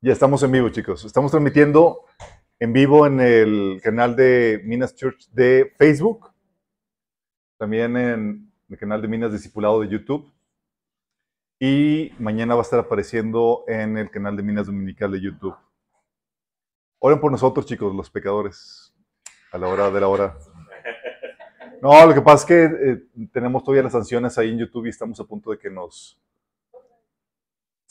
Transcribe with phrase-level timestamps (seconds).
[0.00, 1.04] Ya estamos en vivo, chicos.
[1.04, 2.00] Estamos transmitiendo
[2.58, 6.30] en vivo en el canal de Minas Church de Facebook,
[7.56, 10.30] también en el canal de Minas Discipulado de YouTube.
[11.58, 15.56] Y mañana va a estar apareciendo en el canal de Minas Dominical de YouTube.
[16.98, 18.94] Oren por nosotros, chicos, los pecadores,
[19.52, 20.36] a la hora de la hora.
[21.80, 24.90] No, lo que pasa es que eh, tenemos todavía las sanciones ahí en YouTube y
[24.90, 26.20] estamos a punto de que nos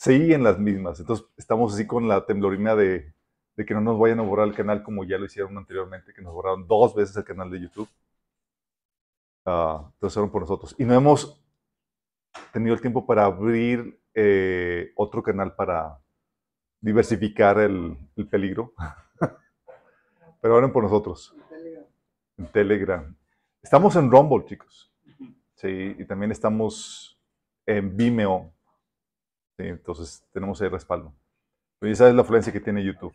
[0.04, 1.00] siguen las mismas.
[1.00, 3.14] Entonces estamos así con la temblorina de,
[3.56, 6.20] de que no nos vayan a borrar el canal como ya lo hicieron anteriormente, que
[6.20, 7.88] nos borraron dos veces el canal de YouTube.
[9.46, 10.74] Uh, entonces oren por nosotros.
[10.78, 11.42] Y no hemos
[12.52, 15.98] tenido el tiempo para abrir eh, otro canal para
[16.80, 18.74] diversificar el, el peligro.
[20.42, 21.34] Pero oren por nosotros.
[22.36, 23.16] En Telegram.
[23.62, 24.92] Estamos en Rumble, chicos.
[25.54, 27.18] Sí, y también estamos
[27.64, 28.52] en Vimeo.
[29.56, 31.14] Sí, entonces tenemos el respaldo.
[31.78, 33.12] Pero esa es la afluencia que tiene YouTube.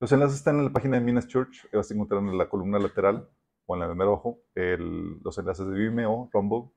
[0.00, 1.68] Los enlaces están en la página de Minas Church.
[1.72, 3.28] Vas a encontrar en la columna lateral
[3.66, 6.70] o en la de mero ojo los enlaces de Vimeo, Rumble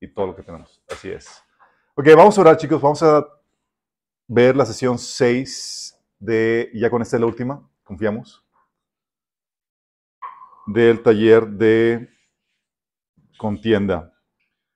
[0.00, 0.82] y todo lo que tenemos.
[0.88, 1.42] Así es.
[1.94, 2.80] Ok, vamos a orar, chicos.
[2.80, 3.26] Vamos a
[4.26, 8.44] ver la sesión 6 de, ya con esta es la última, confiamos
[10.66, 12.08] del taller de
[13.36, 14.14] contienda.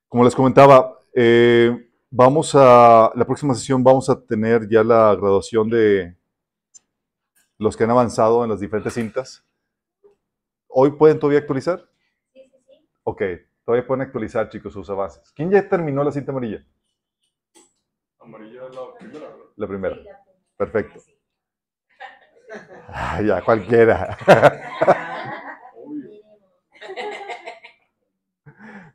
[0.08, 1.83] Como les comentaba, eh,
[2.16, 6.16] vamos a, la próxima sesión vamos a tener ya la graduación de
[7.58, 9.44] los que han avanzado en las diferentes cintas.
[10.68, 11.88] ¿Hoy pueden todavía actualizar?
[12.32, 12.88] Sí, sí, sí.
[13.02, 13.22] Ok,
[13.64, 15.32] todavía pueden actualizar, chicos, sus avances.
[15.32, 16.64] ¿Quién ya terminó la cinta amarilla?
[18.20, 19.44] Amarilla la primera, ¿no?
[19.56, 19.96] La primera.
[20.56, 21.00] Perfecto.
[22.96, 24.16] Ah, ya, cualquiera.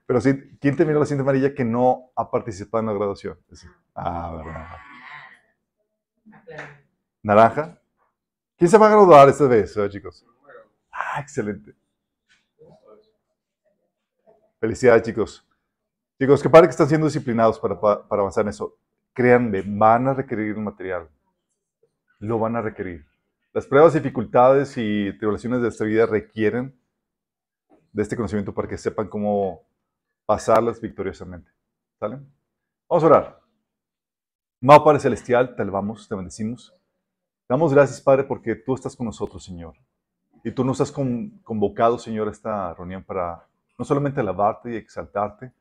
[0.09, 3.37] Pero sí, ¿quién terminó la cinta amarilla que no ha participado en la graduación?
[3.93, 4.67] Ah, verdad.
[7.21, 7.79] ¿Naranja?
[8.57, 10.25] ¿Quién se va a graduar esta vez, eh, chicos?
[10.91, 11.75] Ah, excelente.
[14.59, 15.47] Felicidades, chicos.
[16.17, 18.79] Chicos, qué padre que están siendo disciplinados para, para avanzar en eso.
[19.13, 21.07] Créanme, van a requerir el material.
[22.17, 23.05] Lo van a requerir.
[23.53, 26.75] Las pruebas, dificultades y tribulaciones de esta vida requieren
[27.93, 29.68] de este conocimiento para que sepan cómo
[30.29, 31.49] pasarlas victoriosamente.
[31.99, 32.19] ¿Sale?
[32.87, 33.41] Vamos a orar.
[34.61, 36.71] Amado Padre Celestial, te alabamos, te bendecimos.
[37.47, 39.73] Te damos gracias, Padre, porque tú estás con nosotros, Señor.
[40.43, 45.51] Y tú nos has convocado, Señor, a esta reunión para no solamente alabarte y exaltarte,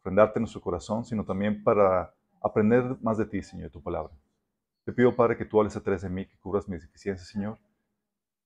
[0.00, 2.12] ofrendarte en nuestro corazón, sino también para
[2.42, 4.12] aprender más de ti, Señor, tu palabra.
[4.84, 7.58] Te pido, Padre, que tú hables a través de mí, que cubras mis deficiencias, Señor.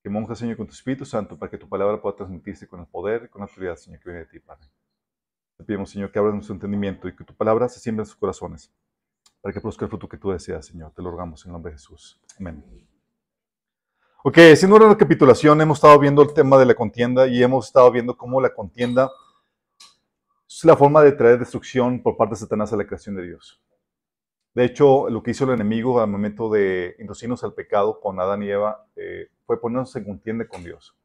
[0.00, 2.86] Que monjas, Señor, con tu Espíritu Santo, para que tu palabra pueda transmitirse con el
[2.86, 4.68] poder y con la autoridad, Señor, que viene de ti, Padre.
[5.60, 8.16] Te pedimos, Señor, que abras nuestro entendimiento y que tu palabra se siembre en sus
[8.16, 8.72] corazones,
[9.42, 10.90] para que produzca el fruto que tú deseas, Señor.
[10.96, 12.18] Te lo rogamos en nombre de Jesús.
[12.38, 12.64] Amén.
[14.24, 17.90] Ok, siendo una recapitulación, hemos estado viendo el tema de la contienda y hemos estado
[17.92, 19.10] viendo cómo la contienda
[20.48, 23.62] es la forma de traer destrucción por parte de Satanás a la creación de Dios.
[24.54, 28.42] De hecho, lo que hizo el enemigo al momento de inducirnos al pecado con Adán
[28.42, 30.96] y Eva eh, fue ponernos en contienda con Dios.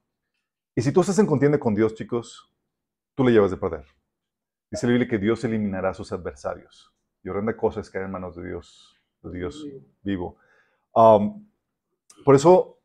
[0.73, 2.49] Y si tú estás en contienda con Dios, chicos,
[3.15, 3.85] tú le llevas de perder.
[4.75, 6.93] Dice la Biblia que Dios eliminará a sus adversarios.
[7.23, 9.65] Y horrenda cosa es caer en manos de Dios, de Dios
[10.03, 10.35] vivo.
[10.93, 11.47] Um,
[12.25, 12.77] por eso,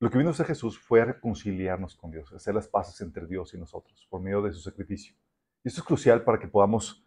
[0.00, 3.26] lo que vino a hacer Jesús fue a reconciliarnos con Dios, hacer las paces entre
[3.26, 5.14] Dios y nosotros por medio de su sacrificio.
[5.62, 7.06] Y esto es crucial para que podamos,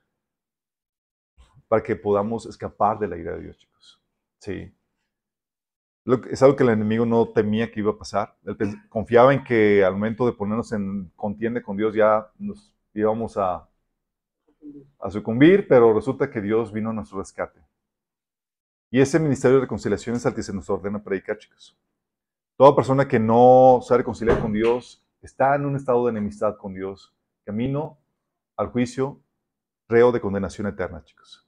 [1.67, 4.03] para que podamos escapar de la ira de Dios, chicos.
[4.37, 4.71] Sí.
[6.29, 8.37] es algo que el enemigo no temía que iba a pasar.
[8.45, 8.55] Él
[8.87, 13.67] confiaba en que al momento de ponernos en contienda con Dios ya nos íbamos a
[14.99, 17.59] a sucumbir, pero resulta que Dios vino a nuestro rescate.
[18.89, 21.77] Y ese ministerio de reconciliación es al que se nos ordena predicar, chicos.
[22.57, 26.73] Toda persona que no sabe reconciliar con Dios está en un estado de enemistad con
[26.73, 27.13] Dios,
[27.45, 27.97] camino
[28.57, 29.19] al juicio,
[29.87, 31.47] reo de condenación eterna, chicos.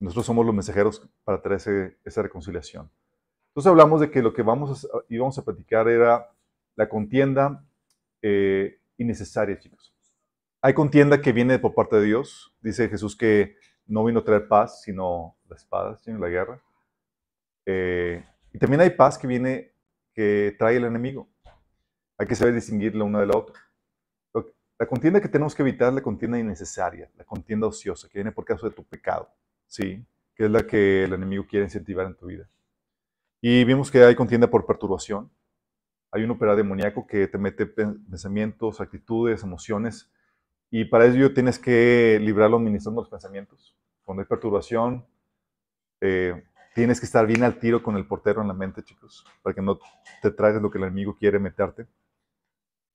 [0.00, 2.90] Nosotros somos los mensajeros para traer esa reconciliación.
[3.48, 6.30] Entonces hablamos de que lo que vamos a, íbamos a platicar era
[6.76, 7.64] la contienda
[8.20, 9.93] eh, innecesaria, chicos.
[10.64, 12.56] Hay contienda que viene por parte de Dios.
[12.62, 16.62] Dice Jesús que no vino a traer paz, sino la espada, sino la guerra.
[17.66, 19.74] Eh, y también hay paz que viene,
[20.14, 21.28] que trae el enemigo.
[22.16, 23.60] Hay que saber distinguir la una de la otra.
[24.78, 28.32] La contienda que tenemos que evitar es la contienda innecesaria, la contienda ociosa, que viene
[28.32, 29.28] por causa de tu pecado,
[29.66, 30.02] ¿sí?
[30.34, 32.48] Que es la que el enemigo quiere incentivar en tu vida.
[33.42, 35.30] Y vimos que hay contienda por perturbación.
[36.10, 40.10] Hay un operador demoníaco que te mete pensamientos, actitudes, emociones
[40.76, 43.76] y para ello tienes que librarlo administrando los pensamientos.
[44.04, 45.06] Cuando hay perturbación,
[46.00, 46.44] Eh,
[46.74, 49.62] tienes que estar bien al tiro con el portero en la mente, chicos, para que
[49.62, 49.78] no
[50.22, 51.86] te tragues lo que el enemigo quiere meterte.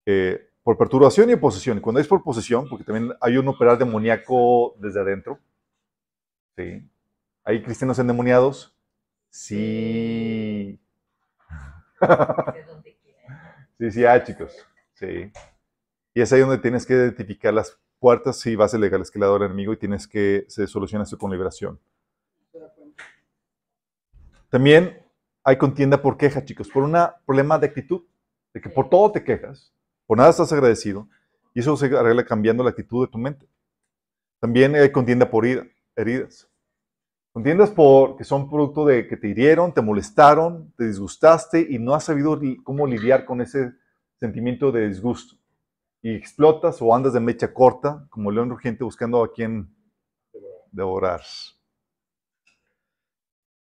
[0.06, 1.80] Eh, por perturbación y posesión.
[1.80, 5.40] Cuando es por posesión, porque también hay un operar demoníaco desde adentro.
[6.56, 6.88] ¿Sí?
[7.44, 8.76] ¿Hay cristianos endemoniados?
[9.30, 10.80] Sí.
[13.80, 14.54] sí, sí, hay, chicos.
[14.94, 15.32] Sí.
[16.20, 19.30] Y es ahí donde tienes que identificar las puertas y bases legales que le ha
[19.30, 21.80] dado el enemigo y tienes que se soluciona esto con liberación.
[24.50, 25.02] También
[25.46, 28.02] hay contienda por queja, chicos, por un problema de actitud,
[28.54, 29.74] de que por todo te quejas,
[30.06, 31.08] por nada estás agradecido,
[31.54, 33.48] y eso se arregla cambiando la actitud de tu mente.
[34.42, 36.50] También hay contienda por heridas.
[37.32, 41.96] Contiendas por que son producto de que te hirieron, te molestaron, te disgustaste y no
[41.96, 43.72] has sabido cómo lidiar con ese
[44.20, 45.39] sentimiento de disgusto.
[46.02, 49.76] Y explotas o andas de mecha corta, como león urgente buscando a quien
[50.72, 51.22] devorar.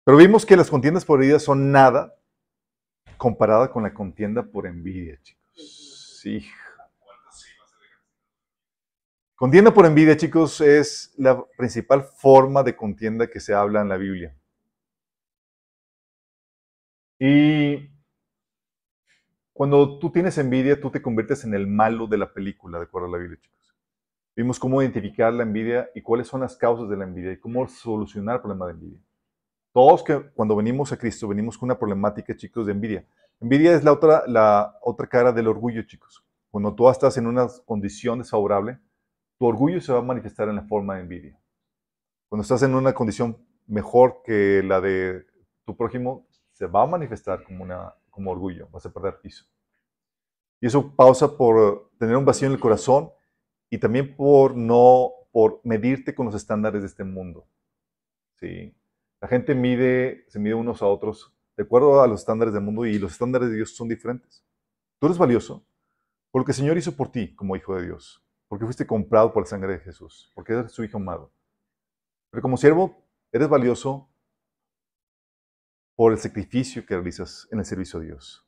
[0.06, 2.16] Pero vimos que las contiendas por heridas son nada
[3.18, 6.20] comparada con la contienda por envidia, chicos.
[6.22, 6.46] Sí.
[9.36, 13.98] Contienda por envidia, chicos, es la principal forma de contienda que se habla en la
[13.98, 14.38] Biblia.
[17.20, 17.93] Y
[19.54, 23.08] cuando tú tienes envidia, tú te conviertes en el malo de la película, de acuerdo
[23.08, 23.76] a la Biblia, chicos.
[24.36, 27.68] Vimos cómo identificar la envidia y cuáles son las causas de la envidia y cómo
[27.68, 29.00] solucionar el problema de envidia.
[29.72, 33.06] Todos que cuando venimos a Cristo venimos con una problemática, chicos, de envidia.
[33.40, 36.24] Envidia es la otra, la otra cara del orgullo, chicos.
[36.50, 38.80] Cuando tú estás en una condición desfavorable,
[39.38, 41.40] tu orgullo se va a manifestar en la forma de envidia.
[42.28, 45.26] Cuando estás en una condición mejor que la de
[45.66, 49.46] tu prójimo, se va a manifestar como, una, como orgullo, vas a perder piso.
[50.62, 53.10] Y eso pausa por tener un vacío en el corazón
[53.70, 57.46] y también por no, por medirte con los estándares de este mundo.
[58.40, 58.74] ¿Sí?
[59.20, 62.86] La gente mide, se mide unos a otros de acuerdo a los estándares del mundo
[62.86, 64.46] y los estándares de Dios son diferentes.
[65.00, 65.66] Tú eres valioso
[66.32, 69.34] por lo que el Señor hizo por ti como hijo de Dios, porque fuiste comprado
[69.34, 71.32] por la sangre de Jesús, porque eres su hijo amado.
[72.30, 74.10] Pero como siervo, eres valioso
[75.96, 78.48] por el sacrificio que realizas en el servicio a Dios,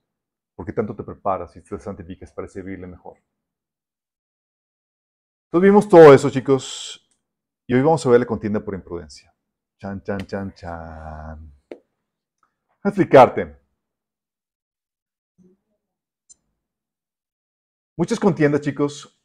[0.56, 3.18] porque tanto te preparas y te santificas para servirle mejor.
[5.48, 7.08] Entonces vimos todo eso, chicos,
[7.68, 9.34] y hoy vamos a ver la contienda por imprudencia.
[9.80, 11.54] Chan, chan, chan, chan.
[12.84, 13.58] A explicarte.
[17.98, 19.18] Muchas contiendas, chicos,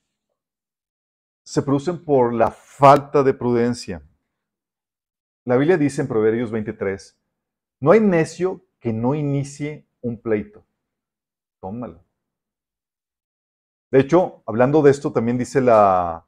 [1.42, 4.02] se producen por la falta de prudencia.
[5.44, 7.19] La Biblia dice en Proverbios 23,
[7.80, 10.64] no hay necio que no inicie un pleito.
[11.60, 12.02] Tómalo.
[13.90, 16.24] De hecho, hablando de esto, también dice la,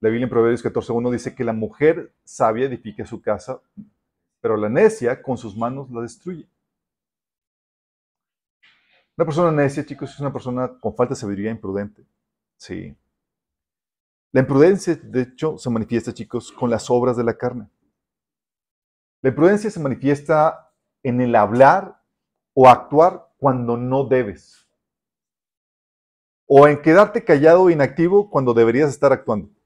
[0.00, 3.60] la Biblia en Proverbios 14.1 dice que la mujer sabia edifica su casa,
[4.40, 6.46] pero la necia con sus manos la destruye.
[9.16, 12.04] Una persona necia, chicos, es una persona con falta de sabiduría imprudente.
[12.58, 12.94] Sí.
[14.32, 17.66] La imprudencia, de hecho, se manifiesta, chicos, con las obras de la carne.
[19.22, 20.72] La imprudencia se manifiesta
[21.02, 22.02] en el hablar
[22.54, 24.68] o actuar cuando no debes.
[26.46, 29.56] O en quedarte callado o inactivo cuando deberías estar actuando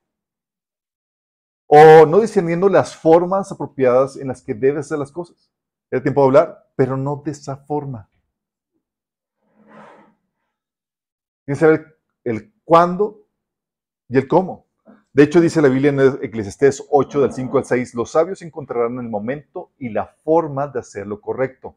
[1.73, 5.53] o no discerniendo las formas apropiadas en las que debes hacer las cosas.
[5.89, 8.11] Era tiempo de hablar, pero no de esa forma.
[11.45, 13.25] Tienes que saber el cuándo
[14.09, 14.67] y el cómo.
[15.13, 18.99] De hecho, dice la Biblia en Eclesiastés 8, del 5 al 6, los sabios encontrarán
[18.99, 21.77] el momento y la forma de hacer lo correcto.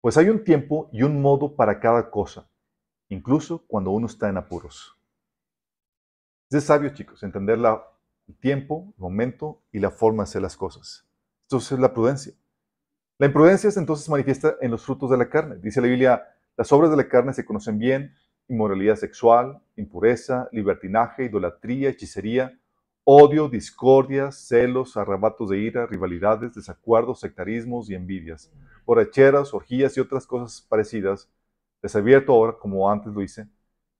[0.00, 2.48] Pues hay un tiempo y un modo para cada cosa,
[3.08, 4.96] incluso cuando uno está en apuros.
[6.50, 7.84] Es sabio, chicos, entender la
[8.30, 11.04] el tiempo, el momento y la forma de hacer las cosas.
[11.46, 12.32] Entonces es la prudencia.
[13.18, 15.56] La imprudencia entonces se manifiesta en los frutos de la carne.
[15.56, 16.22] Dice la Biblia,
[16.56, 18.14] las obras de la carne se conocen bien,
[18.50, 22.58] inmoralidad sexual, impureza, libertinaje, idolatría, hechicería,
[23.04, 28.52] odio, discordia, celos, arrebatos de ira, rivalidades, desacuerdos, sectarismos y envidias,
[28.84, 31.30] borracheras, orgías y otras cosas parecidas.
[31.80, 33.46] Les advierto ahora, como antes lo hice,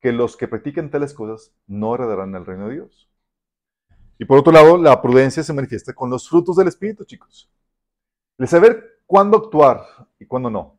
[0.00, 3.08] que los que practican tales cosas no heredarán el reino de Dios.
[4.18, 7.48] Y por otro lado, la prudencia se manifiesta con los frutos del Espíritu, chicos.
[8.36, 9.82] El saber cuándo actuar
[10.18, 10.76] y cuándo no.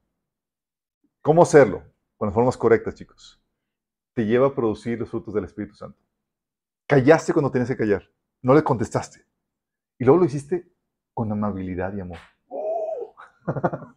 [1.22, 1.84] ¿Cómo hacerlo?
[2.18, 3.41] Con las formas correctas, chicos.
[4.14, 5.98] Te lleva a producir los frutos del Espíritu Santo.
[6.88, 8.10] Callaste cuando tenías que callar.
[8.42, 9.26] No le contestaste.
[9.98, 10.70] Y luego lo hiciste
[11.14, 12.18] con amabilidad y amor.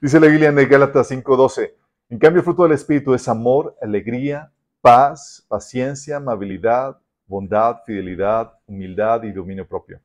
[0.00, 1.74] Dice la Biblia en Gálatas 5:12.
[2.08, 9.22] En cambio, el fruto del Espíritu es amor, alegría, paz, paciencia, amabilidad, bondad, fidelidad, humildad
[9.22, 10.00] y dominio propio.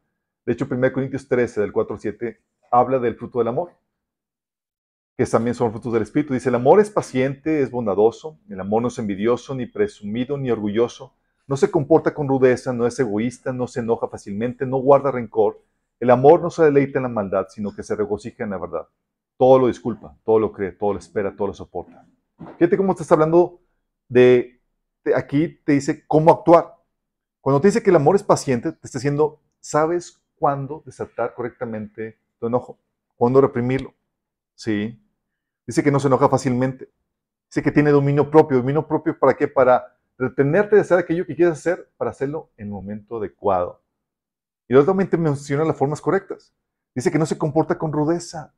[0.46, 2.42] De hecho, 1 Corintios 13, del 4 al 7,
[2.72, 3.72] habla del fruto del amor,
[5.18, 6.36] que también son frutos del Espíritu.
[6.36, 10.52] Dice, el amor es paciente, es bondadoso, el amor no es envidioso, ni presumido, ni
[10.52, 11.16] orgulloso,
[11.48, 15.64] no se comporta con rudeza, no es egoísta, no se enoja fácilmente, no guarda rencor.
[16.00, 18.88] El amor no se deleita en la maldad, sino que se regocija en la verdad.
[19.38, 22.06] Todo lo disculpa, todo lo cree, todo lo espera, todo lo soporta.
[22.60, 23.60] Fíjate cómo te está hablando
[24.08, 24.62] de,
[25.04, 26.76] de aquí, te dice cómo actuar.
[27.42, 32.20] Cuando te dice que el amor es paciente, te está diciendo, sabes cuándo desatar correctamente
[32.40, 32.78] tu enojo,
[33.16, 33.96] cuándo reprimirlo.
[34.54, 35.00] ¿Sí?
[35.68, 36.90] Dice que no se enoja fácilmente.
[37.50, 38.58] Dice que tiene dominio propio.
[38.58, 39.48] ¿Dominio propio para qué?
[39.48, 43.84] Para retenerte de hacer aquello que quieres hacer, para hacerlo en el momento adecuado.
[44.68, 46.54] Y luego también te menciona las formas correctas.
[46.96, 48.54] Dice que no se comporta con rudeza.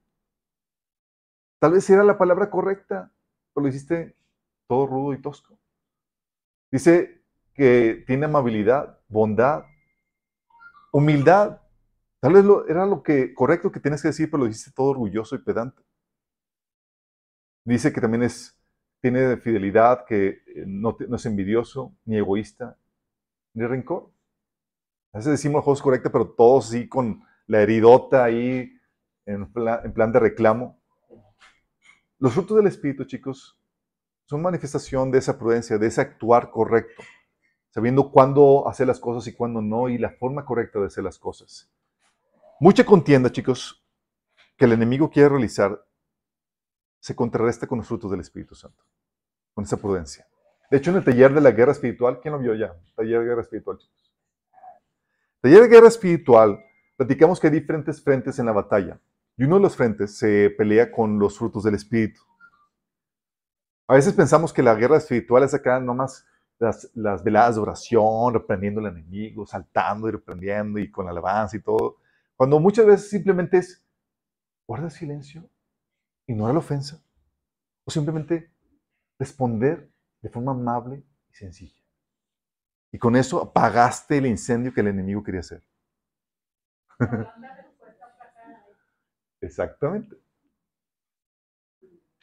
[1.59, 3.11] Tal vez era la palabra correcta,
[3.53, 4.15] pero lo hiciste
[4.67, 5.59] todo rudo y tosco.
[6.71, 7.21] Dice
[7.53, 9.65] que tiene amabilidad, bondad,
[10.91, 11.59] humildad.
[12.21, 15.35] Tal vez era lo que correcto que tienes que decir, pero lo dijiste todo orgulloso
[15.35, 15.81] y pedante.
[17.63, 18.59] Dice que también es,
[19.01, 22.77] tiene fidelidad, que eh, no, no es envidioso, ni egoísta,
[23.53, 24.11] ni rencor.
[25.13, 28.71] A veces decimos cosas correctas, pero todos sí con la heridota ahí
[29.25, 30.79] en plan, en plan de reclamo.
[32.19, 33.59] Los frutos del Espíritu, chicos,
[34.25, 37.01] son manifestación de esa prudencia, de ese actuar correcto,
[37.69, 41.17] sabiendo cuándo hacer las cosas y cuándo no, y la forma correcta de hacer las
[41.17, 41.71] cosas.
[42.59, 43.83] Mucha contienda, chicos,
[44.57, 45.83] que el enemigo quiere realizar
[46.99, 48.83] se contrarresta con los frutos del Espíritu Santo,
[49.53, 50.27] con esa prudencia.
[50.69, 52.75] De hecho, en el taller de la guerra espiritual, ¿quién lo vio ya?
[52.95, 54.13] Taller de guerra espiritual, chicos.
[55.41, 56.59] Taller de guerra espiritual,
[56.95, 58.99] platicamos que hay diferentes frentes en la batalla.
[59.37, 62.21] Y uno de los frentes se pelea con los frutos del Espíritu.
[63.87, 66.27] A veces pensamos que la guerra espiritual es acá nomás
[66.59, 71.61] las, las veladas de oración, reprendiendo al enemigo, saltando y reprendiendo y con alabanza y
[71.61, 71.97] todo.
[72.35, 73.83] Cuando muchas veces simplemente es,
[74.67, 75.49] guarda silencio,
[76.31, 77.03] ignora la ofensa,
[77.85, 78.51] o simplemente
[79.17, 81.81] responder de forma amable y sencilla.
[82.91, 85.63] Y con eso apagaste el incendio que el enemigo quería hacer.
[89.41, 90.17] Exactamente.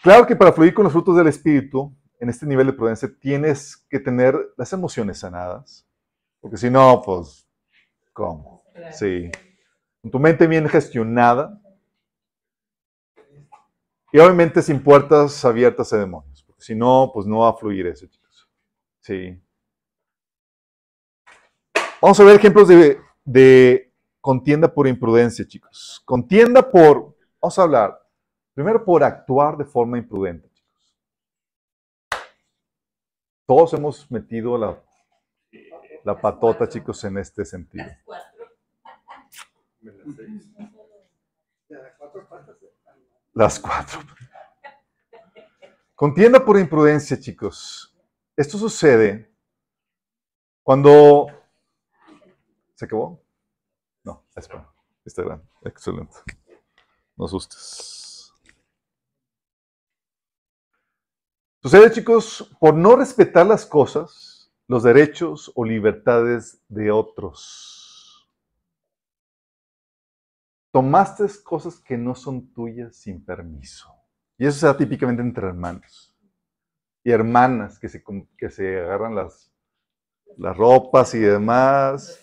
[0.02, 3.76] Claro que para fluir con los frutos del Espíritu, en este nivel de prudencia, tienes
[3.88, 5.88] que tener las emociones sanadas.
[6.40, 7.48] Porque si no, pues,
[8.12, 8.64] ¿cómo?
[8.92, 9.30] Sí.
[10.02, 11.60] Con tu mente bien gestionada.
[14.12, 16.42] Y obviamente sin puertas abiertas a demonios.
[16.44, 18.48] Porque si no, pues no va a fluir eso, chicos.
[19.00, 19.40] Sí.
[22.00, 26.02] Vamos a ver ejemplos de, de contienda por imprudencia, chicos.
[26.04, 28.06] Contienda por, vamos a hablar,
[28.54, 30.94] primero por actuar de forma imprudente, chicos.
[33.46, 34.82] Todos hemos metido la,
[36.04, 37.86] la patota, chicos, en este sentido.
[43.36, 44.00] Las cuatro.
[45.94, 47.94] Contienda por imprudencia, chicos.
[48.34, 49.30] Esto sucede
[50.62, 51.26] cuando...
[52.74, 53.22] ¿Se acabó?
[54.04, 54.72] No, espera.
[55.04, 55.44] Grande.
[55.64, 56.16] Excelente.
[57.14, 58.32] No asustes.
[61.60, 67.75] Sucede, chicos, por no respetar las cosas, los derechos o libertades de otros.
[70.76, 73.90] Tomaste cosas que no son tuyas sin permiso.
[74.36, 76.14] Y eso se da típicamente entre hermanos.
[77.02, 78.04] Y hermanas que se,
[78.36, 79.50] que se agarran las,
[80.36, 82.20] las ropas y demás.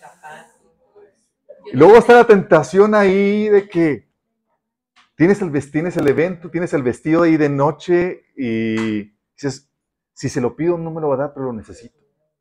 [1.72, 4.08] Y luego está la tentación ahí de que
[5.16, 9.68] tienes el, tienes el evento, tienes el vestido ahí de noche y dices,
[10.12, 11.98] si se lo pido no me lo va a dar, pero lo necesito.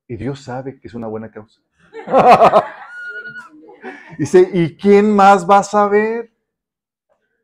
[0.07, 1.59] Y Dios sabe que es una buena causa.
[4.17, 6.31] Dice, ¿y quién más va a saber?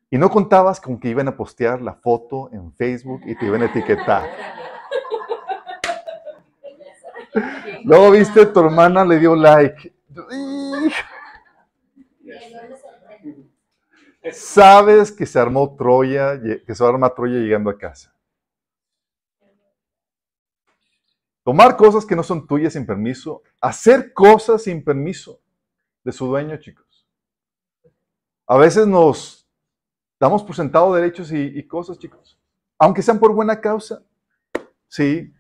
[0.10, 3.62] Y no contabas con que iban a postear la foto en Facebook y te iban
[3.62, 4.30] a etiquetar.
[7.84, 9.94] Luego viste, tu hermana le dio like.
[14.32, 18.14] Sabes que se armó Troya, que se va a armar Troya llegando a casa.
[21.44, 25.40] Tomar cosas que no son tuyas sin permiso, hacer cosas sin permiso
[26.04, 27.08] de su dueño, chicos.
[28.48, 29.48] A veces nos
[30.20, 32.40] damos por sentado derechos y, cosas, chicos,
[32.78, 34.04] aunque sean por buena causa.
[34.88, 35.34] Sí.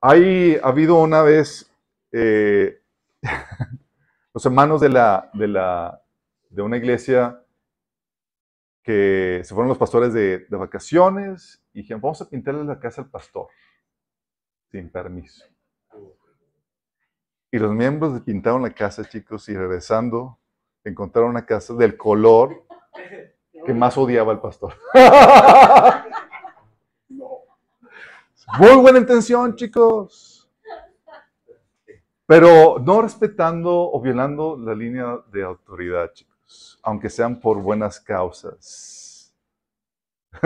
[0.00, 1.70] Hay ha habido una vez
[2.10, 2.82] eh,
[4.34, 6.02] los hermanos de la, de la
[6.50, 7.42] de una iglesia
[8.82, 13.02] que se fueron los pastores de, de vacaciones y dijeron, vamos a pintarle la casa
[13.02, 13.48] al pastor,
[14.70, 15.51] sin permiso.
[17.54, 20.38] Y los miembros pintaron la casa, chicos, y regresando,
[20.84, 22.64] encontraron una casa del color
[23.66, 24.72] que más odiaba al pastor.
[28.58, 30.50] Muy buena intención, chicos.
[32.24, 39.34] Pero no respetando o violando la línea de autoridad, chicos, aunque sean por buenas causas.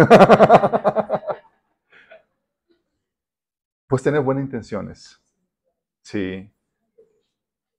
[3.87, 5.23] pues tener buenas intenciones.
[6.03, 6.51] Sí.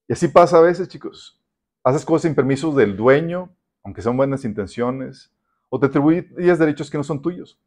[0.07, 1.41] Y así pasa a veces, chicos.
[1.83, 5.33] Haces cosas sin permiso del dueño, aunque sean buenas intenciones,
[5.69, 7.61] o te atribuyes derechos que no son tuyos.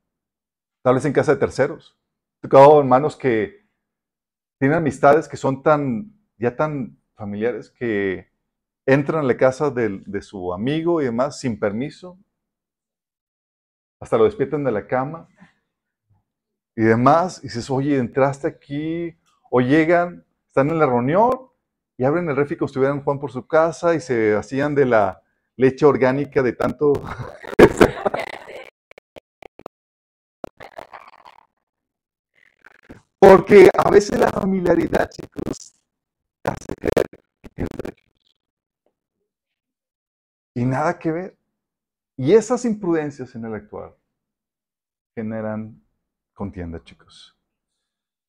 [0.83, 1.99] Tal vez en casa de terceros.
[2.39, 3.69] He tocado hermanos que
[4.59, 8.31] tienen amistades que son tan, ya tan familiares que
[8.87, 12.19] entran a la casa de, de su amigo y demás sin permiso.
[14.01, 15.29] Hasta lo despiertan de la cama
[16.75, 17.41] y demás.
[17.41, 19.19] Y dices, oye, entraste aquí,
[19.51, 21.50] o llegan, están en la reunión
[22.01, 25.23] y abren el refri como Juan por su casa y se hacían de la
[25.57, 26.95] leche orgánica de tanto.
[33.19, 35.75] Porque a veces la familiaridad, chicos,
[36.43, 36.89] hace que
[37.55, 38.39] tienes derechos.
[40.55, 41.37] Y nada que ver.
[42.17, 43.95] Y esas imprudencias en el actuar
[45.15, 45.85] generan
[46.33, 47.37] contienda, chicos.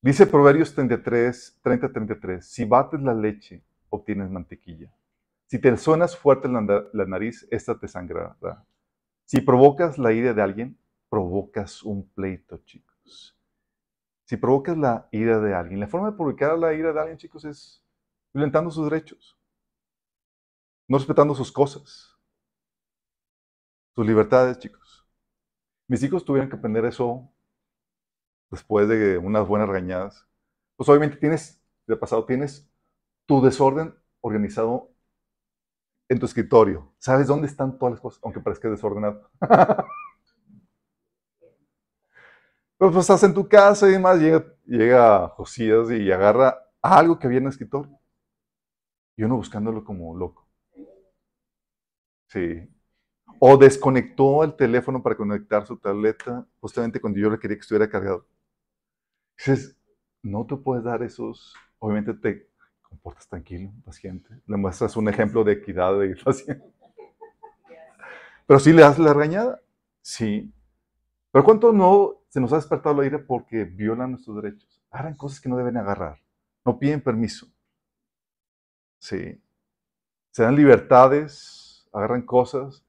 [0.03, 4.91] Dice Proverbios 33, 30, 33, si bates la leche, obtienes mantequilla.
[5.45, 8.65] Si te suenas fuerte la, la nariz, esta te sangrará.
[9.25, 10.77] Si provocas la ira de alguien,
[11.07, 13.37] provocas un pleito, chicos.
[14.25, 17.45] Si provocas la ira de alguien, la forma de provocar la ira de alguien, chicos,
[17.45, 17.83] es
[18.33, 19.37] violentando sus derechos,
[20.87, 22.17] no respetando sus cosas,
[23.93, 25.05] sus libertades, chicos.
[25.87, 27.29] Mis hijos tuvieron que aprender eso
[28.51, 30.27] después de unas buenas regañadas,
[30.75, 32.69] pues obviamente tienes, de pasado, tienes
[33.25, 34.91] tu desorden organizado
[36.09, 36.93] en tu escritorio.
[36.99, 39.29] Sabes dónde están todas las cosas, aunque parezca desordenado.
[42.77, 47.39] pues, estás en tu casa y demás, llega, llega Josías y agarra algo que había
[47.39, 47.97] en el escritorio.
[49.15, 50.47] Y uno buscándolo como loco.
[52.27, 52.67] Sí.
[53.39, 57.89] O desconectó el teléfono para conectar su tableta justamente cuando yo le quería que estuviera
[57.89, 58.25] cargado.
[59.41, 59.75] Dices,
[60.21, 62.47] no te puedes dar esos, obviamente te
[62.83, 66.71] comportas tranquilo, paciente, le muestras un ejemplo de equidad, de paciencia.
[68.45, 69.59] Pero sí le das la regañada,
[69.99, 70.53] sí.
[71.31, 74.79] Pero ¿cuánto no se nos ha despertado la ira porque violan nuestros derechos?
[74.91, 76.19] Agarran cosas que no deben agarrar,
[76.63, 77.47] no piden permiso.
[78.99, 79.41] Sí.
[80.29, 82.85] Se dan libertades, agarran cosas.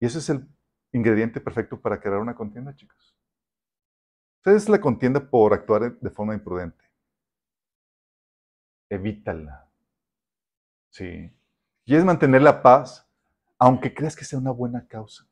[0.00, 0.48] Y ese es el
[0.90, 2.99] ingrediente perfecto para crear una contienda, chicos.
[4.40, 6.82] Ustedes la contienda por actuar de forma imprudente.
[8.88, 9.70] Evítala.
[10.88, 11.30] Sí.
[11.84, 13.06] Quieres mantener la paz,
[13.58, 15.28] aunque creas que sea una buena causa.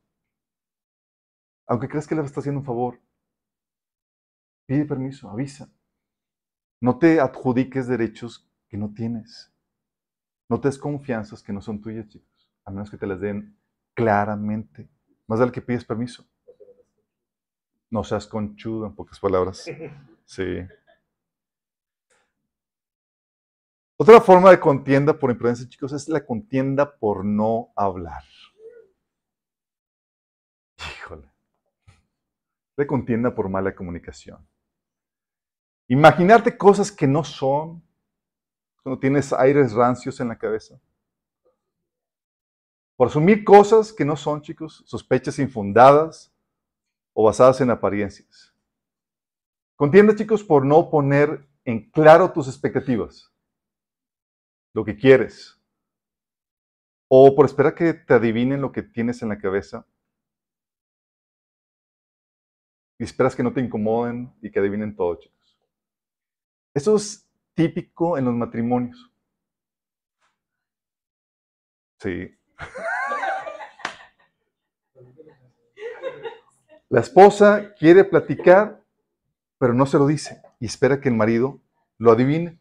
[1.66, 3.00] Aunque creas que le estás haciendo un favor.
[4.66, 5.72] Pide permiso, avisa.
[6.78, 9.50] No te adjudiques derechos que no tienes.
[10.50, 12.52] No te des confianzas que no son tuyas, chicos.
[12.66, 13.58] A menos que te las den
[13.94, 14.90] claramente.
[15.26, 16.28] Más del que pides permiso.
[17.90, 19.66] No seas conchudo, en pocas palabras.
[20.28, 20.58] Sí.
[23.96, 28.22] Otra forma de contienda por imprudencia, chicos, es la contienda por no hablar.
[30.76, 31.32] Híjole.
[32.76, 34.46] La contienda por mala comunicación.
[35.88, 37.82] Imaginarte cosas que no son,
[38.82, 40.78] cuando tienes aires rancios en la cabeza.
[42.96, 46.32] Por asumir cosas que no son, chicos, sospechas infundadas,
[47.20, 48.54] o basadas en apariencias.
[49.74, 53.34] Contienda, chicos, por no poner en claro tus expectativas,
[54.72, 55.60] lo que quieres,
[57.08, 59.84] o por esperar que te adivinen lo que tienes en la cabeza
[63.00, 65.58] y esperas que no te incomoden y que adivinen todo, chicos.
[66.72, 69.10] Eso es típico en los matrimonios.
[71.98, 72.38] Sí.
[76.90, 78.82] La esposa quiere platicar,
[79.58, 81.60] pero no se lo dice y espera que el marido
[81.98, 82.58] lo adivine.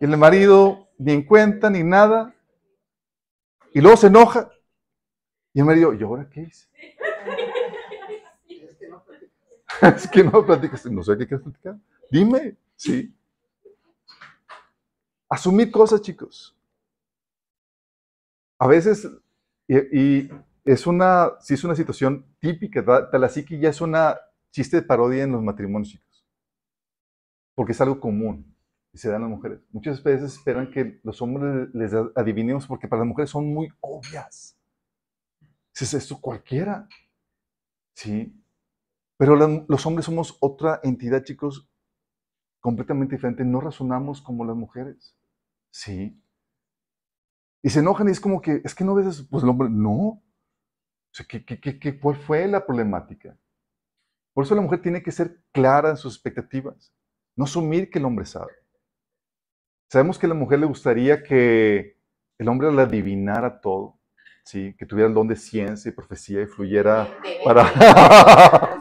[0.00, 2.34] Y el marido ni en cuenta ni nada.
[3.72, 4.50] Y luego se enoja.
[5.52, 6.68] Y el marido, ¿y ahora qué hice?
[9.96, 10.86] es que no platicas.
[10.86, 11.76] No sé qué quieres platicar.
[12.10, 13.14] Dime, sí.
[15.28, 16.56] Asumir cosas, chicos.
[18.58, 19.08] A veces,
[19.66, 20.28] y
[20.64, 24.16] es una, sí es una situación típica, tal así que ya es una
[24.50, 26.24] chiste de parodia en los matrimonios, chicos.
[27.54, 28.54] Porque es algo común.
[28.92, 29.60] y se dan las mujeres.
[29.72, 34.56] Muchas veces esperan que los hombres les adivinemos porque para las mujeres son muy obvias.
[35.72, 36.88] Si es esto cualquiera.
[37.94, 38.40] Sí.
[39.16, 41.68] Pero los hombres somos otra entidad, chicos,
[42.60, 43.44] completamente diferente.
[43.44, 45.16] No razonamos como las mujeres.
[45.70, 46.20] Sí.
[47.62, 49.26] Y se enojan y es como que, es que no ves.
[49.28, 50.22] Pues el hombre, no.
[51.14, 53.38] O sea, ¿qué, qué, qué, cuál fue la problemática?
[54.32, 56.92] Por eso la mujer tiene que ser clara en sus expectativas.
[57.36, 58.50] No asumir que el hombre sabe.
[59.88, 62.00] Sabemos que a la mujer le gustaría que
[62.36, 64.00] el hombre le adivinara todo,
[64.44, 64.74] ¿sí?
[64.76, 67.06] que tuviera el don de ciencia y profecía y fluyera
[67.44, 67.62] para...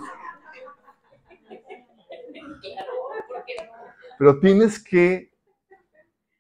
[4.17, 5.31] Pero tienes que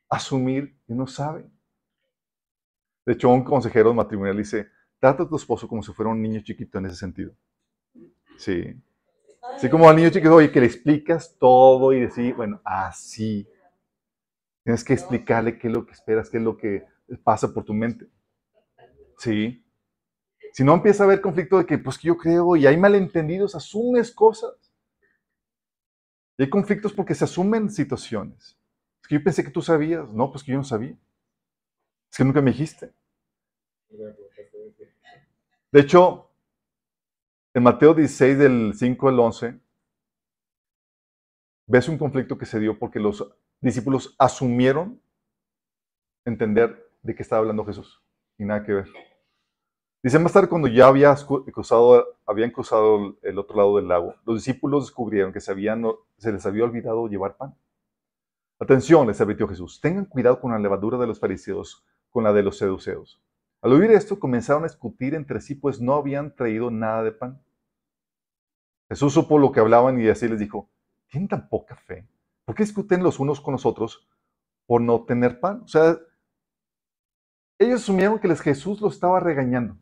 [0.09, 1.45] asumir que no sabe.
[3.05, 4.72] De hecho, un consejero matrimonial dice,
[5.03, 7.33] trata a tu esposo como si fuera un niño chiquito en ese sentido.
[8.37, 8.73] Sí.
[9.53, 13.45] Así como al niño chiquito, oye, que le explicas todo y decir, bueno, así.
[14.63, 16.85] Tienes que explicarle qué es lo que esperas, qué es lo que
[17.21, 18.07] pasa por tu mente.
[19.17, 19.65] Sí.
[20.53, 23.55] Si no empieza a haber conflicto de que, pues que yo creo, y hay malentendidos,
[23.55, 24.53] asumes cosas.
[26.37, 28.57] Y hay conflictos porque se asumen situaciones.
[29.01, 30.09] Es que yo pensé que tú sabías.
[30.13, 30.97] No, pues que yo no sabía.
[32.09, 32.93] Es que nunca me dijiste.
[35.73, 36.29] De hecho,
[37.55, 39.59] en Mateo 16, del 5 al 11,
[41.65, 45.01] ves un conflicto que se dio porque los discípulos asumieron
[46.25, 48.03] entender de qué estaba hablando Jesús
[48.37, 48.85] y nada que ver.
[50.03, 50.87] Dice más tarde, cuando ya
[51.51, 55.55] cruzado, habían cruzado el otro lado del lago, los discípulos descubrieron que se,
[56.17, 57.57] se les había olvidado llevar pan.
[58.59, 62.43] Atención, les advirtió Jesús, tengan cuidado con la levadura de los fariseos, con la de
[62.43, 63.23] los seduceos.
[63.63, 67.41] Al oír esto, comenzaron a discutir entre sí, pues no habían traído nada de pan.
[68.89, 70.69] Jesús supo lo que hablaban y así les dijo,
[71.07, 72.05] ¿tienen tan poca fe?
[72.43, 74.05] ¿Por qué discuten los unos con los otros
[74.65, 75.61] por no tener pan?
[75.61, 75.97] O sea,
[77.57, 79.77] ellos asumieron que Jesús los estaba regañando.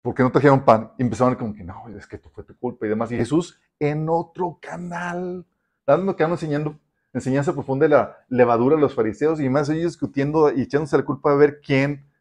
[0.00, 0.92] Porque no trajeron pan.
[0.96, 3.12] Y empezaron como que, no, es que esto fue tu culpa y demás.
[3.12, 5.46] Y Jesús en otro canal,
[5.86, 6.80] dando que enseñando
[7.12, 11.04] enseñanza profunda de la levadura de los fariseos y más ellos discutiendo y echándose la
[11.04, 12.13] culpa de ver quién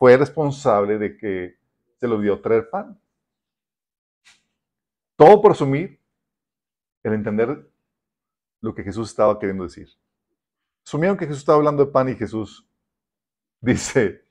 [0.00, 1.58] fue responsable de que
[1.98, 2.98] se lo dio traer pan.
[5.14, 6.00] Todo por asumir
[7.02, 7.70] el entender
[8.62, 9.90] lo que Jesús estaba queriendo decir.
[10.86, 12.66] Asumieron que Jesús estaba hablando de pan y Jesús
[13.60, 14.24] dice,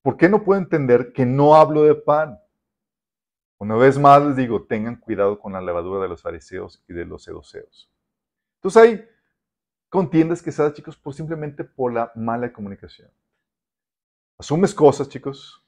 [0.00, 2.40] ¿por qué no puedo entender que no hablo de pan?
[3.58, 7.04] Una vez más les digo, tengan cuidado con la levadura de los fariseos y de
[7.04, 7.92] los seduceos.
[8.54, 9.08] Entonces hay
[9.90, 13.10] contiendas que se dan, chicos, por simplemente por la mala comunicación.
[14.38, 15.64] Asumes cosas, chicos,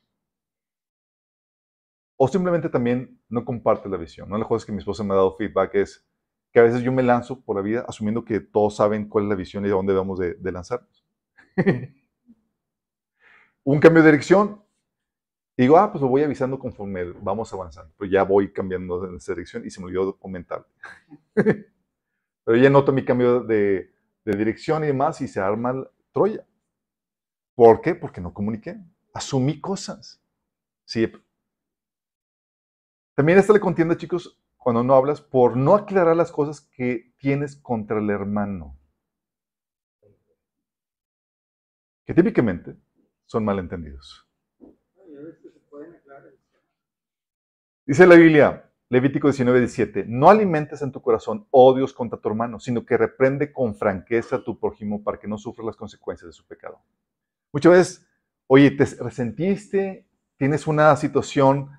[2.17, 4.29] o simplemente también no compartes la visión.
[4.29, 6.07] Una de las cosas que mi esposa me ha dado feedback es,
[6.53, 9.31] que a veces yo me lanzo por la vida asumiendo que todos saben cuál es
[9.31, 11.05] la visión y de dónde debemos de, lanzarnos.
[13.65, 14.63] Un cambio de dirección,
[15.57, 19.33] digo, ah, pues lo voy avisando conforme vamos avanzando, pero ya voy cambiando en esa
[19.33, 20.67] dirección y se me olvidó comentar.
[21.35, 23.93] pero ya noto mi cambio de,
[24.25, 26.45] de dirección y demás y se arma Troya.
[27.61, 27.95] ¿Por qué?
[27.95, 28.81] Porque no comuniqué.
[29.13, 30.19] Asumí cosas.
[30.87, 31.13] Sí.
[33.15, 37.57] También esta le contienda, chicos, cuando no hablas por no aclarar las cosas que tienes
[37.57, 38.79] contra el hermano.
[42.07, 42.79] Que típicamente
[43.27, 44.27] son malentendidos.
[47.85, 52.59] Dice la Biblia, Levítico 19, 17, no alimentes en tu corazón odios contra tu hermano,
[52.59, 56.33] sino que reprende con franqueza a tu prójimo para que no sufra las consecuencias de
[56.33, 56.83] su pecado.
[57.53, 58.07] Muchas veces,
[58.47, 61.71] oye, te resentiste, tienes una situación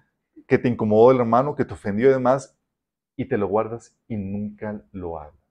[0.48, 2.58] que te incomodó el hermano, que te ofendió y demás,
[3.16, 5.42] y te lo guardas y nunca lo hablas.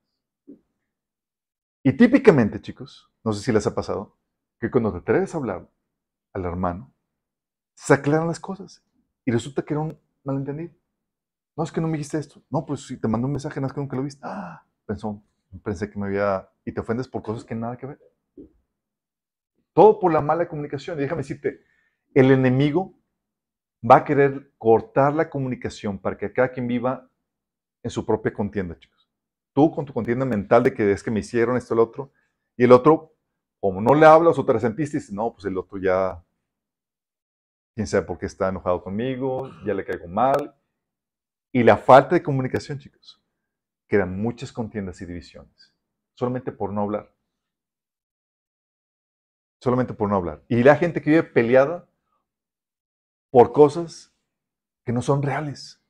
[1.83, 4.15] Y típicamente, chicos, no sé si les ha pasado,
[4.59, 5.67] que cuando te atreves a hablar
[6.33, 6.93] al hermano,
[7.75, 8.83] se aclaran las cosas
[9.25, 10.73] y resulta que era un malentendido.
[11.57, 12.43] No, es que no me dijiste esto.
[12.49, 14.21] No, pues si te mando un mensaje, no es que nunca lo viste.
[14.23, 15.23] Ah, pensó,
[15.63, 16.49] pensé que me había...
[16.65, 17.99] Y te ofendes por cosas que nada que ver.
[19.73, 20.97] Todo por la mala comunicación.
[20.97, 21.61] Y déjame decirte,
[22.13, 22.93] el enemigo
[23.89, 27.09] va a querer cortar la comunicación para que cada quien viva
[27.83, 29.09] en su propia contienda, chicos.
[29.53, 32.11] Tú con tu contienda mental de que es que me hicieron esto, el otro,
[32.55, 33.15] y el otro,
[33.59, 36.23] como no le hablas o te resentiste, dices, no, pues el otro ya,
[37.75, 40.55] quién sabe por qué está enojado conmigo, ya le caigo mal.
[41.51, 43.21] Y la falta de comunicación, chicos,
[43.87, 45.73] quedan muchas contiendas y divisiones,
[46.13, 47.13] solamente por no hablar.
[49.61, 50.43] Solamente por no hablar.
[50.49, 51.87] Y la gente que vive peleada
[53.29, 54.13] por cosas
[54.83, 55.81] que no son reales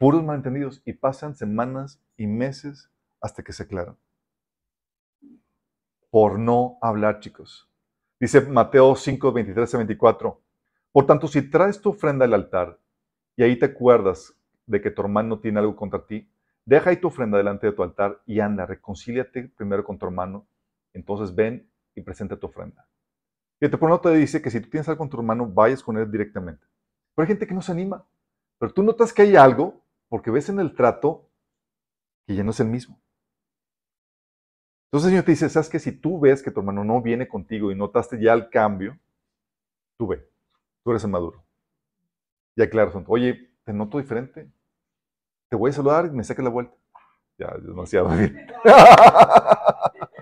[0.00, 2.90] puros malentendidos y pasan semanas y meses
[3.20, 3.98] hasta que se aclaran.
[6.10, 7.70] por no hablar, chicos.
[8.18, 10.42] Dice Mateo 5, 23 a 24.
[10.90, 12.80] Por tanto, si traes tu ofrenda al altar
[13.36, 14.34] y ahí te acuerdas
[14.66, 16.28] de que tu hermano tiene algo contra ti,
[16.64, 20.48] deja ahí tu ofrenda delante de tu altar y anda, reconcíliate primero con tu hermano.
[20.94, 22.86] Entonces ven y presenta tu ofrenda.
[23.58, 25.98] Fíjate, por no te dice que si tú tienes algo con tu hermano, vayas con
[25.98, 26.66] él directamente.
[27.14, 28.06] Pero hay gente que no se anima.
[28.58, 31.28] Pero tú notas que hay algo porque ves en el trato
[32.26, 33.00] que ya no es el mismo.
[34.86, 37.28] Entonces el Señor te dice, ¿sabes que Si tú ves que tu hermano no viene
[37.28, 38.98] contigo y notaste ya el cambio,
[39.96, 40.28] tú ve,
[40.82, 41.44] tú eres el maduro.
[42.56, 44.50] Ya claro, oye, te noto diferente.
[45.48, 46.74] Te voy a saludar y me saque la vuelta.
[47.38, 48.46] Ya, demasiado bien.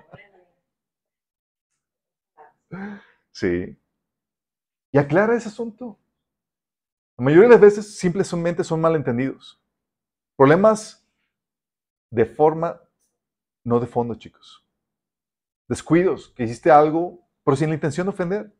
[3.31, 3.77] Sí.
[4.91, 5.99] Y aclara ese asunto.
[7.17, 9.61] La mayoría de las veces simplemente son malentendidos.
[10.35, 11.05] Problemas
[12.11, 12.81] de forma,
[13.63, 14.65] no de fondo, chicos.
[15.67, 18.55] Descuidos, que hiciste algo, pero sin la intención de ofender.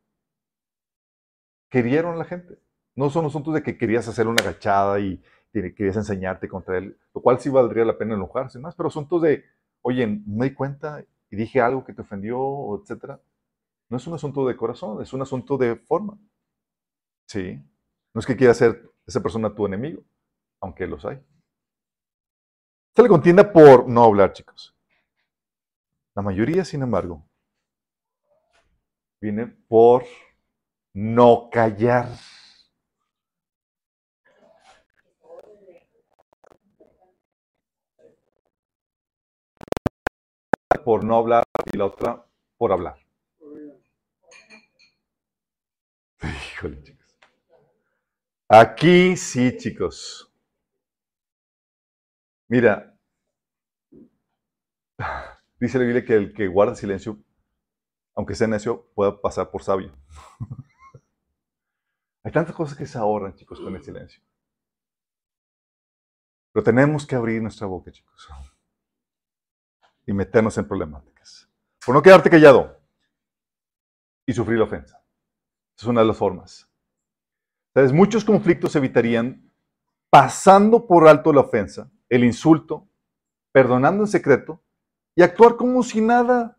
[1.68, 2.58] Querieron a la gente.
[2.94, 7.22] No son asuntos de que querías hacer una agachada y querías enseñarte contra él, lo
[7.22, 9.44] cual sí valdría la pena enojarse más, pero asuntos de,
[9.82, 13.20] oye, me di cuenta y dije algo que te ofendió, etcétera.
[13.90, 16.16] No es un asunto de corazón, es un asunto de forma.
[17.26, 17.60] Sí.
[18.14, 20.02] No es que quiera ser esa persona tu enemigo,
[20.60, 21.20] aunque los hay.
[22.94, 24.76] Se le contienda por no hablar, chicos.
[26.14, 27.24] La mayoría, sin embargo,
[29.20, 30.04] viene por
[30.92, 32.08] no callar.
[40.84, 42.24] Por no hablar y la otra
[42.56, 43.09] por hablar.
[48.48, 50.30] Aquí sí, chicos.
[52.48, 52.98] Mira,
[55.60, 57.18] dice la Biblia que el que guarda silencio,
[58.14, 59.96] aunque sea necio, puede pasar por sabio.
[62.24, 64.22] Hay tantas cosas que se ahorran, chicos, con el silencio.
[66.52, 68.28] Pero tenemos que abrir nuestra boca, chicos.
[70.06, 71.48] Y meternos en problemáticas.
[71.84, 72.78] Por no quedarte callado
[74.26, 74.99] y sufrir la ofensa.
[75.80, 76.68] Es una de las formas.
[77.72, 79.50] Entonces, muchos conflictos se evitarían
[80.10, 82.86] pasando por alto la ofensa el insulto,
[83.50, 84.62] perdonando en secreto
[85.14, 86.58] y actuar como si nada.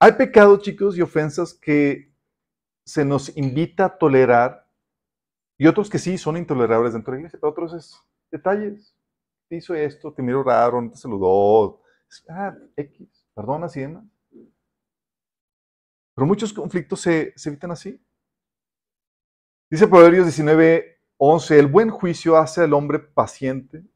[0.00, 2.12] Hay pecados, chicos, y ofensas que
[2.84, 4.66] se nos invita a tolerar
[5.58, 8.96] y otros que sí son intolerables dentro de la iglesia, otros es detalles.
[9.48, 11.82] Te hizo esto, te miró raro, no te saludó.
[12.28, 14.04] Ah, X, perdona, y demás.
[16.20, 17.98] Pero muchos conflictos se, se evitan así.
[19.70, 21.58] Dice Proverbios 19, 11.
[21.58, 23.86] El buen juicio hace al hombre paciente.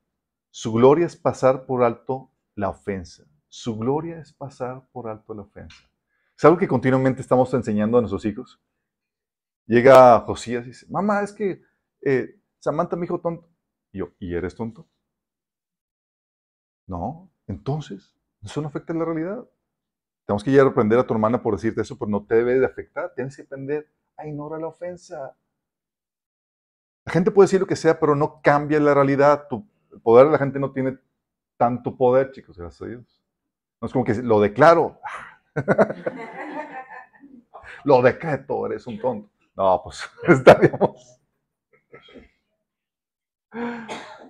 [0.49, 3.27] Su gloria es pasar por alto la ofensa.
[3.49, 5.77] Su gloria es pasar por alto la ofensa.
[6.35, 8.59] Es algo que continuamente estamos enseñando a nuestros hijos.
[9.67, 11.61] Llega Josías y dice, mamá, es que
[12.01, 13.51] eh, Samantha me dijo tonto.
[13.93, 14.89] Y yo, ¿y eres tonto?
[16.87, 19.47] No, entonces, eso no afecta la realidad.
[20.27, 22.59] Tenemos que llegar a aprender a tu hermana por decirte eso, pero no te debe
[22.59, 23.13] de afectar.
[23.15, 25.37] Tienes que aprender a ignorar la ofensa.
[27.05, 29.47] La gente puede decir lo que sea, pero no cambia la realidad.
[29.93, 30.99] El poder de la gente no tiene
[31.59, 33.23] tanto poder, chicos, gracias a Dios.
[33.81, 34.99] No es como que lo declaro.
[37.85, 39.31] lo decreto, eres un tonto.
[39.55, 41.21] No, pues estaríamos.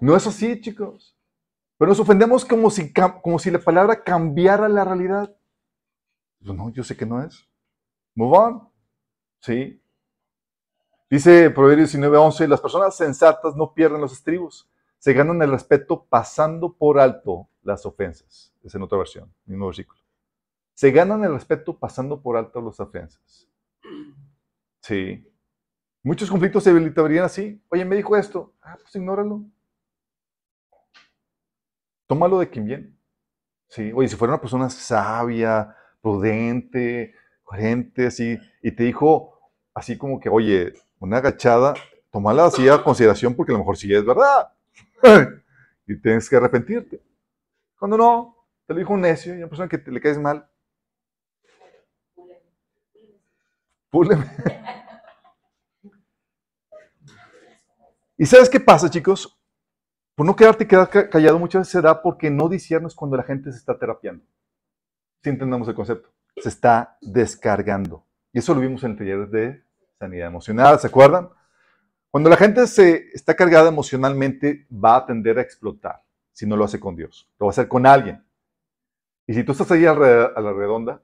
[0.01, 1.17] No es así, chicos.
[1.79, 5.35] Pero nos ofendemos como si, como si la palabra cambiara la realidad.
[6.45, 7.49] No, yo sé que no es.
[8.15, 8.69] Move on.
[9.41, 9.81] Sí.
[11.09, 16.73] Dice Proverbios 19:11, las personas sensatas no pierden los estribos, se ganan el respeto pasando
[16.77, 18.53] por alto las ofensas.
[18.63, 20.01] Es en otra versión, mismo versículo.
[20.75, 23.49] Se ganan el respeto pasando por alto las ofensas.
[24.81, 25.31] Sí.
[26.03, 27.63] Muchos conflictos se evitarían así.
[27.69, 28.55] Oye, me dijo esto.
[28.61, 29.45] Ah, pues ignóralo.
[32.07, 32.97] Tómalo de quien viene.
[33.69, 33.93] Sí.
[33.95, 39.41] Oye, si fuera una persona sabia, prudente, coherente, así, y te dijo
[39.73, 41.73] así como que, oye, una agachada,
[42.13, 44.53] tomala así a consideración porque a lo mejor sí es verdad.
[45.87, 47.01] y tienes que arrepentirte.
[47.79, 48.37] Cuando no,
[48.67, 50.47] te lo dijo un necio y una persona que te, le caes mal.
[53.89, 54.27] Púleme.
[58.19, 59.41] ¿Y sabes qué pasa, chicos?
[60.15, 63.59] Por no quedarte callado muchas veces se da porque no disiernes cuando la gente se
[63.59, 64.23] está terapiando.
[65.25, 66.11] Si entendemos el concepto.
[66.37, 68.05] Se está descargando.
[68.31, 69.65] Y eso lo vimos en el taller de
[69.99, 71.31] sanidad emocional, ¿se acuerdan?
[72.11, 76.67] Cuando la gente se está cargada emocionalmente, va a tender a explotar si no lo
[76.67, 77.27] hace con Dios.
[77.39, 78.23] Lo va a hacer con alguien.
[79.27, 81.01] Y si tú estás ahí a la redonda,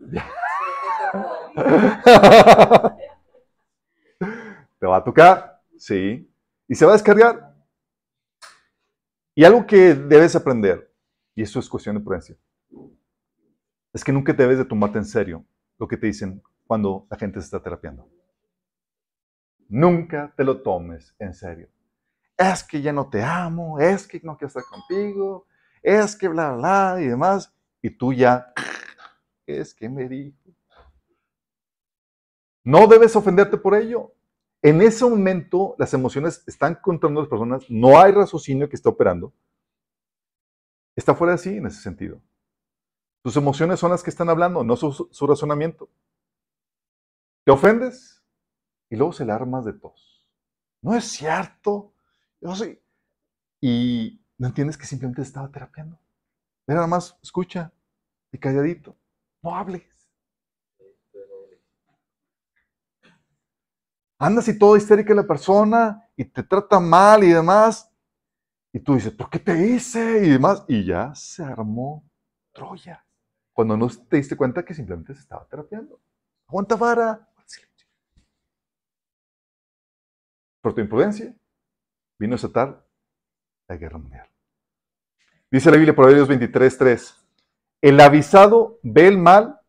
[4.80, 6.28] te va a tocar, sí,
[6.66, 7.54] y se va a descargar.
[9.36, 10.92] Y algo que debes aprender,
[11.36, 12.34] y eso es cuestión de prudencia,
[13.92, 15.44] es que nunca debes de tomarte en serio
[15.78, 18.08] lo que te dicen cuando la gente se está terapiando.
[19.68, 21.68] Nunca te lo tomes en serio.
[22.36, 25.46] Es que ya no te amo, es que no quiero estar contigo,
[25.82, 27.52] es que bla, bla, bla y demás.
[27.82, 28.52] Y tú ya,
[29.46, 30.36] es que me dijo.
[32.62, 34.12] No debes ofenderte por ello.
[34.62, 38.88] En ese momento las emociones están controlando a las personas, no hay raciocinio que esté
[38.88, 39.32] operando.
[40.94, 42.20] Está fuera de sí en ese sentido.
[43.22, 45.90] Tus emociones son las que están hablando, no su, razonamiento.
[47.44, 48.22] Te ofendes
[48.88, 50.26] y luego se le armas de tos.
[50.80, 51.92] No es cierto.
[52.40, 52.80] Yo soy.
[53.60, 55.98] Y no entiendes que simplemente estaba terapiando.
[56.66, 57.72] Nada más escucha
[58.32, 58.96] y calladito.
[59.42, 59.84] No hables.
[64.18, 67.90] Andas y todo histérica la persona y te trata mal y demás.
[68.72, 70.24] Y tú dices, ¿por qué te hice?
[70.24, 70.64] Y demás.
[70.68, 72.10] Y ya se armó
[72.52, 73.04] Troya.
[73.60, 76.00] Cuando no te diste cuenta que simplemente se estaba terapiando.
[76.48, 77.28] Aguanta vara.
[80.62, 81.36] Por tu imprudencia,
[82.18, 82.82] vino a desatar
[83.68, 84.26] la guerra mundial.
[85.50, 87.16] Dice la Biblia, Proverbios 23, 3.
[87.82, 89.60] El avisado ve el mal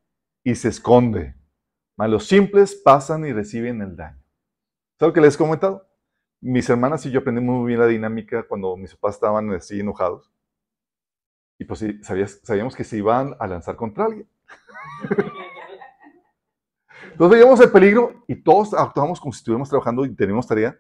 [0.41, 1.35] y se esconde,
[1.97, 4.23] mas los simples pasan y reciben el daño.
[4.97, 5.85] ¿Sabes lo que les he comentado?
[6.39, 10.31] Mis hermanas y yo aprendimos muy bien la dinámica cuando mis papás estaban así enojados.
[11.61, 14.27] Y pues sabíamos que se iban a lanzar contra alguien.
[17.11, 20.75] Entonces veíamos el peligro y todos actuábamos como si estuviéramos trabajando y teníamos tarea,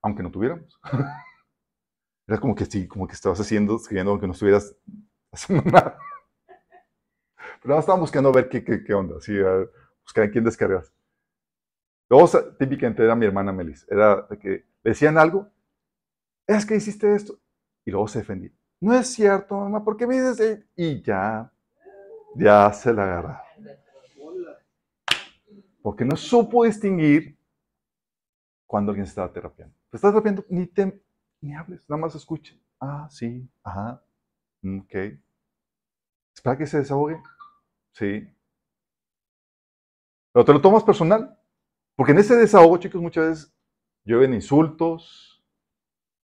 [0.00, 0.80] aunque no tuviéramos.
[2.28, 4.72] Era como que sí, como que estabas haciendo, escribiendo, aunque no estuvieras
[5.32, 5.98] haciendo nada.
[7.60, 9.36] Pero estaban buscando ver qué, qué, qué onda, así,
[10.04, 10.92] buscar quién descargas.
[12.08, 15.50] Luego, típicamente era mi hermana Melis, era que decían algo,
[16.46, 17.40] es que hiciste esto,
[17.84, 18.52] y luego se defendía.
[18.82, 20.64] No es cierto, mamá, ¿por qué me dices?
[20.74, 21.52] Y ya,
[22.34, 23.36] ya se la agarraron.
[25.80, 27.38] Porque no supo distinguir
[28.66, 29.72] cuando alguien se estaba terapiando.
[29.88, 31.00] Te estás terapiando, ni, te,
[31.40, 32.60] ni hables, nada más escuche.
[32.80, 34.02] Ah, sí, ajá,
[34.62, 34.94] mm, ok.
[36.34, 37.22] Espera que se desahogue.
[37.92, 38.28] Sí.
[40.32, 41.38] Pero te lo tomas personal.
[41.94, 43.54] Porque en ese desahogo, chicos, muchas veces
[44.04, 45.40] llueven insultos,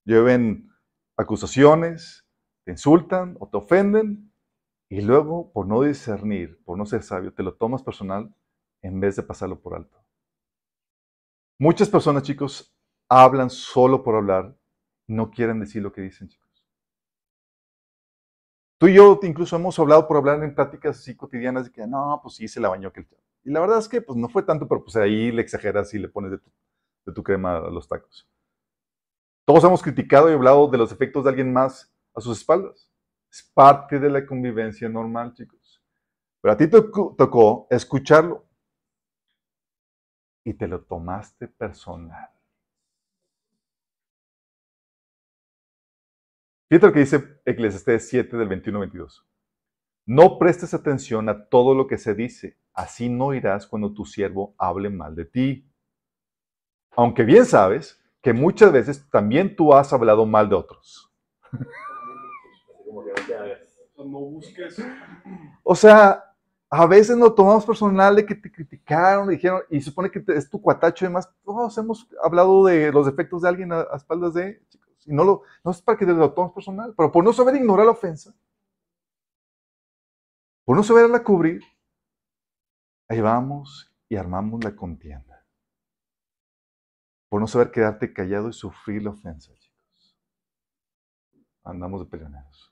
[0.05, 0.68] llueven
[1.16, 2.21] acusaciones,
[2.64, 4.33] te insultan o te ofenden,
[4.92, 8.35] y luego, por no discernir, por no ser sabio, te lo tomas personal
[8.83, 9.98] en vez de pasarlo por alto.
[11.59, 12.77] Muchas personas, chicos,
[13.09, 14.55] hablan solo por hablar,
[15.07, 16.66] no quieren decir lo que dicen, chicos.
[18.79, 22.20] Tú y yo incluso hemos hablado por hablar en pláticas así cotidianas de que no,
[22.22, 23.07] pues sí, se la bañó aquel
[23.44, 26.01] Y la verdad es que pues no fue tanto, pero pues ahí le exageras y
[26.01, 26.51] le pones de tu,
[27.07, 28.29] de tu crema a los tacos.
[29.46, 32.90] Todos hemos criticado y hablado de los efectos de alguien más a sus espaldas.
[33.31, 35.83] Es parte de la convivencia normal, chicos.
[36.40, 38.46] Pero a ti te tocó escucharlo
[40.44, 42.31] y te lo tomaste personal.
[46.68, 49.25] Fíjate lo que dice Eclesiastés 7 del 21-22.
[50.07, 54.55] No prestes atención a todo lo que se dice, así no irás cuando tu siervo
[54.59, 55.70] hable mal de ti.
[56.96, 61.12] Aunque bien sabes que muchas veces también tú has hablado mal de otros.
[65.62, 66.25] O sea,
[66.70, 70.61] a veces nos tomamos personal de que te criticaron, dijeron, y supone que es tu
[70.61, 71.31] cuatacho y demás.
[71.44, 74.62] Todos hemos hablado de los defectos de alguien a, a espaldas de
[75.07, 77.57] y no, lo, no es para que te lo tomes personal, pero por no saber
[77.57, 78.35] ignorar la ofensa,
[80.64, 81.62] por no saberla cubrir,
[83.09, 85.44] ahí vamos y armamos la contienda.
[87.29, 90.17] Por no saber quedarte callado y sufrir la ofensa, chicos.
[91.65, 92.71] Andamos de peleoneros.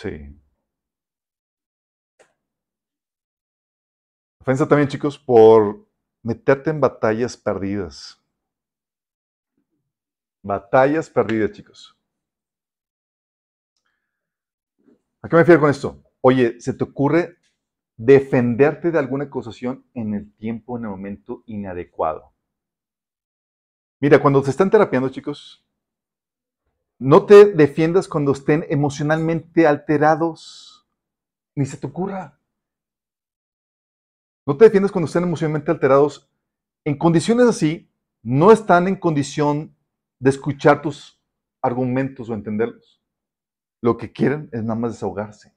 [0.00, 0.40] Sí.
[4.40, 5.86] Ofensa también, chicos, por
[6.22, 8.18] meterte en batallas perdidas.
[10.42, 11.94] Batallas perdidas, chicos.
[15.20, 16.02] ¿A qué me refiero con esto?
[16.22, 17.36] Oye, ¿se te ocurre
[17.98, 22.32] defenderte de alguna acusación en el tiempo, en el momento inadecuado?
[24.00, 25.62] Mira, cuando se están terapiando, chicos,
[27.00, 30.86] no te defiendas cuando estén emocionalmente alterados,
[31.56, 32.38] ni se te ocurra.
[34.46, 36.30] No te defiendas cuando estén emocionalmente alterados.
[36.84, 37.90] En condiciones así,
[38.22, 39.74] no están en condición
[40.18, 41.18] de escuchar tus
[41.62, 43.02] argumentos o entenderlos.
[43.82, 45.54] lo que quieren es nada más desahogarse.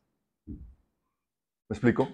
[0.47, 0.57] ¿Me
[1.75, 2.07] explico?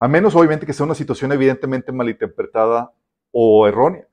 [0.00, 2.92] A menos, obviamente, que sea una situación evidentemente malinterpretada
[3.30, 4.08] o errónea.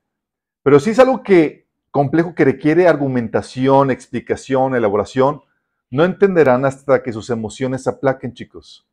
[0.62, 1.63] Pero si es algo que
[1.94, 5.44] complejo que requiere argumentación, explicación, elaboración.
[5.92, 8.90] No entenderán hasta que sus emociones se aplaquen, chicos.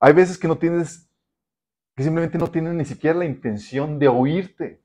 [0.00, 1.08] Hay veces que no tienes,
[1.94, 4.82] que simplemente no tienen ni siquiera la intención de oírte,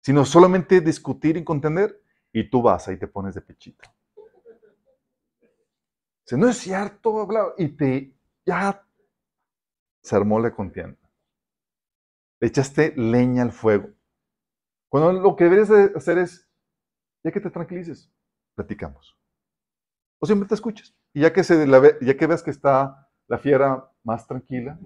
[0.00, 2.02] sino solamente discutir y contender,
[2.32, 3.88] y tú vas ahí te pones de pechito.
[6.24, 8.12] Si no es cierto, y te,
[8.44, 8.84] ya
[10.02, 11.01] se armó la contienda.
[12.42, 13.90] Le echaste leña al fuego.
[14.88, 16.50] Cuando lo que deberías hacer es,
[17.22, 18.12] ya que te tranquilices,
[18.56, 19.16] platicamos.
[20.18, 20.92] O siempre te escuches.
[21.14, 24.76] Y ya que, se ya que ves que está la fiera más tranquila,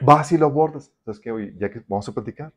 [0.00, 0.92] vas y lo abordas.
[1.04, 2.52] Sabes oye, ya que vamos a platicar.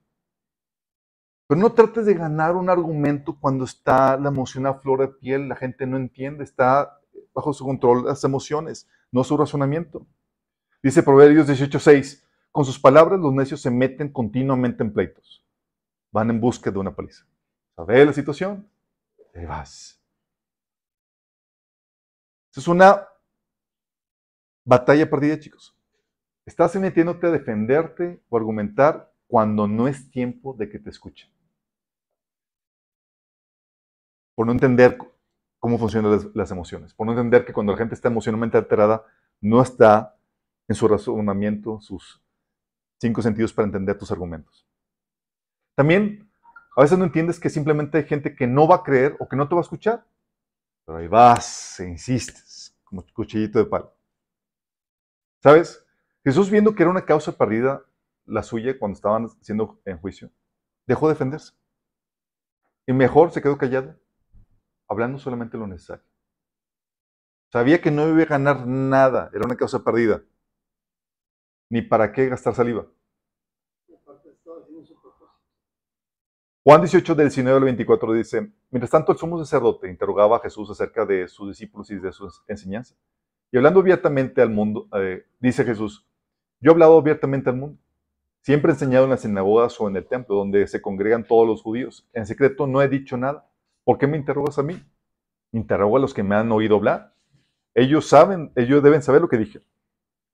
[1.48, 5.50] Pero no trates de ganar un argumento cuando está la emoción a flor de piel,
[5.50, 7.02] la gente no entiende, está
[7.34, 10.06] bajo su control las emociones, no su razonamiento.
[10.82, 15.46] Dice Proverbios 18:6, con sus palabras los necios se meten continuamente en pleitos.
[16.12, 17.26] Van en busca de una paliza.
[17.76, 18.68] ¿Sabes la situación?
[19.36, 20.02] Ahí vas.
[22.56, 23.08] es una
[24.66, 25.78] batalla perdida, chicos.
[26.46, 31.30] Estás metiéndote a defenderte o argumentar cuando no es tiempo de que te escuchen.
[34.34, 34.98] Por no entender
[35.60, 36.94] cómo funcionan las, emociones.
[36.94, 39.06] Por no entender que cuando la gente está emocionalmente alterada,
[39.42, 40.17] no está
[40.68, 42.22] en su razonamiento, sus
[43.00, 44.68] cinco sentidos para entender tus argumentos.
[45.76, 46.30] También,
[46.76, 49.36] a veces no entiendes que simplemente hay gente que no va a creer o que
[49.36, 50.06] no te va a escuchar.
[50.86, 53.94] Pero ahí vas e insistes, como cuchillito de palo.
[55.44, 55.84] ¿Sabes?
[56.24, 57.84] Jesús viendo que era una causa perdida
[58.26, 60.30] la suya cuando estaban siendo en juicio,
[60.86, 61.54] dejó de defenderse.
[62.86, 64.00] Y mejor se quedó callado,
[64.88, 66.06] hablando solamente lo necesario.
[67.52, 70.22] Sabía que no iba a ganar nada, era una causa perdida.
[71.70, 72.86] Ni para qué gastar saliva.
[76.64, 80.70] Juan 18 del 19 al 24 dice, mientras tanto el sumo sacerdote interrogaba a Jesús
[80.70, 82.94] acerca de sus discípulos y de su enseñanza.
[83.54, 86.06] Y hablando abiertamente al mundo, eh, dice Jesús,
[86.60, 87.80] yo he hablado abiertamente al mundo.
[88.42, 91.62] Siempre he enseñado en las sinagogas o en el templo, donde se congregan todos los
[91.62, 92.08] judíos.
[92.14, 93.50] En secreto no he dicho nada.
[93.84, 94.82] ¿Por qué me interrogas a mí?
[95.52, 97.14] Interrogo a los que me han oído hablar.
[97.76, 99.62] Ellos saben, ellos deben saber lo que dije.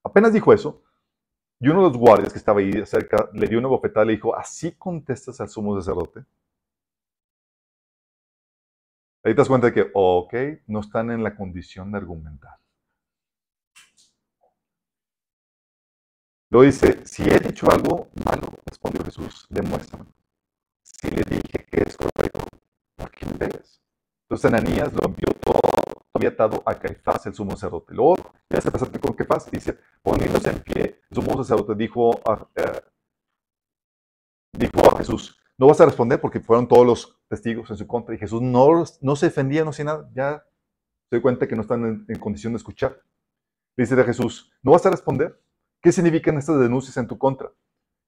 [0.02, 0.83] Apenas dijo eso,
[1.60, 4.14] y uno de los guardias que estaba ahí cerca le dio una bofetada y le
[4.14, 6.24] dijo, ¿así contestas al sumo sacerdote?
[9.24, 10.34] Ahí te das cuenta de que, ok,
[10.66, 12.58] no están en la condición de argumentar.
[16.50, 20.04] Luego dice, si he dicho algo malo, respondió Jesús, demuéstrame.
[20.82, 22.46] Si le dije que es correcto,
[22.96, 23.82] ¿por qué me ves?
[24.24, 25.73] Entonces Ananías lo envió todo,
[26.14, 27.92] había atado a Caifás, el sumo sacerdote.
[27.92, 28.14] Luego,
[28.48, 32.82] ya se pasa con Caifás, dice, poniéndose en pie, el sumo sacerdote dijo a, eh,
[34.52, 38.14] dijo a Jesús, no vas a responder porque fueron todos los testigos en su contra.
[38.14, 40.10] Y Jesús no, no se defendía, no hacía nada.
[40.14, 40.44] Ya
[41.08, 43.00] se dio cuenta que no están en, condición de escuchar.
[43.76, 45.40] Dice de Jesús, ¿no vas a responder?
[45.80, 47.52] ¿Qué significan estas denuncias en tu contra?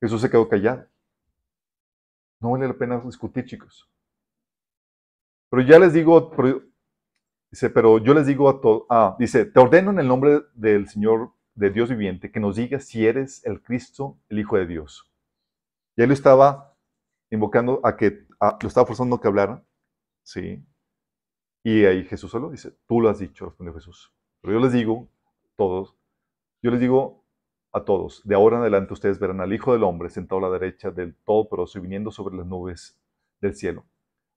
[0.00, 0.86] Jesús se quedó callado.
[2.40, 3.88] No vale la pena discutir, chicos.
[5.50, 6.30] Pero ya les digo,
[7.56, 10.88] dice, pero yo les digo a todos, ah, dice, te ordeno en el nombre del
[10.88, 15.10] Señor, de Dios viviente, que nos digas si eres el Cristo, el Hijo de Dios.
[15.96, 16.76] Y él lo estaba
[17.30, 18.26] invocando a que,
[18.60, 19.64] lo estaba forzando a que hablara,
[20.22, 20.62] ¿sí?
[21.64, 24.12] Y ahí Jesús solo dice, tú lo has dicho, respondió Jesús.
[24.42, 25.08] Pero yo les digo,
[25.56, 25.96] todos,
[26.62, 27.24] yo les digo
[27.72, 30.58] a todos, de ahora en adelante ustedes verán al Hijo del Hombre sentado a la
[30.58, 33.00] derecha del Todopoderoso y viniendo sobre las nubes
[33.40, 33.86] del cielo.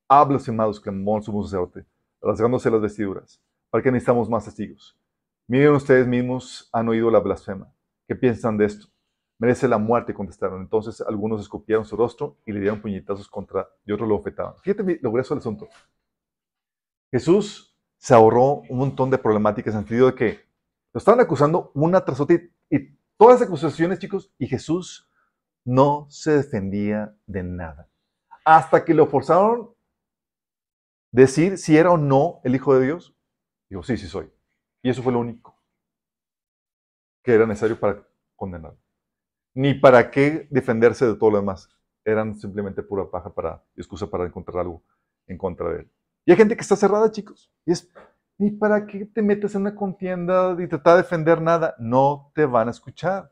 [0.07, 1.85] Habla, amados, clamó el sumo sacerdote,
[2.21, 3.41] rasgándose las vestiduras.
[3.69, 4.97] ¿Para qué necesitamos más testigos?
[5.47, 7.73] Miren ustedes mismos, han oído la blasfema.
[8.07, 8.87] ¿Qué piensan de esto?
[9.39, 10.61] Merece la muerte, contestaron.
[10.61, 14.55] Entonces algunos escupieron su rostro y le dieron puñetazos contra, y otros lo ofetaban.
[14.61, 15.67] Fíjate lo grueso del asunto.
[17.11, 20.39] Jesús se ahorró un montón de problemáticas en el sentido de que
[20.93, 22.35] lo estaban acusando una tras otra
[22.69, 25.11] y Todas las acusaciones, chicos, y Jesús
[25.65, 27.89] no se defendía de nada.
[28.45, 29.71] Hasta que lo forzaron
[31.11, 33.15] decir si era o no el Hijo de Dios.
[33.69, 34.31] Digo, sí, sí soy.
[34.81, 35.57] Y eso fue lo único
[37.23, 38.75] que era necesario para condenar.
[39.53, 41.69] Ni para qué defenderse de todo lo demás.
[42.05, 44.83] Eran simplemente pura paja para excusa para encontrar algo
[45.27, 45.91] en contra de él.
[46.25, 47.51] Y hay gente que está cerrada, chicos.
[47.65, 47.91] Y es,
[48.37, 51.75] ni para qué te metes en una contienda y tratar de defender nada.
[51.77, 53.31] No te van a escuchar.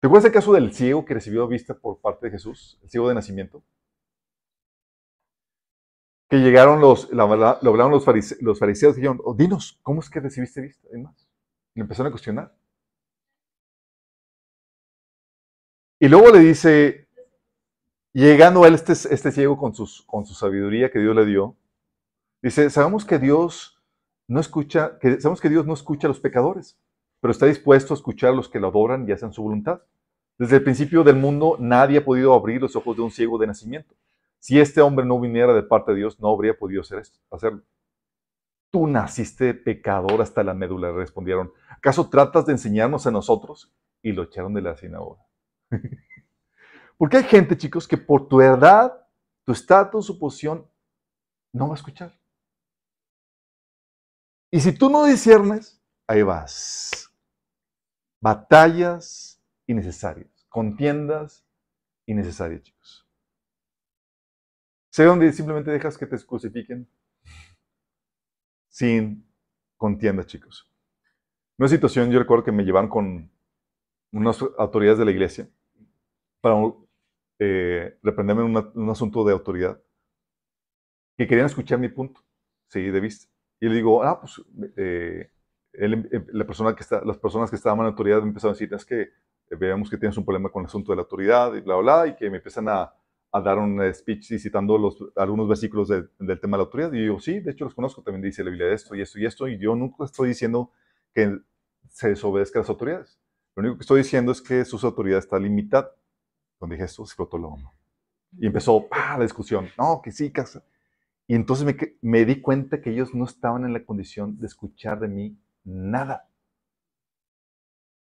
[0.00, 2.80] ¿Te acuerdas el caso del ciego que recibió vista por parte de Jesús?
[2.82, 3.62] El ciego de nacimiento.
[6.32, 8.06] Que llegaron los, lo hablaron los,
[8.40, 10.88] los fariseos y dijeron, oh, dinos, ¿cómo es que recibiste vista?
[10.90, 11.28] Y más.
[11.74, 12.56] Y empezaron a cuestionar.
[16.00, 17.06] Y luego le dice,
[18.14, 21.54] llegando a él, este, este ciego con, su sabiduría que Dios le dio,
[22.40, 23.78] dice, sabemos que Dios
[24.26, 26.80] no escucha, sabemos que Dios no escucha a los pecadores,
[27.20, 29.82] pero está dispuesto a escuchar a los que lo adoran y hacen su voluntad.
[30.38, 33.48] Desde el principio del mundo nadie ha podido abrir los ojos de un ciego de
[33.48, 33.94] nacimiento.
[34.42, 37.62] Si este hombre no viniera de parte de Dios, no habría podido hacer esto, hacerlo.
[38.72, 41.52] Tú naciste pecador hasta la médula, respondieron.
[41.68, 43.72] ¿Acaso tratas de enseñarnos a nosotros?
[44.02, 45.24] Y lo echaron de la sinagoga.
[46.98, 49.06] Porque hay gente, chicos, que por tu edad,
[49.44, 50.68] tu estatus, su posición,
[51.52, 52.12] no va a escuchar.
[54.50, 57.12] Y si tú no disiernes, ahí vas.
[58.20, 61.46] Batallas innecesarias, contiendas
[62.06, 63.01] innecesarias, chicos.
[64.92, 66.86] Sé donde simplemente dejas que te crucifiquen
[68.68, 69.26] sin
[69.78, 70.70] contiendas, chicos.
[71.56, 73.32] Una situación, yo recuerdo que me llevaron con
[74.12, 75.48] unas autoridades de la iglesia
[76.42, 76.56] para
[77.38, 79.82] eh, reprenderme en un asunto de autoridad,
[81.16, 82.20] que querían escuchar mi punto,
[82.68, 83.32] sí, de vista.
[83.60, 84.42] Y le digo, ah, pues,
[84.76, 85.30] eh,
[85.72, 88.74] eh, la persona que está, las personas que estaban en autoridad me empezaron a decir,
[88.74, 89.08] es que
[89.58, 92.14] veamos que tienes un problema con el asunto de la autoridad y bla, bla, y
[92.14, 92.94] que me empiezan a,
[93.32, 96.92] a dar un speech citando los, algunos versículos del tema de la autoridad.
[96.92, 99.18] Y yo sí, de hecho los conozco, también dice la Biblia de esto y esto
[99.18, 100.70] y esto, y yo nunca estoy diciendo
[101.14, 101.38] que
[101.88, 103.18] se desobedezca a las autoridades.
[103.56, 105.90] Lo único que estoy diciendo es que su autoridad está limitada.
[106.58, 107.72] Cuando dije esto, explotó la hombro.
[108.38, 109.68] Y empezó la discusión.
[109.78, 110.32] No, que sí.
[111.26, 115.00] Y entonces me, me di cuenta que ellos no estaban en la condición de escuchar
[115.00, 116.28] de mí nada.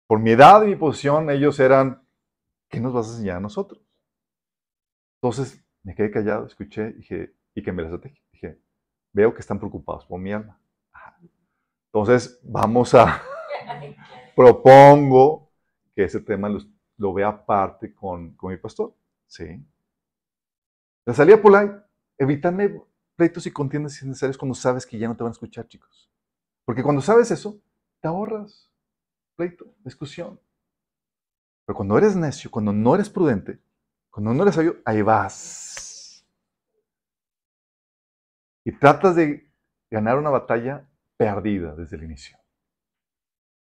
[0.07, 2.03] Por mi edad y mi posición, ellos eran,
[2.69, 3.81] ¿qué nos vas a enseñar a nosotros?
[5.23, 7.97] Entonces me quedé callado, escuché dije, y que me las
[8.33, 8.59] Dije,
[9.13, 10.59] veo que están preocupados por mi alma.
[11.85, 13.21] Entonces, vamos a,
[14.35, 15.49] propongo
[15.95, 16.49] que ese tema
[16.97, 18.93] lo vea aparte con, con mi pastor.
[19.25, 19.65] ¿Sí?
[21.05, 21.69] La salida por ahí,
[22.17, 22.81] evitarme
[23.15, 26.11] pleitos y contiendas innecesarios cuando sabes que ya no te van a escuchar, chicos.
[26.65, 27.61] Porque cuando sabes eso,
[28.01, 28.69] te ahorras
[29.37, 30.37] pleito, discusión.
[31.65, 33.61] Pero cuando eres necio, cuando no eres prudente,
[34.13, 36.23] cuando no eres sabio, ahí vas.
[38.63, 39.51] Y tratas de
[39.89, 40.87] ganar una batalla
[41.17, 42.37] perdida desde el inicio.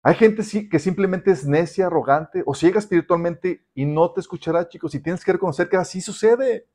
[0.02, 4.96] Hay gente que simplemente es necia, arrogante o ciega espiritualmente y no te escuchará, chicos.
[4.96, 6.68] Y tienes que reconocer que así sucede.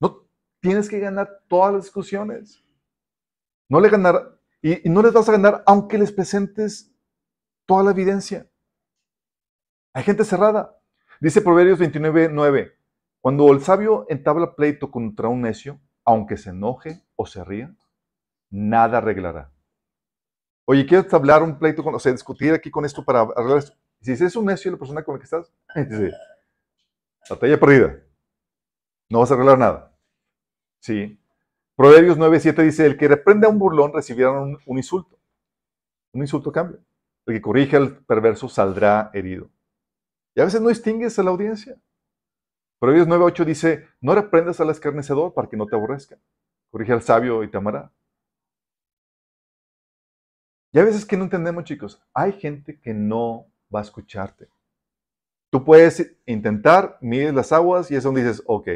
[0.00, 0.28] No
[0.60, 2.62] tienes que ganar todas las discusiones.
[3.68, 6.94] No le ganar y, no les vas a ganar aunque les presentes
[7.66, 8.48] toda la evidencia.
[9.92, 10.77] Hay gente cerrada.
[11.20, 12.72] Dice Proverbios 29, 9.
[13.20, 17.74] Cuando el sabio entabla pleito contra un necio, aunque se enoje o se ría,
[18.50, 19.52] nada arreglará.
[20.64, 23.76] Oye, quiero hablar un pleito, con, o sea, discutir aquí con esto para arreglar esto.
[24.00, 26.12] Si es un necio la persona con la que estás, dice,
[27.28, 28.00] batalla perdida.
[29.10, 29.96] No vas a arreglar nada.
[30.80, 31.20] Sí.
[31.74, 35.18] Proverbios 9.7 dice, el que reprende a un burlón recibirá un, insulto.
[36.12, 36.80] Un insulto cambia.
[37.26, 39.50] El que corrige al perverso saldrá herido.
[40.34, 41.80] Y a veces no distingues a la audiencia.
[42.78, 46.18] Proverbios 9.8 dice, no reprendas al escarnecedor para que no te aborrezca.
[46.70, 47.92] Corrige al sabio y te amará.
[50.72, 54.48] Y a veces que no entendemos, chicos, hay gente que no va a escucharte.
[55.50, 58.68] Tú puedes intentar, mides las aguas y es donde dices, ok,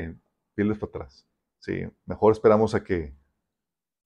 [0.54, 1.28] piles para atrás.
[1.58, 3.14] Sí, mejor esperamos a que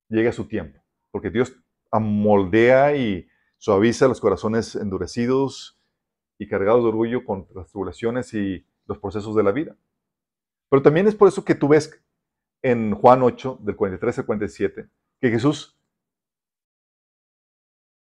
[0.08, 0.82] llegue su tiempo.
[1.10, 1.56] Porque Dios
[1.90, 5.75] amoldea y suaviza los corazones endurecidos
[6.38, 9.76] y cargados de orgullo con las tribulaciones y los procesos de la vida.
[10.68, 12.02] Pero también es por eso que tú ves
[12.62, 14.88] en Juan 8, del 43 al 47,
[15.20, 15.78] que Jesús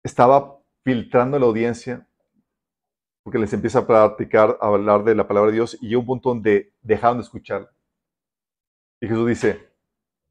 [0.02, 2.06] estaba filtrando la audiencia
[3.24, 6.06] porque les empieza a practicar, a hablar de la palabra de Dios y llega un
[6.06, 7.72] punto donde dejaron de escuchar.
[9.00, 9.72] Y Jesús dice,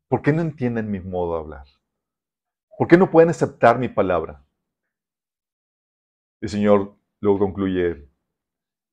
[0.07, 1.65] ¿por qué no entienden mi modo de hablar?
[2.77, 4.45] ¿Por qué no pueden aceptar mi palabra?
[6.39, 8.09] El Señor luego concluye,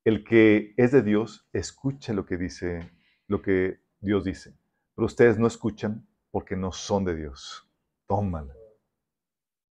[0.04, 2.88] el que es de Dios escucha lo que dice,
[3.26, 4.56] lo que Dios dice,
[4.94, 7.68] pero ustedes no escuchan porque no son de Dios.
[8.06, 8.54] Tómala.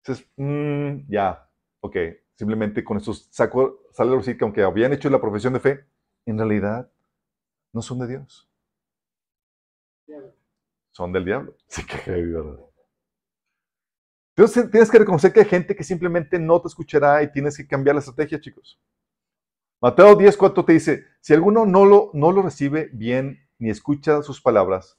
[0.02, 1.50] Entonces, mm, ya,
[1.80, 1.96] ok,
[2.34, 5.84] simplemente con esto saco, sale a decir que aunque habían hecho la profesión de fe,
[6.24, 6.90] en realidad
[7.74, 8.50] no son de Dios.
[10.92, 11.54] Son del diablo.
[11.68, 12.65] Sí, que verdad.
[14.36, 17.66] Entonces tienes que reconocer que hay gente que simplemente no te escuchará y tienes que
[17.66, 18.78] cambiar la estrategia, chicos.
[19.80, 24.22] Mateo 10, 4 te dice, si alguno no lo, no lo recibe bien ni escucha
[24.22, 24.98] sus palabras,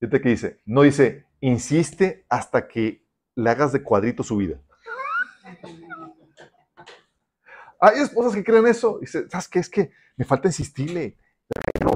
[0.00, 3.06] fíjate que dice, no dice, insiste hasta que
[3.36, 4.60] le hagas de cuadrito su vida.
[7.80, 8.98] Hay esposas que creen eso.
[9.00, 9.58] Dice, ¿sabes qué?
[9.60, 11.16] Es que me falta insistirle.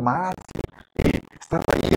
[0.00, 0.34] Más.
[1.40, 1.89] Estar ahí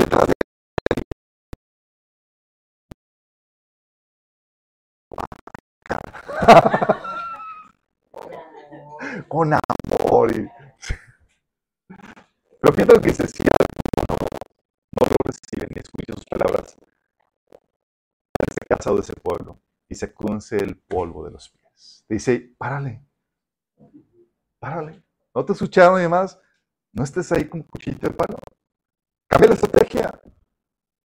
[9.28, 10.32] Con amor.
[12.62, 14.16] Pero lo que dice, si alguno
[15.00, 16.76] no lo recibe ni escucha sus palabras,
[18.50, 22.06] se casado de ese pueblo y se cunce el polvo de los pies.
[22.08, 23.04] Dice, párale,
[24.60, 25.04] párale.
[25.36, 26.39] ¿No te escucharon y demás?
[26.91, 28.38] No estés ahí con cuchillito de palo.
[29.28, 30.22] Cambia la estrategia.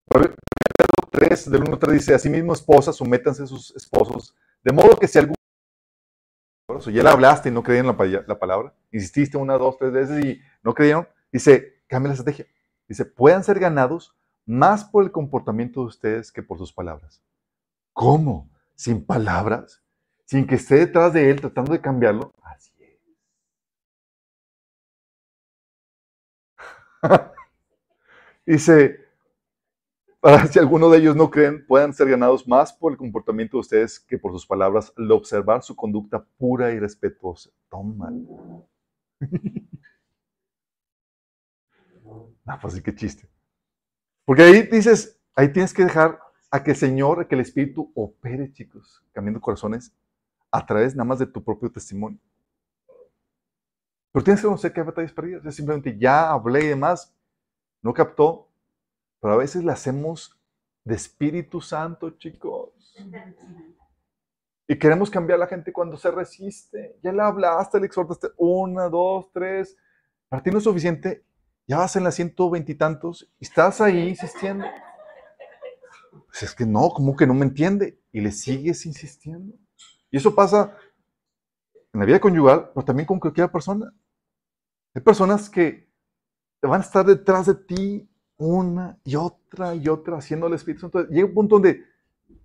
[0.07, 0.35] Pedro
[1.11, 4.35] 3, del 1 al 3 dice, asimismo esposas, sométanse a sus esposos,
[4.65, 5.35] de modo que si algún...
[6.87, 7.97] Ya le hablaste y no creían la,
[8.27, 12.47] la palabra, insististe una, dos, tres veces y no creyeron, dice, cambia la estrategia.
[12.87, 14.15] Dice, puedan ser ganados
[14.47, 17.23] más por el comportamiento de ustedes que por sus palabras.
[17.93, 18.51] ¿Cómo?
[18.75, 19.83] ¿Sin palabras?
[20.25, 22.33] ¿Sin que esté detrás de él tratando de cambiarlo?
[22.43, 23.01] Así es.
[28.47, 29.08] Dice,
[30.21, 33.61] para si alguno de ellos no creen, puedan ser ganados más por el comportamiento de
[33.61, 37.51] ustedes que por sus palabras, al observar su conducta pura y respetuosa.
[37.69, 38.67] Tómalo.
[42.47, 43.29] Ah, pues sí, qué chiste.
[44.25, 46.19] Porque ahí dices, ahí tienes que dejar
[46.51, 49.93] a que el Señor, a que el Espíritu opere, chicos, cambiando corazones
[50.51, 52.19] a través nada más de tu propio testimonio.
[54.13, 55.45] Pero tienes que conocer que hay batallas perdidas.
[55.45, 57.15] Es simplemente ya hablé y demás,
[57.83, 58.48] no captó,
[59.21, 60.39] pero a veces le hacemos
[60.85, 62.95] de Espíritu Santo, chicos.
[64.67, 66.99] Y queremos cambiar a la gente cuando se resiste.
[67.03, 69.77] Ya le hablaste, le exhortaste una, dos, tres.
[70.29, 71.25] Para ti no es suficiente.
[71.67, 74.67] Ya vas en la ciento veintitantos y estás ahí insistiendo.
[76.27, 78.01] Pues es que no, como que no me entiende.
[78.13, 79.55] Y le sigues insistiendo.
[80.11, 80.77] Y eso pasa
[81.93, 83.93] en la vida conyugal, pero también con cualquier persona.
[84.95, 85.91] Hay personas que
[86.63, 91.07] van a estar detrás de ti una y otra y otra haciendo el Espíritu Santo.
[91.09, 91.85] Llega un punto donde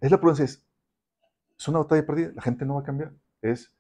[0.02, 0.66] es la prudencia, es,
[1.58, 3.14] es una batalla perdida, la gente no va a cambiar.
[3.42, 3.72] Es,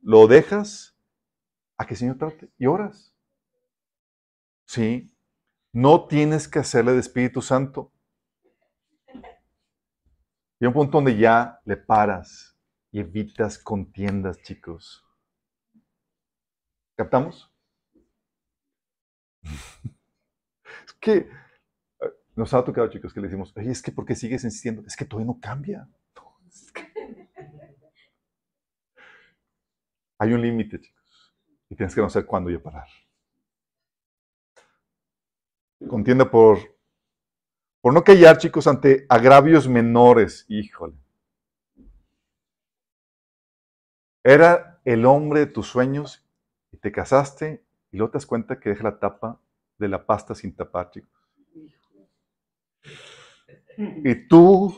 [0.00, 0.96] lo dejas
[1.76, 3.14] a que el Señor trate y oras.
[4.64, 5.12] Sí,
[5.72, 7.92] no tienes que hacerle de Espíritu Santo.
[10.60, 12.56] Y un punto donde ya le paras
[12.92, 15.04] y evitas contiendas, chicos.
[16.96, 17.50] ¿Captamos?
[21.00, 21.28] Que eh,
[22.36, 24.82] nos ha tocado, chicos, que le decimos, oye, es que ¿por qué sigues insistiendo?
[24.86, 25.88] Es que todavía no cambia.
[30.18, 31.34] Hay un límite, chicos.
[31.68, 32.88] Y tienes que conocer cuándo ya parar.
[35.88, 36.58] Contienda por,
[37.80, 40.44] por no callar, chicos, ante agravios menores.
[40.48, 40.96] Híjole.
[44.22, 46.22] Era el hombre de tus sueños
[46.70, 49.40] y te casaste y luego te das cuenta que deja la tapa
[49.80, 51.10] de la pasta sin tapar, chicos.
[53.76, 54.76] Y tú,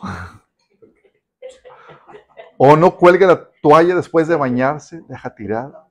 [2.56, 5.88] o no cuelga la toalla después de bañarse, deja tirada.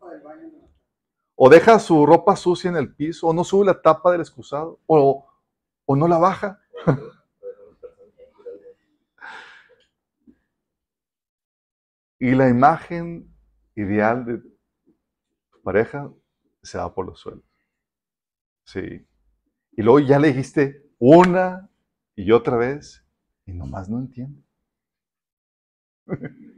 [1.35, 4.79] O deja su ropa sucia en el piso, o no sube la tapa del excusado,
[4.85, 5.27] o,
[5.85, 6.61] o no la baja.
[12.19, 13.35] Y la imagen
[13.75, 16.09] ideal de tu pareja
[16.61, 17.50] se va por los suelos.
[18.71, 19.05] Sí.
[19.73, 21.69] Y luego ya le dijiste una
[22.15, 23.05] y otra vez
[23.45, 24.41] y nomás no entiende.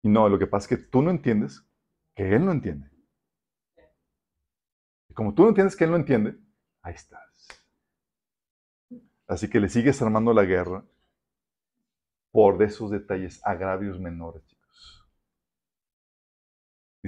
[0.00, 1.66] Y no, lo que pasa es que tú no entiendes
[2.14, 2.88] que él no entiende.
[5.08, 6.38] Y como tú no entiendes que él no entiende,
[6.82, 7.20] ahí estás.
[9.26, 10.84] Así que le sigues armando la guerra
[12.30, 14.57] por esos detalles, agravios menores.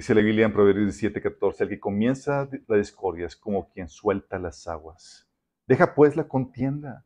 [0.01, 3.87] Dice la Biblia en Proverbios 17, 14, el que comienza la discordia es como quien
[3.87, 5.29] suelta las aguas.
[5.67, 7.05] Deja pues la contienda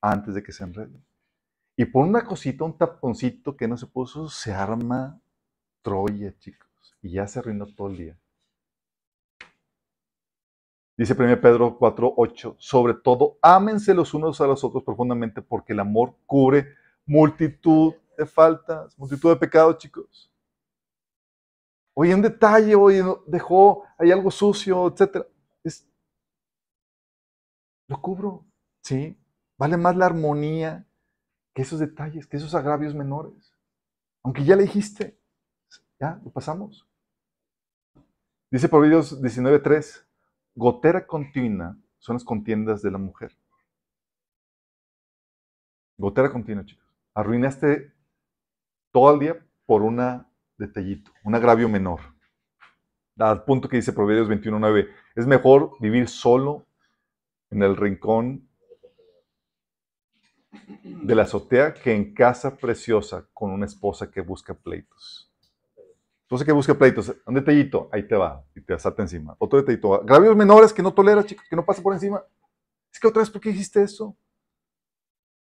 [0.00, 1.00] antes de que se enrede.
[1.76, 5.20] Y por una cosita, un taponcito que no se puso, se arma
[5.82, 6.68] Troya, chicos.
[7.00, 8.18] Y ya se arruinó todo el día.
[10.96, 15.74] Dice 1 Pedro 4, 8, sobre todo, ámense los unos a los otros profundamente porque
[15.74, 16.74] el amor cubre
[17.06, 20.31] multitud de faltas, multitud de pecados, chicos.
[21.94, 25.26] Oye, un detalle, oye, dejó, hay algo sucio, etc.
[25.62, 25.86] Es,
[27.88, 28.46] lo cubro,
[28.82, 29.18] ¿sí?
[29.58, 30.86] Vale más la armonía
[31.54, 33.52] que esos detalles, que esos agravios menores.
[34.22, 35.18] Aunque ya le dijiste,
[36.00, 36.86] Ya, lo pasamos.
[38.50, 40.04] Dice Proverbios 19.3,
[40.54, 43.32] gotera continua son las contiendas de la mujer.
[45.96, 46.84] Gotera continua, chicos.
[47.14, 47.92] Arruinaste
[48.90, 50.00] todo el día por un
[50.62, 52.00] detallito, un agravio menor.
[53.18, 56.66] Al punto que dice Proverbios 21.9, es mejor vivir solo
[57.50, 58.48] en el rincón
[60.82, 65.30] de la azotea que en casa preciosa con una esposa que busca pleitos.
[66.22, 69.36] Entonces, que busca pleitos, un detallito, ahí te va, y te salta encima.
[69.38, 72.24] Otro detallito, agravios menores que no toleras, chicos, que no pasa por encima.
[72.90, 74.16] Es que otra vez, ¿por qué hiciste eso?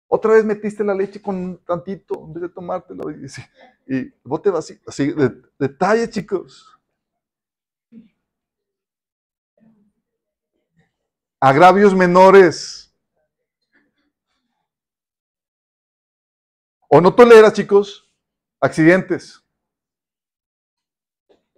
[0.08, 3.26] Otra vez metiste la leche con tantito en vez de tomártelo y,
[3.88, 4.78] y bote vacío.
[4.88, 6.74] Así, de, detalle, chicos.
[11.40, 12.84] Agravios menores.
[16.90, 18.10] O no toleras, chicos,
[18.62, 19.44] accidentes.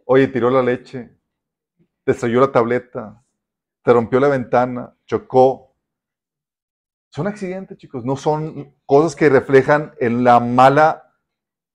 [0.06, 1.16] Oye, tiró la leche,
[2.04, 3.24] te estrelló la tableta,
[3.84, 5.69] te rompió la ventana, chocó.
[7.10, 11.16] Son accidentes, chicos, no son cosas que reflejan en la mala,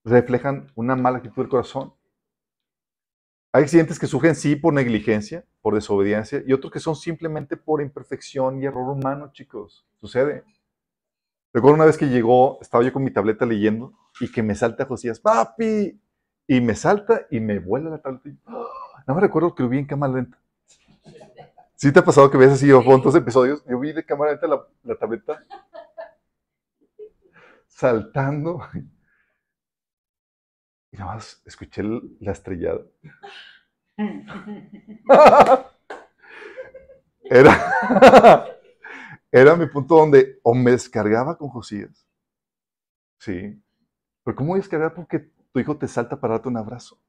[0.03, 1.93] reflejan una mala actitud del corazón.
[3.51, 7.81] Hay accidentes que surgen sí por negligencia, por desobediencia, y otros que son simplemente por
[7.81, 9.85] imperfección y error humano, chicos.
[9.99, 10.43] Sucede.
[11.53, 14.85] Recuerdo una vez que llegó, estaba yo con mi tableta leyendo y que me salta
[14.85, 15.99] Josías, papi,
[16.47, 18.51] y me salta y me vuela la tableta.
[19.07, 20.37] No me recuerdo que lo vi en lenta.
[21.75, 23.63] ¿Sí te ha pasado que ves así yo dos episodios?
[23.65, 25.43] Yo vi de cámara lenta la, la tableta
[27.67, 28.61] saltando.
[30.91, 32.81] Y nada más escuché la estrellada.
[37.27, 37.51] Era,
[39.31, 42.07] era mi punto donde o me descargaba con Josías.
[43.19, 43.61] Sí.
[44.23, 46.99] Pero ¿cómo voy a descargar porque tu hijo te salta para darte un abrazo?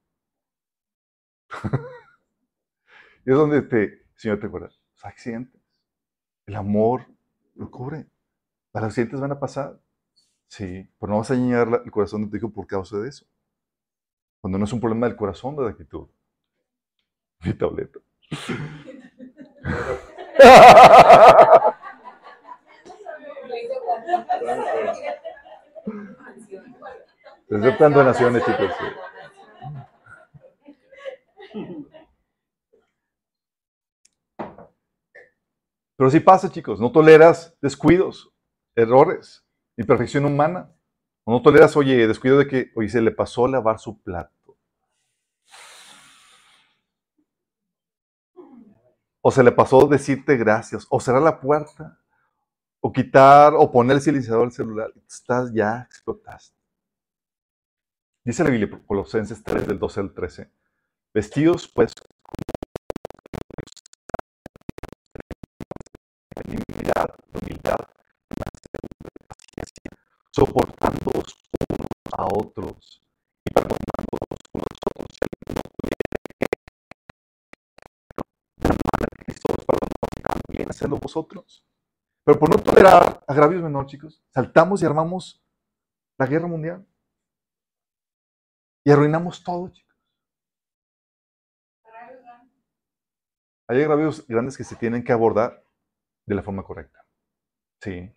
[3.26, 5.60] y es donde te, Señor, te acuerdas, los accidentes.
[6.46, 7.06] El amor
[7.54, 8.06] lo cubre.
[8.72, 9.78] Los accidentes van a pasar.
[10.48, 13.26] Sí, pero no vas a llenar el corazón de tu hijo por causa de eso.
[14.40, 16.08] Cuando no es un problema del corazón, de la actitud.
[17.40, 18.00] Mi tableta.
[27.50, 28.70] Aceptan donaciones, chicos.
[35.96, 38.32] Pero si pasa, chicos, no toleras descuidos,
[38.74, 39.44] errores,
[39.76, 40.72] imperfección humana.
[41.26, 44.36] no toleras, oye, descuido de que, oye, se le pasó a lavar su plato.
[49.28, 51.98] o se le pasó decirte gracias, o cerrar la puerta,
[52.78, 54.92] o quitar, o poner el silenciador del celular.
[55.04, 56.56] Estás ya, explotaste.
[58.24, 60.48] Dice la Biblia, Colosenses 3, del 12 al 13.
[61.12, 61.92] Vestidos, pues,
[70.36, 71.50] soportando unos
[72.12, 73.02] a otros
[73.42, 75.24] y perdonándonos unos a otros si
[79.48, 79.86] alguno
[80.22, 81.64] también hacerlo vosotros.
[82.22, 85.42] Pero por no tolerar agravios menores, chicos, saltamos y armamos
[86.18, 86.86] la guerra mundial.
[88.84, 89.96] Y arruinamos todo, chicos.
[93.68, 95.64] Hay agravios grandes que se tienen que abordar
[96.26, 97.06] de la forma correcta.
[97.80, 98.15] Sí.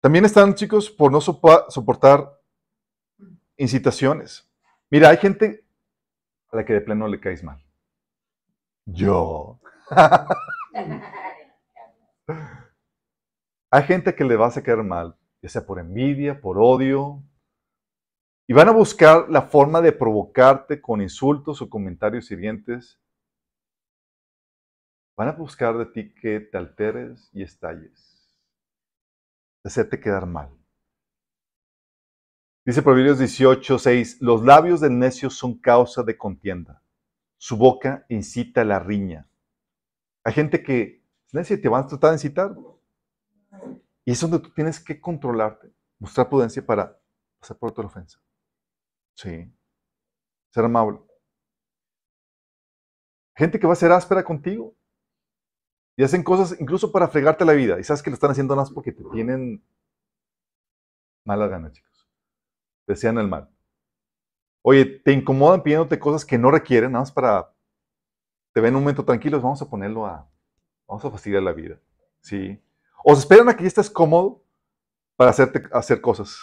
[0.00, 2.40] También están, chicos, por no soportar
[3.56, 4.50] incitaciones.
[4.90, 5.64] Mira, hay gente
[6.50, 7.62] a la que de pleno le caes mal.
[8.86, 9.60] Yo.
[13.72, 17.22] Hay gente que le va a sacar mal, ya sea por envidia, por odio,
[18.48, 23.00] y van a buscar la forma de provocarte con insultos o comentarios hirientes.
[25.16, 28.19] Van a buscar de ti que te alteres y estalles,
[29.62, 30.50] de hacerte quedar mal.
[32.64, 36.82] Dice Proverbios 18, 6, los labios del necio son causa de contienda,
[37.36, 39.28] su boca incita la riña.
[40.24, 41.00] Hay gente que
[41.32, 42.56] es te van a tratar de incitar.
[44.04, 46.98] Y es donde tú tienes que controlarte, mostrar prudencia para
[47.38, 48.20] pasar por otra ofensa.
[49.14, 49.52] Sí.
[50.50, 51.00] Ser amable.
[53.36, 54.74] Gente que va a ser áspera contigo.
[56.00, 57.78] Y hacen cosas incluso para fregarte la vida.
[57.78, 59.62] Y sabes que lo están haciendo más porque te tienen
[61.26, 61.90] mala gana, chicos
[62.86, 63.50] desean el mal.
[64.62, 67.52] Oye, te incomodan pidiéndote cosas que no requieren, nada más para,
[68.54, 70.26] te ven un momento tranquilos, vamos a ponerlo a,
[70.88, 71.78] vamos a fastidiar la vida.
[72.22, 72.58] ¿Sí?
[73.04, 74.42] O se esperan a que ya estés cómodo
[75.16, 76.34] para hacerte hacer cosas.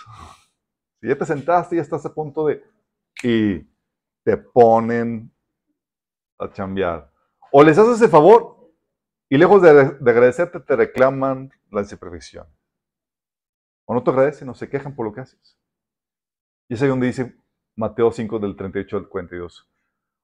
[1.02, 2.64] Si ya te sentaste, ya estás a punto de...
[3.24, 3.68] Y
[4.24, 5.32] te ponen
[6.38, 7.12] a chambear.
[7.52, 8.57] O les haces ese favor
[9.30, 12.48] y lejos de, de agradecerte te reclaman la imperfección.
[13.86, 15.58] O no te agradecen o se quejan por lo que haces.
[16.70, 17.36] Y es ahí donde dice
[17.76, 19.70] Mateo 5 del 38 al 42.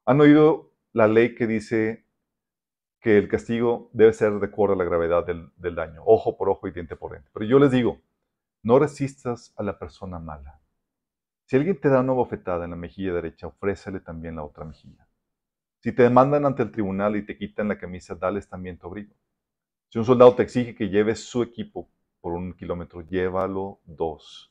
[0.05, 2.05] ¿Han oído la ley que dice
[2.99, 6.49] que el castigo debe ser de acuerdo a la gravedad del, del daño, ojo por
[6.49, 7.29] ojo y diente por diente?
[7.33, 8.01] Pero yo les digo,
[8.63, 10.59] no resistas a la persona mala.
[11.45, 15.02] Si alguien te da una bofetada en la mejilla derecha, ofrécele también la otra mejilla.
[15.83, 19.13] Si te demandan ante el tribunal y te quitan la camisa, dales también tu abrigo.
[19.89, 21.89] Si un soldado te exige que lleves su equipo
[22.21, 24.49] por un kilómetro, llévalo dos.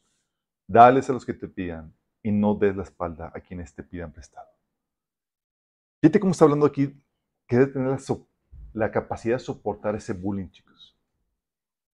[0.67, 4.13] Dales a los que te pidan y no des la espalda a quienes te pidan
[4.13, 4.47] prestado.
[6.03, 6.95] Fíjate cómo está hablando aquí
[7.47, 7.99] que debe tener
[8.75, 10.95] la, capacidad de soportar ese bullying, chicos.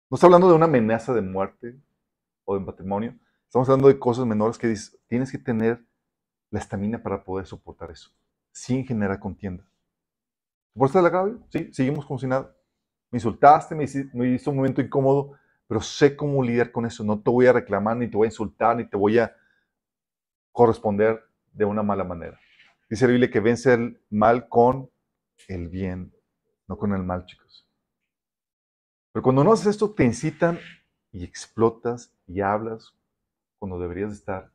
[0.09, 1.79] No está hablando de una amenaza de muerte
[2.43, 3.13] o de matrimonio.
[3.45, 4.73] Estamos hablando de cosas menores que
[5.05, 5.85] tienes que tener
[6.49, 8.09] la estamina para poder soportar eso,
[8.57, 9.63] sin generar contienda.
[10.73, 11.47] ¿Soportaste el agravio?
[11.49, 12.55] Sí, seguimos como si nada.
[13.11, 15.33] Me insultaste, me hiciste, un momento incómodo,
[15.67, 17.03] pero sé cómo lidiar con eso.
[17.03, 19.35] No te voy a reclamar, ni te voy a insultar, ni te voy a
[20.51, 22.39] corresponder de una mala manera.
[22.89, 24.89] Dice la Biblia que vence el mal con
[25.47, 26.13] el bien,
[26.67, 27.67] no con el mal, chicos.
[29.11, 30.59] Pero cuando no haces esto, te incitan
[31.11, 32.93] y explotas y hablas
[33.59, 34.51] cuando deberías estar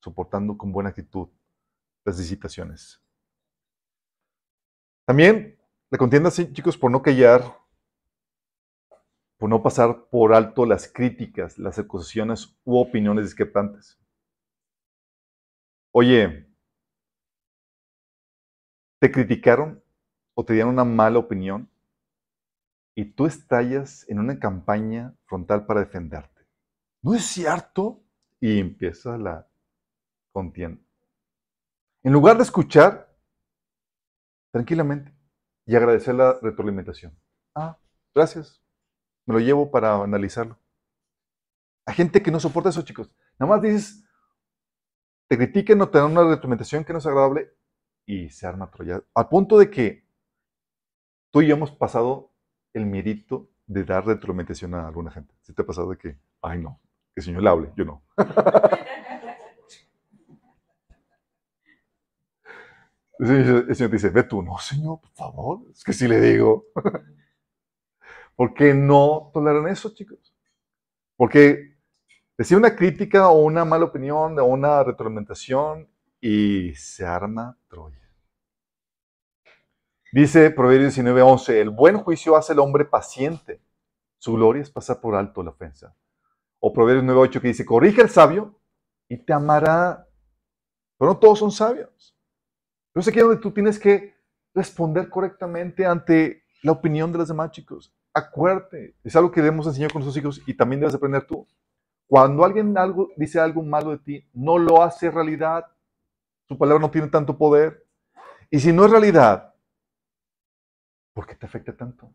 [0.00, 1.28] soportando con buena actitud
[2.04, 2.99] las visitaciones.
[5.10, 5.58] También
[5.90, 7.42] la contienda, chicos, por no callar,
[9.38, 13.98] por no pasar por alto las críticas, las acusaciones u opiniones discrepantes.
[15.90, 16.48] Oye,
[19.00, 19.82] te criticaron
[20.34, 21.68] o te dieron una mala opinión
[22.94, 26.46] y tú estallas en una campaña frontal para defenderte.
[27.02, 28.00] ¿No es cierto?
[28.38, 29.48] Y empieza la
[30.30, 30.80] contienda.
[32.04, 33.09] En lugar de escuchar
[34.50, 35.14] tranquilamente
[35.66, 37.16] y agradecer la retroalimentación.
[37.54, 37.78] Ah,
[38.14, 38.60] gracias.
[39.26, 40.58] Me lo llevo para analizarlo.
[41.86, 43.10] Hay gente que no soporta eso, chicos.
[43.38, 44.04] Nada más dices,
[45.28, 47.52] te critiquen o te dan una retroalimentación que no es agradable
[48.06, 49.02] y se arma Troya.
[49.14, 50.04] Al punto de que
[51.30, 52.32] tú y yo hemos pasado
[52.72, 55.34] el miedito de dar retroalimentación a alguna gente.
[55.42, 56.80] ¿Sí te ha pasado de que, ay no,
[57.14, 58.02] que el Señor le hable, yo no?
[63.20, 66.68] El Señor dice, ve tú, no, Señor, por favor, es que si le digo.
[68.34, 70.34] ¿Por qué no toleran eso, chicos?
[71.16, 71.76] Porque
[72.38, 77.98] decir una crítica o una mala opinión o una retroalimentación y se arma Troya.
[80.12, 83.60] Dice Proverbios 19:11, el buen juicio hace el hombre paciente.
[84.16, 85.94] Su gloria es pasar por alto la ofensa.
[86.58, 88.58] O Proverbios 9:8 que dice, corrige al sabio
[89.08, 90.08] y te amará.
[90.96, 92.16] Pero no todos son sabios.
[92.92, 94.14] Pero es aquí donde tú tienes que
[94.54, 97.94] responder correctamente ante la opinión de los demás chicos.
[98.12, 101.46] Acuérdate, es algo que debemos enseñar con nuestros hijos y también debes aprender tú.
[102.08, 105.66] Cuando alguien algo, dice algo malo de ti, no lo hace realidad.
[106.48, 107.86] Su palabra no tiene tanto poder.
[108.50, 109.54] Y si no es realidad,
[111.12, 112.12] ¿por qué te afecta tanto?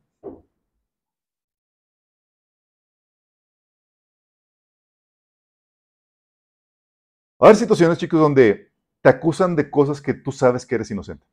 [7.39, 8.74] A situaciones, chicos, donde
[9.05, 11.27] te acusan de cosas que tú sabes que eres inocente.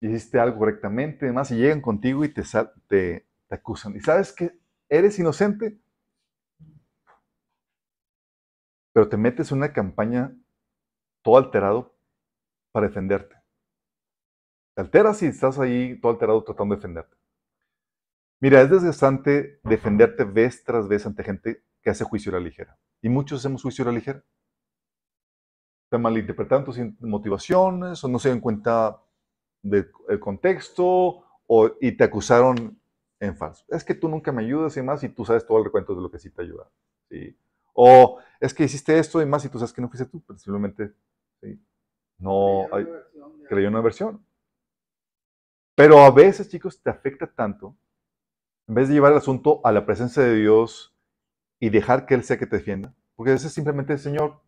[0.00, 2.42] Hiciste algo correctamente, además, y llegan contigo y te,
[2.88, 3.94] te, acusan.
[3.94, 4.58] Y sabes que
[4.88, 5.80] eres inocente,
[8.92, 10.36] pero te metes en una campaña
[11.22, 11.96] todo alterado
[12.72, 13.36] para defenderte.
[14.74, 17.16] Te alteras y estás ahí todo alterado tratando de defenderte.
[18.40, 22.76] Mira, es desgastante defenderte vez tras vez ante gente que hace juicio a la ligera.
[23.00, 24.24] Y muchos hacemos juicio a la ligera.
[25.90, 29.02] Te malinterpretan tus motivaciones o no se dan cuenta
[29.62, 32.80] del contexto o, y te acusaron
[33.18, 33.64] en falso.
[33.68, 36.00] Es que tú nunca me ayudas y más y tú sabes todo el recuento de
[36.00, 36.70] lo que sí te ayuda.
[37.08, 37.36] ¿sí?
[37.74, 40.38] O es que hiciste esto y más y tú sabes que no fuiste tú, pero
[40.38, 40.92] simplemente
[41.42, 41.60] ¿sí?
[42.18, 42.86] no hay,
[43.48, 44.24] creyó una versión.
[45.74, 47.76] Pero a veces, chicos, te afecta tanto,
[48.68, 50.94] en vez de llevar el asunto a la presencia de Dios
[51.58, 54.40] y dejar que Él sea que te defienda, porque a veces simplemente, Señor,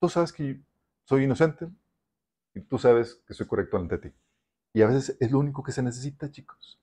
[0.00, 0.60] tú sabes que
[1.06, 1.68] soy inocente
[2.54, 4.12] y tú sabes que soy correcto ante ti.
[4.74, 6.80] Y a veces es lo único que se necesita, chicos.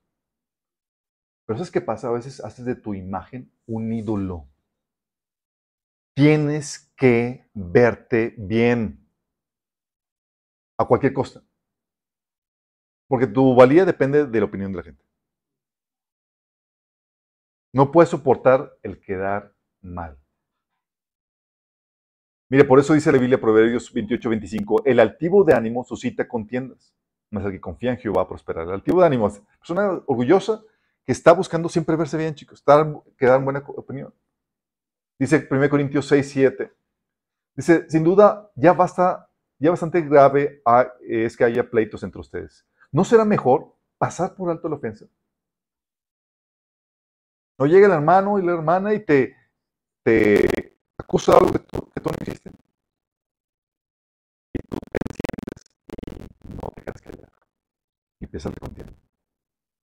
[1.46, 2.08] Pero ¿sabes qué pasa?
[2.08, 4.48] A veces haces de tu imagen un ídolo.
[6.14, 9.06] Tienes que verte bien
[10.78, 11.42] a cualquier costa.
[13.06, 15.04] Porque tu valía depende de la opinión de la gente.
[17.72, 20.23] No puedes soportar el quedar mal.
[22.50, 26.94] Mire, por eso dice la Biblia, Proverbios 28, 25, el altivo de ánimo suscita contiendas,
[27.30, 28.66] mas el que confía en Jehová prosperará.
[28.66, 30.62] El altivo de ánimo es persona orgullosa
[31.04, 32.86] que está buscando siempre verse bien, chicos, estar,
[33.16, 34.14] quedar en buena opinión.
[35.18, 36.72] Dice 1 Corintios 6, 7.
[37.56, 40.62] Dice, sin duda, ya basta, ya bastante grave
[41.00, 42.66] es que haya pleitos entre ustedes.
[42.90, 45.06] ¿No será mejor pasar por alto la ofensa?
[47.58, 49.36] No llega el hermano y la hermana y te,
[50.02, 50.63] te
[51.16, 52.50] de algo que tú, que tú no hiciste.
[54.52, 55.62] Y tú te enciendes
[56.42, 57.32] y no te quedas callado.
[58.20, 58.64] Y empiezas a.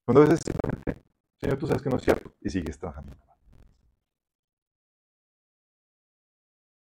[0.05, 1.03] Cuando a veces simplemente,
[1.39, 3.15] Señor, tú sabes que no es cierto y sigues trabajando.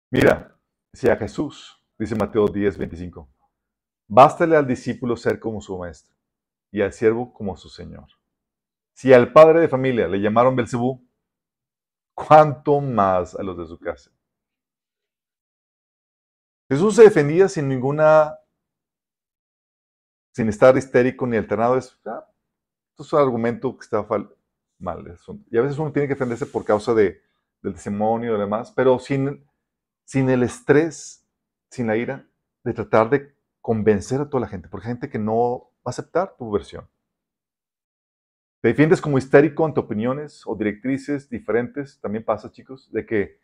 [0.09, 0.59] Mira,
[0.91, 3.29] si a Jesús, dice Mateo 10, 25,
[4.07, 6.15] bástale al discípulo ser como su maestro
[6.71, 8.07] y al siervo como su señor.
[8.93, 11.07] Si al padre de familia le llamaron Belcebú,
[12.13, 14.11] ¿cuánto más a los de su casa?
[16.71, 18.39] Jesús se defendía sin ninguna,
[20.33, 21.77] sin estar histérico ni alternado.
[21.77, 22.25] Es, ah,
[22.91, 24.07] esto es un argumento que está
[24.79, 25.19] mal.
[25.51, 27.21] Y a veces uno tiene que defenderse por causa de,
[27.61, 29.45] del testimonio y demás, pero sin
[30.05, 31.27] sin el estrés,
[31.69, 32.25] sin la ira,
[32.63, 35.89] de tratar de convencer a toda la gente, porque hay gente que no va a
[35.89, 36.89] aceptar tu versión.
[38.61, 43.41] Te defiendes como histérico ante opiniones o directrices diferentes, también pasa, chicos, de que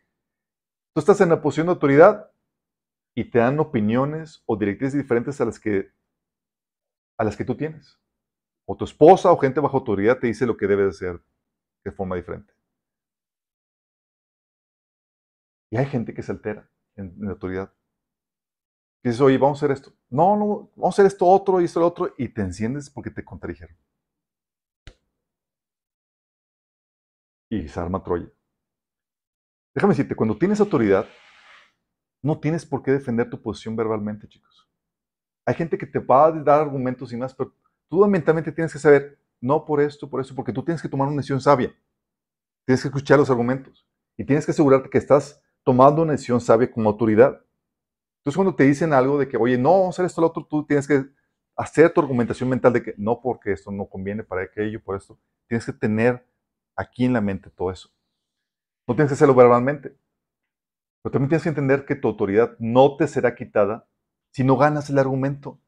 [0.94, 2.30] tú estás en la posición de autoridad
[3.18, 5.90] y te dan opiniones o directrices diferentes a las que,
[7.18, 7.98] a las que tú tienes.
[8.64, 11.20] O tu esposa o gente bajo autoridad te dice lo que debes hacer
[11.82, 12.54] de forma diferente.
[15.68, 17.74] Y hay gente que se altera en, la autoridad.
[19.02, 19.92] Que dice, oye, vamos a hacer esto.
[20.10, 22.14] No, no, vamos a hacer esto otro y esto otro.
[22.18, 23.76] Y te enciendes porque te contradijeron.
[27.50, 28.30] Y se arma Troya.
[29.74, 31.04] Déjame decirte, cuando tienes autoridad,
[32.22, 34.68] no tienes por qué defender tu posición verbalmente, chicos.
[35.46, 37.54] Hay gente que te va a dar argumentos y más, pero
[37.88, 41.08] tú mentalmente tienes que saber, no por esto, por eso, porque tú tienes que tomar
[41.08, 41.74] una decisión sabia.
[42.66, 46.70] Tienes que escuchar los argumentos y tienes que asegurarte que estás tomando una decisión sabia
[46.70, 47.42] como autoridad.
[48.20, 50.44] Entonces, cuando te dicen algo de que, oye, no, vamos a hacer esto, lo otro,
[50.44, 51.06] tú tienes que
[51.56, 55.18] hacer tu argumentación mental de que no, porque esto no conviene para aquello, por esto.
[55.46, 56.26] Tienes que tener
[56.76, 57.88] aquí en la mente todo eso.
[58.86, 59.96] No tienes que hacerlo verbalmente.
[61.02, 63.86] Pero también tienes que entender que tu autoridad no te será quitada
[64.30, 65.60] si no ganas el argumento.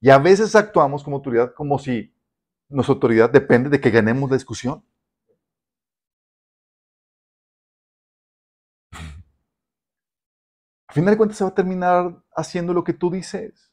[0.00, 2.14] Y a veces actuamos como autoridad como si
[2.68, 4.84] nuestra autoridad depende de que ganemos la discusión.
[10.96, 13.70] final de cuentas se va a terminar haciendo lo que tú dices.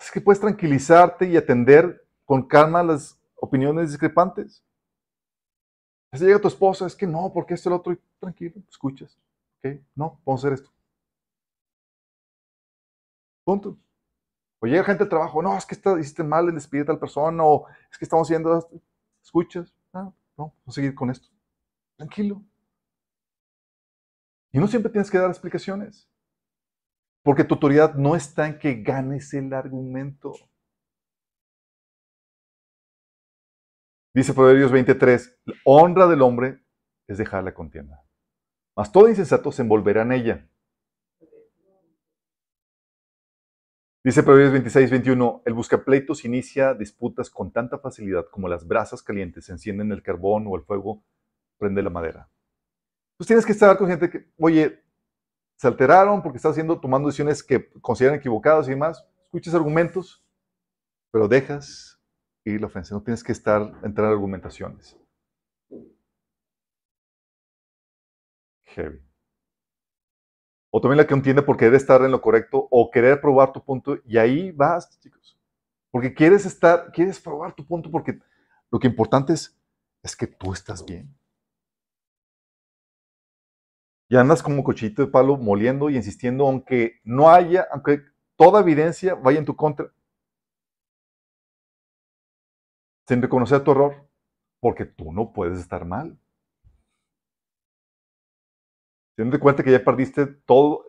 [0.00, 4.64] Es que puedes tranquilizarte y atender con calma las opiniones discrepantes.
[6.14, 9.18] Si llega tu esposa, es que no, porque esto es el otro, y tranquilo, escuchas.
[9.94, 10.70] No, vamos a hacer esto.
[13.44, 13.78] Punto.
[14.60, 16.98] O llega gente al trabajo, no, es que está, hiciste mal el despido de tal
[16.98, 18.68] persona, o es que estamos haciendo.
[19.22, 19.74] Escuchas.
[19.92, 21.28] No, no, vamos a seguir con esto.
[21.96, 22.42] Tranquilo.
[24.52, 26.08] Y no siempre tienes que dar explicaciones.
[27.22, 30.32] Porque tu autoridad no está en que ganes el argumento.
[34.12, 36.64] Dice Proverbios 23, la honra del hombre
[37.06, 38.02] es dejar la contienda.
[38.88, 40.48] Todo insensato se envolverá en ella.
[44.02, 49.50] Dice Proverbios 26, 21, el buscapleitos inicia disputas con tanta facilidad como las brasas calientes
[49.50, 51.04] encienden el carbón o el fuego
[51.58, 52.30] prende la madera.
[53.12, 54.82] Entonces tienes que estar consciente que, oye,
[55.56, 59.06] se alteraron porque estás haciendo, tomando decisiones que consideran equivocadas y demás.
[59.24, 60.24] Escuchas argumentos,
[61.12, 62.00] pero dejas
[62.46, 62.94] ir la ofensa.
[62.94, 64.96] No tienes que estar, entrar en argumentaciones.
[68.74, 69.00] Heavy.
[70.70, 73.62] O también la que entiende por querer estar en lo correcto o querer probar tu
[73.64, 73.98] punto.
[74.04, 75.38] Y ahí vas, chicos.
[75.90, 78.20] Porque quieres estar, quieres probar tu punto porque
[78.70, 79.58] lo que importante es,
[80.02, 81.12] es que tú estás bien.
[84.08, 88.02] Y andas como cochito de palo moliendo y insistiendo, aunque no haya, aunque
[88.36, 89.92] toda evidencia vaya en tu contra.
[93.06, 94.08] Sin reconocer tu error,
[94.60, 96.18] porque tú no puedes estar mal.
[99.20, 100.86] Teniendo en cuenta que ya perdiste todo,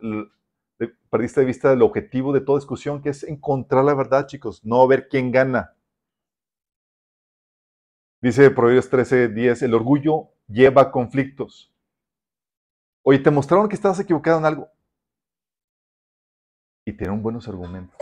[1.10, 4.88] perdiste de vista el objetivo de toda discusión, que es encontrar la verdad, chicos, no
[4.88, 5.74] ver quién gana.
[8.22, 11.70] Dice Proverbios 13, 10, el orgullo lleva conflictos
[13.02, 14.70] Oye, te mostraron que estabas equivocado en algo.
[16.86, 17.98] Y tienen buenos argumentos.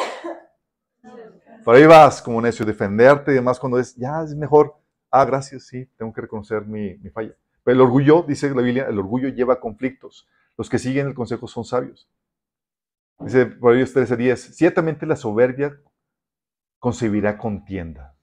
[1.64, 4.76] Por ahí vas como necio, defenderte y demás cuando es, ya es mejor.
[5.10, 7.34] Ah, gracias, sí, tengo que reconocer mi, falla.
[7.62, 10.28] Pero el orgullo, dice la Biblia, el orgullo lleva conflictos.
[10.56, 12.08] Los que siguen el consejo son sabios.
[13.18, 15.78] Dice Proverbios 13:10, ciertamente la soberbia
[16.78, 18.16] concebirá contienda.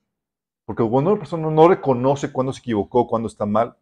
[0.64, 3.76] Porque cuando una persona no reconoce cuándo se equivocó, cuándo está mal,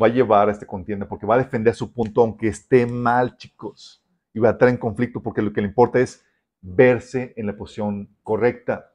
[0.00, 3.36] va a llevar a este contienda, porque va a defender su punto aunque esté mal,
[3.36, 4.02] chicos.
[4.32, 6.24] Y va a estar en conflicto porque lo que le importa es
[6.60, 8.92] verse en la posición correcta.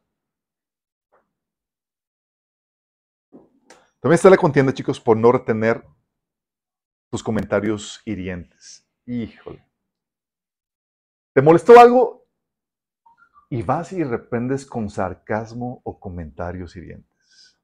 [4.01, 5.85] También está la contienda, chicos, por no retener
[7.11, 8.83] tus comentarios hirientes.
[9.05, 9.63] Híjole.
[11.33, 12.27] ¿Te molestó algo?
[13.49, 17.59] Y vas y reprendes con sarcasmo o comentarios hirientes.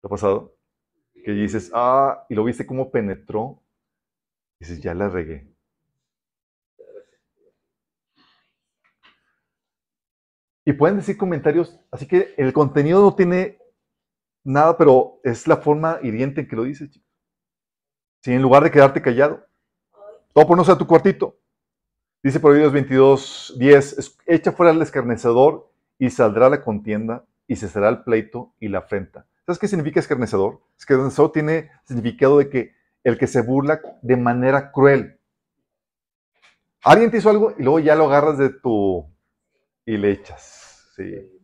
[0.00, 0.56] ¿Te ha pasado?
[1.22, 3.62] Que dices, ah, y lo viste cómo penetró.
[4.58, 5.52] Y dices, ya la regué.
[10.64, 13.61] Y pueden decir comentarios, así que el contenido no tiene
[14.44, 17.08] nada, pero es la forma hiriente en que lo dices, chicos.
[18.24, 19.44] En lugar de quedarte callado,
[20.32, 21.36] todo por no ser tu cuartito.
[22.22, 28.04] Dice Proverbios 22, 10, echa fuera al escarnecedor y saldrá la contienda y cesará el
[28.04, 29.26] pleito y la afrenta.
[29.44, 30.60] ¿Sabes qué significa escarnecedor?
[30.78, 35.18] Escarnecedor tiene significado de que el que se burla de manera cruel.
[36.84, 39.04] Alguien te hizo algo y luego ya lo agarras de tu
[39.84, 40.92] y le echas.
[40.96, 41.41] Sí.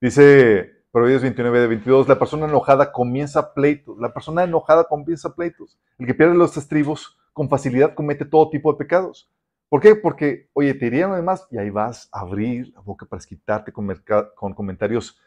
[0.00, 3.98] Dice Proverbios 29 de 22, la persona enojada comienza pleitos.
[3.98, 5.78] La persona enojada comienza pleitos.
[5.98, 9.30] El que pierde los estribos con facilidad comete todo tipo de pecados.
[9.68, 9.96] ¿Por qué?
[9.96, 13.88] Porque, oye, te irían además y ahí vas a abrir la boca para quitarte con,
[14.34, 15.20] con comentarios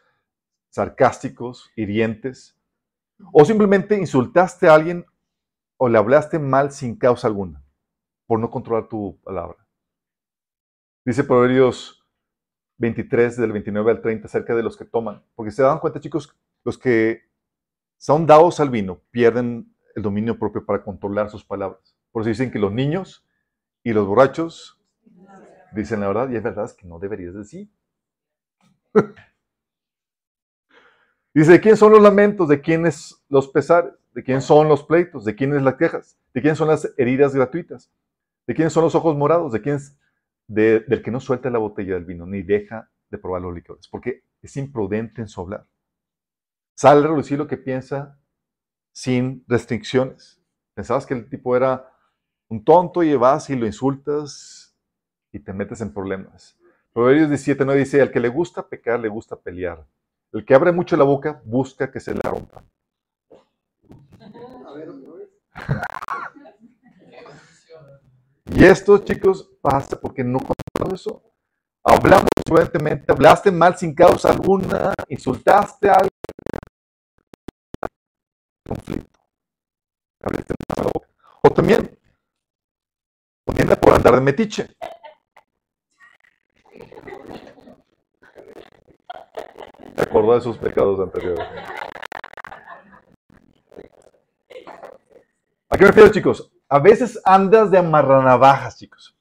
[0.70, 2.56] sarcásticos, hirientes.
[3.32, 5.04] O simplemente insultaste a alguien
[5.76, 7.62] o le hablaste mal sin causa alguna,
[8.26, 9.56] por no controlar tu palabra.
[11.04, 11.99] Dice Proverbios
[12.80, 15.22] 23, del 29 al 30, acerca de los que toman.
[15.34, 17.28] Porque se dan cuenta, chicos, los que
[17.98, 21.94] son dados al vino pierden el dominio propio para controlar sus palabras.
[22.10, 23.26] Por eso dicen que los niños
[23.84, 24.80] y los borrachos
[25.72, 27.70] dicen la verdad, y es verdad que no deberías decir.
[31.32, 32.48] Dice, ¿de quién son los lamentos?
[32.48, 33.92] ¿De quiénes los pesares?
[34.14, 35.24] ¿De quién son los pleitos?
[35.24, 36.18] ¿De quiénes las quejas?
[36.34, 37.88] ¿De quién son las heridas gratuitas?
[38.48, 39.52] ¿De quiénes son los ojos morados?
[39.52, 39.78] ¿De quién
[40.50, 44.24] del que no suelta la botella del vino ni deja de probar los licores, porque
[44.42, 45.64] es imprudente en su hablar.
[46.74, 48.18] Sale a relucir lo que piensa
[48.92, 50.42] sin restricciones.
[50.74, 51.88] Pensabas que el tipo era
[52.48, 54.76] un tonto y vas y lo insultas
[55.30, 56.58] y te metes en problemas.
[56.92, 59.86] Proverbios 17 no dice, al que le gusta pecar, le gusta pelear.
[60.32, 62.64] El que abre mucho la boca busca que se la rompa.
[68.60, 71.22] Y esto, chicos, pasa porque no controlamos eso.
[71.82, 76.10] Hablamos imprudentemente, hablaste mal sin causa alguna, insultaste a alguien.
[78.68, 79.18] Conflicto.
[80.22, 80.90] Hablaste mal.
[81.42, 81.98] O también,
[83.46, 84.68] poniendo por andar de metiche.
[89.96, 91.48] ¿Te acordó de sus pecados anteriores?
[95.70, 96.59] ¿A qué me refiero, chicos?
[96.72, 99.18] A veces andas de amarranavajas, chicos.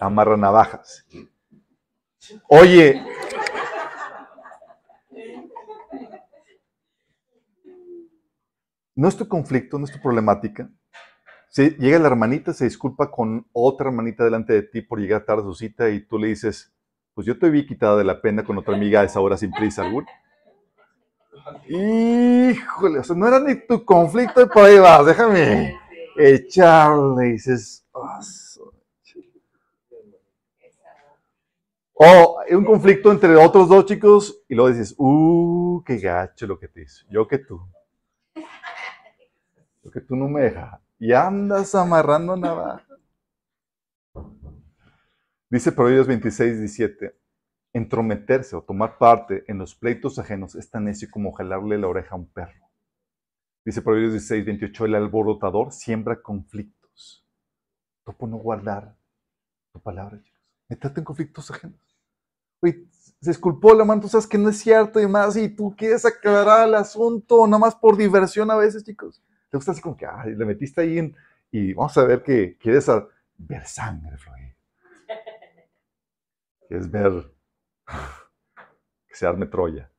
[0.00, 1.06] Amarranavajas.
[2.48, 3.00] Oye,
[8.96, 10.68] no es tu conflicto, no es tu problemática.
[11.48, 15.42] Si llega la hermanita, se disculpa con otra hermanita delante de ti por llegar tarde
[15.42, 16.74] a su cita y tú le dices,
[17.14, 19.52] pues yo te vi quitada de la pena con otra amiga a esa hora sin
[19.52, 20.08] prisa alguna.
[21.68, 25.81] Híjole, o sea, no era ni tu conflicto y por ahí vas, déjame
[26.16, 28.20] echarle, y dices, ah,
[31.94, 36.68] o un conflicto entre otros dos chicos y luego dices, uh, qué gacho lo que
[36.68, 37.60] te hizo, yo que tú.
[39.82, 40.80] Lo que tú no me dejas.
[40.98, 42.84] Y andas amarrando nada.
[45.48, 47.14] Dice Proverbios 26, 17,
[47.72, 52.14] entrometerse o tomar parte en los pleitos ajenos es tan necio como jalarle la oreja
[52.14, 52.71] a un perro.
[53.64, 57.24] Dice Proverbios 16, 28, el alborotador siembra conflictos.
[58.04, 58.96] Tú por no guardar
[59.72, 60.40] tu palabra, chicos.
[60.68, 61.78] Métete en conflictos ajenos.
[62.60, 65.74] Oye, se esculpó la mano, tú sabes que no es cierto y más, y tú
[65.76, 69.22] quieres aclarar el asunto, nada más por diversión a veces, chicos.
[69.48, 71.16] Te gusta así como que, ay, le metiste ahí en,
[71.52, 72.88] y vamos a ver que quieres
[73.36, 74.56] ver sangre fluir.
[76.66, 77.30] Quieres ver
[79.06, 79.91] que se arme Troya.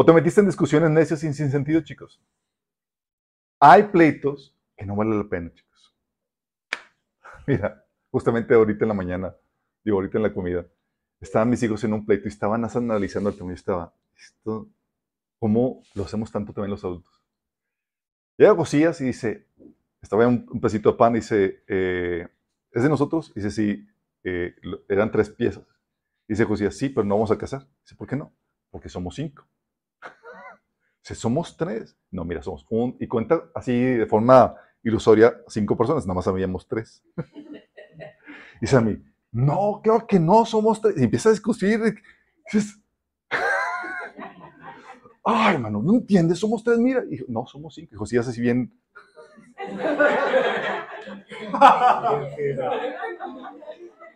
[0.00, 2.22] O te metiste en discusiones necias sin, sin sentido, chicos.
[3.58, 5.96] Hay pleitos que no vale la pena, chicos.
[7.48, 9.34] Mira, justamente ahorita en la mañana,
[9.82, 10.64] digo, ahorita en la comida,
[11.18, 14.68] estaban mis hijos en un pleito y estaban analizando el tema y estaba, esto,
[15.40, 17.20] ¿cómo lo hacemos tanto también los adultos?
[18.36, 19.48] Llega Cosillas y dice,
[20.00, 22.28] estaba un, un pedacito de pan y dice, eh,
[22.70, 23.34] ¿es de nosotros?
[23.34, 23.88] Dice, sí,
[24.22, 24.54] eh,
[24.88, 25.66] eran tres piezas.
[26.28, 27.66] Dice Josías, sí, pero no vamos a casar.
[27.82, 28.32] Dice, ¿por qué no?
[28.70, 29.44] Porque somos cinco.
[31.14, 31.96] Somos tres.
[32.10, 32.96] No, mira, somos un.
[33.00, 37.02] Y cuenta así de forma ilusoria cinco personas, nada más habíamos tres.
[38.60, 38.98] Dice a mí,
[39.30, 40.96] no, claro que no, somos tres.
[40.98, 41.80] Y empieza a discutir.
[41.80, 42.80] y dices,
[45.24, 47.04] Ay, hermano, no entiendes, somos tres, mira.
[47.04, 47.94] Y dijo, no, somos cinco.
[47.94, 48.72] Y Josías así bien.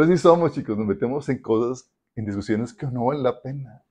[0.00, 3.84] Pero sí somos, chicos, nos metemos en cosas, en discusiones que no valen la pena.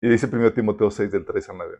[0.00, 1.78] Y dice 1 Timoteo 6, del 3 al 9.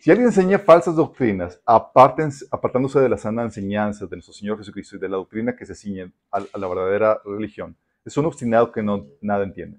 [0.00, 4.98] Si alguien enseña falsas doctrinas, apartándose de la sana enseñanza de nuestro Señor Jesucristo y
[4.98, 9.06] de la doctrina que se ciñe a, la verdadera religión, es un obstinado que no
[9.20, 9.78] nada entiende.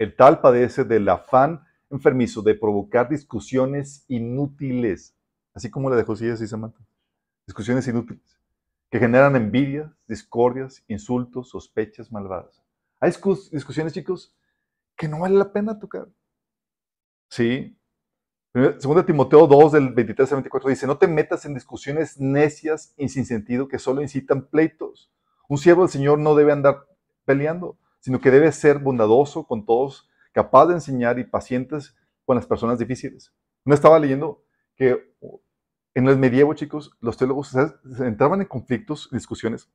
[0.00, 5.14] El tal padece del afán enfermizo de provocar discusiones inútiles,
[5.54, 6.80] así como la de Josías y Samantha.
[7.46, 8.41] Discusiones inútiles
[8.92, 12.62] que generan envidias, discordias, insultos, sospechas malvadas.
[13.00, 14.36] Hay discus- discusiones, chicos,
[14.96, 16.08] que no vale la pena tocar.
[17.30, 17.78] Sí.
[18.78, 23.08] Segunda Timoteo 2, del 23 al 24, dice, no te metas en discusiones necias y
[23.08, 25.10] sin sentido que solo incitan pleitos.
[25.48, 26.86] Un siervo del Señor no debe andar
[27.24, 31.96] peleando, sino que debe ser bondadoso con todos, capaz de enseñar y pacientes
[32.26, 33.32] con las personas difíciles.
[33.64, 34.44] No estaba leyendo
[34.76, 35.14] que
[35.94, 37.54] en el medievo, chicos, los teólogos
[38.00, 39.70] entraban en conflictos discusiones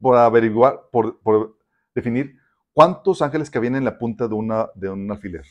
[0.00, 1.58] por averiguar, por,
[1.94, 2.38] definir
[2.72, 5.44] cuántos ángeles cabían en la punta de, un alfiler.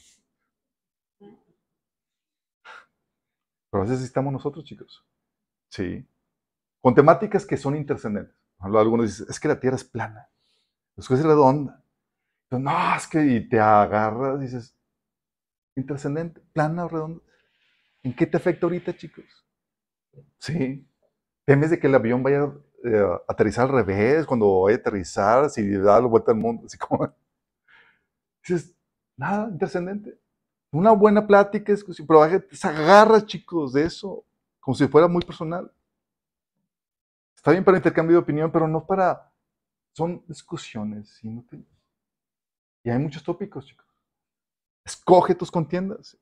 [3.72, 5.06] Pero a veces estamos nosotros, chicos.
[5.70, 6.08] Sí.
[6.82, 8.36] Con temáticas que son intrascendentes.
[8.58, 10.28] Algunos dicen, es que la Tierra es plana.
[10.98, 11.84] Es que es redonda.
[12.48, 14.76] Pero, no, es que y te agarras, dices,
[15.76, 17.22] intrascendente, plana o redonda.
[18.02, 19.49] ¿En qué te afecta ahorita, chicos?
[20.38, 20.88] Sí.
[21.46, 25.50] Temes de que el avión vaya eh, a aterrizar al revés, cuando vaya a aterrizar,
[25.50, 27.14] si da la vuelta al mundo, así como.
[28.44, 28.76] Dices,
[29.18, 30.18] nada, intrascendente.
[30.72, 32.22] Una buena plática, discusión, pero
[32.52, 34.24] se agarra, chicos, de eso,
[34.60, 35.72] como si fuera muy personal.
[37.36, 39.32] Está bien para intercambio de opinión, pero no para.
[39.94, 41.66] Son discusiones inútiles.
[42.84, 43.88] Y hay muchos tópicos, chicos.
[44.86, 46.18] Escoge tus contiendas.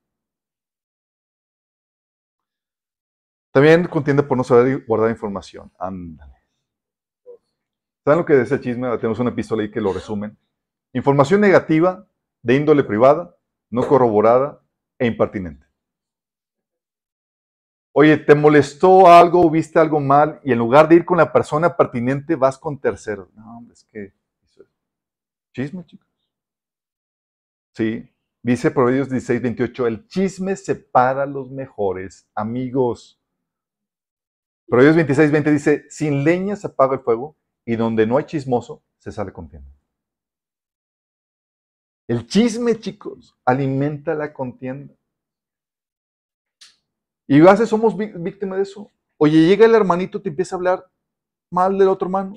[3.57, 5.71] También contienda por no saber guardar información.
[5.79, 6.43] Ándale.
[8.05, 8.95] ¿Saben lo que es el chisme?
[8.97, 10.38] Tenemos una epístola ahí que lo resumen.
[10.93, 12.07] Información negativa,
[12.43, 13.35] de índole privada,
[13.71, 14.61] no corroborada
[14.99, 15.65] e impertinente.
[17.93, 21.75] Oye, te molestó algo, viste algo mal, y en lugar de ir con la persona
[21.75, 23.34] pertinente, vas con terceros.
[23.34, 24.13] No, hombre, es que.
[25.51, 26.07] Chisme, chicos.
[27.73, 28.07] Sí.
[28.43, 33.19] Dice Proverbios 16, 28, el chisme separa a los mejores amigos.
[34.69, 37.35] Proverbios 26, 20 dice, sin leña se apaga el fuego
[37.65, 39.69] y donde no hay chismoso se sale contienda.
[42.10, 44.94] El chisme, chicos, alimenta la contienda.
[47.27, 48.91] Y a veces somos ví- víctimas de eso.
[49.18, 50.85] Oye, llega el hermanito, te empieza a hablar
[51.52, 52.35] mal del otro hermano.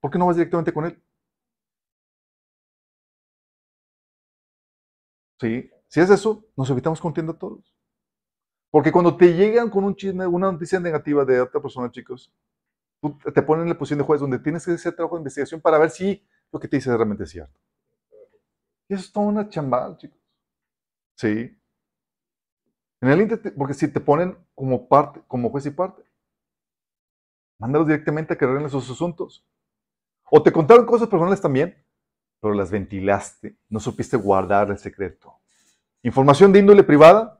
[0.00, 1.02] ¿Por qué no vas directamente con él?
[5.40, 7.75] Sí, si es eso, nos evitamos contienda todos.
[8.76, 12.30] Porque cuando te llegan con un chisme, una noticia negativa de otra persona, chicos,
[13.00, 15.62] tú te ponen en la posición de juez donde tienes que hacer trabajo de investigación
[15.62, 16.22] para ver si
[16.52, 17.58] lo que te dice realmente es cierto.
[18.86, 20.18] Y eso es toda una chambal, chicos.
[21.14, 21.58] Sí.
[23.00, 26.02] En el porque si te ponen como parte, como juez y parte,
[27.58, 29.42] mándalos directamente a que arreglen sus asuntos.
[30.30, 31.82] O te contaron cosas personales también,
[32.42, 35.34] pero las ventilaste, no supiste guardar el secreto.
[36.02, 37.36] Información de índole privada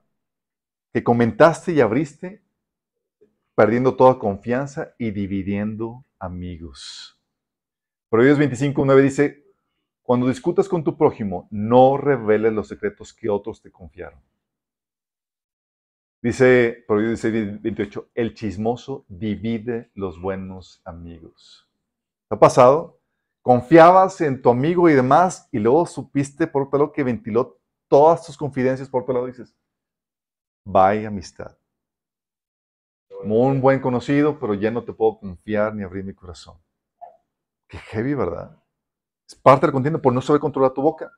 [0.97, 2.43] que comentaste y abriste,
[3.55, 7.21] perdiendo toda confianza y dividiendo amigos.
[8.09, 9.45] Proverbios 25, 9 dice,
[10.01, 14.19] cuando discutas con tu prójimo, no reveles los secretos que otros te confiaron.
[16.23, 21.69] Dice Proverbios 16, 28, el chismoso divide los buenos amigos.
[22.27, 23.03] ¿Te ha pasado?
[23.43, 28.25] Confiabas en tu amigo y demás, y luego supiste por otro lado que ventiló todas
[28.25, 29.55] tus confidencias por otro lado, dices,
[30.67, 31.57] bye amistad.
[33.25, 36.59] Muy buen conocido, pero ya no te puedo confiar ni abrir mi corazón.
[37.69, 38.63] Qué heavy, ¿verdad?
[39.27, 41.11] Es parte de la contienda por no saber controlar tu boca.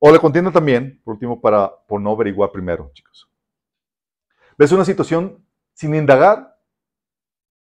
[0.00, 3.28] O la contienda también, por último, para, por no averiguar primero, chicos.
[4.56, 6.60] Ves una situación sin indagar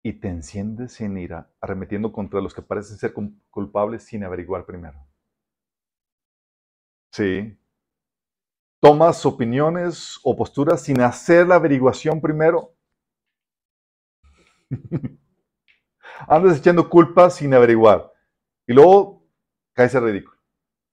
[0.02, 3.14] y te enciendes en ira, arremetiendo contra los que parecen ser
[3.50, 5.06] culpables sin averiguar primero.
[7.12, 7.58] Sí.
[8.82, 12.74] Tomas opiniones o posturas sin hacer la averiguación primero.
[16.26, 18.12] Andas echando culpas sin averiguar.
[18.66, 19.24] Y luego
[19.72, 20.36] caes a ridículo.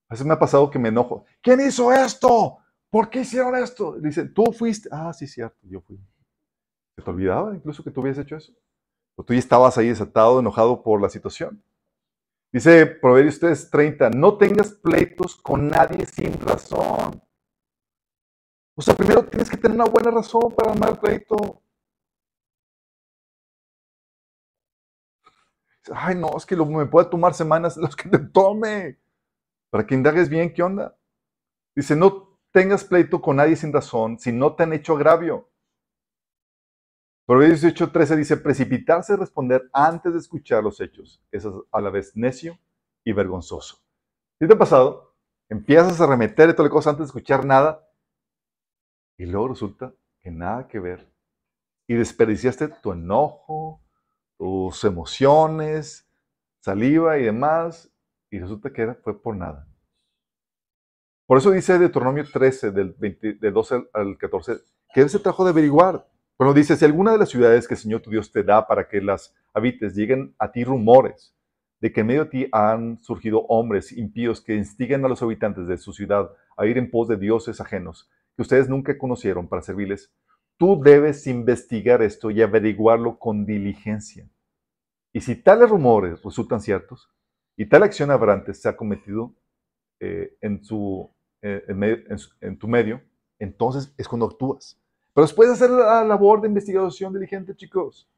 [0.07, 1.25] A veces me ha pasado que me enojo.
[1.41, 2.59] ¿Quién hizo esto?
[2.91, 3.95] ¿Por qué hicieron esto?
[3.99, 4.87] Dice, tú fuiste.
[4.91, 5.99] Ah, sí, cierto, yo fui.
[6.95, 8.53] ¿Se te olvidaba incluso que tú habías hecho eso?
[9.15, 11.63] O tú ya estabas ahí desatado, enojado por la situación.
[12.51, 17.28] Dice Proverbios 3:30, no tengas pleitos con nadie sin razón.
[18.79, 21.61] O sea, primero tienes que tener una buena razón para armar pleito.
[25.91, 28.97] Ay, no, es que lo, me puede tomar semanas los que te tome.
[29.69, 30.97] Para que indagues bien qué onda.
[31.75, 35.49] Dice, no tengas pleito con nadie sin razón si no te han hecho agravio.
[37.25, 41.21] Proverbios 18:13 dice, precipitarse a responder antes de escuchar los hechos.
[41.33, 42.57] Es a la vez necio
[43.03, 43.79] y vergonzoso.
[44.39, 45.17] ¿Qué te ha pasado?
[45.49, 47.88] Empiezas a remeter y toda la cosa antes de escuchar nada
[49.19, 51.05] y luego resulta que nada que ver.
[51.87, 53.81] Y desperdiciaste tu enojo,
[54.37, 56.09] tus emociones,
[56.61, 57.91] saliva y demás,
[58.31, 59.67] y resulta que fue por nada.
[61.25, 62.95] Por eso dice Deuteronomio 13, del,
[63.41, 64.53] 12 al 14,
[64.93, 66.07] que se trajo de averiguar.
[66.37, 68.87] Bueno, dice, si alguna de las ciudades que el Señor tu Dios te da para
[68.87, 71.35] que las habites, lleguen a ti rumores
[71.81, 75.67] de que en medio de ti han surgido hombres impíos que instiguen a los habitantes
[75.67, 78.09] de su ciudad a ir en pos de dioses ajenos
[78.39, 80.13] que ustedes nunca conocieron para servirles,
[80.55, 84.29] tú debes investigar esto y averiguarlo con diligencia.
[85.11, 87.11] Y si tales rumores resultan ciertos
[87.57, 89.35] y tal acción aberrante se ha cometido
[89.99, 91.65] eh, en, su, eh,
[92.39, 93.01] en tu medio,
[93.39, 94.81] entonces es cuando actúas.
[95.13, 98.09] Pero después de hacer la labor de investigación diligente, chicos.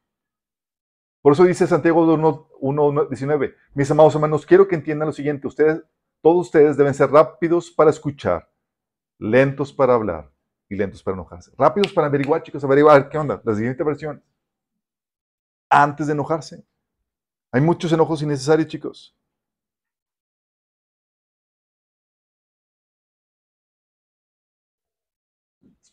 [1.20, 5.82] Por eso dice Santiago 1.19, mis amados hermanos, quiero que entiendan lo siguiente, ustedes,
[6.20, 8.51] todos ustedes deben ser rápidos para escuchar,
[9.22, 10.30] lentos para hablar
[10.68, 11.52] y lentos para enojarse.
[11.56, 14.22] Rápidos para averiguar, chicos, averiguar qué onda, la siguiente versión.
[15.70, 16.64] Antes de enojarse.
[17.52, 19.16] Hay muchos enojos innecesarios, chicos.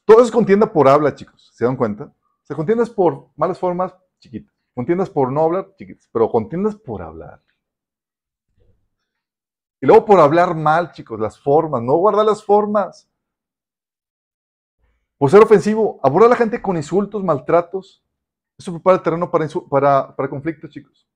[0.05, 1.51] Todo es contienda por habla, chicos.
[1.53, 2.11] ¿Se dan cuenta?
[2.41, 4.55] Se contiendas por malas formas, chiquitas.
[4.73, 6.09] Contiendas por no hablar, chiquitas.
[6.11, 7.43] Pero contiendas por hablar.
[9.81, 11.83] Y luego por hablar mal, chicos, las formas.
[11.83, 13.07] No guardar las formas.
[15.19, 18.01] Por ser ofensivo, aborda a la gente con insultos, maltratos.
[18.57, 21.09] Eso prepara el terreno para, para, conflictos, chicos.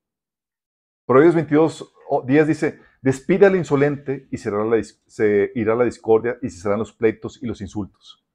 [1.06, 1.94] Proverbios 22,
[2.26, 7.42] 10 dice, despide al insolente y se irá la discordia y se serán los pleitos
[7.42, 8.26] y los insultos.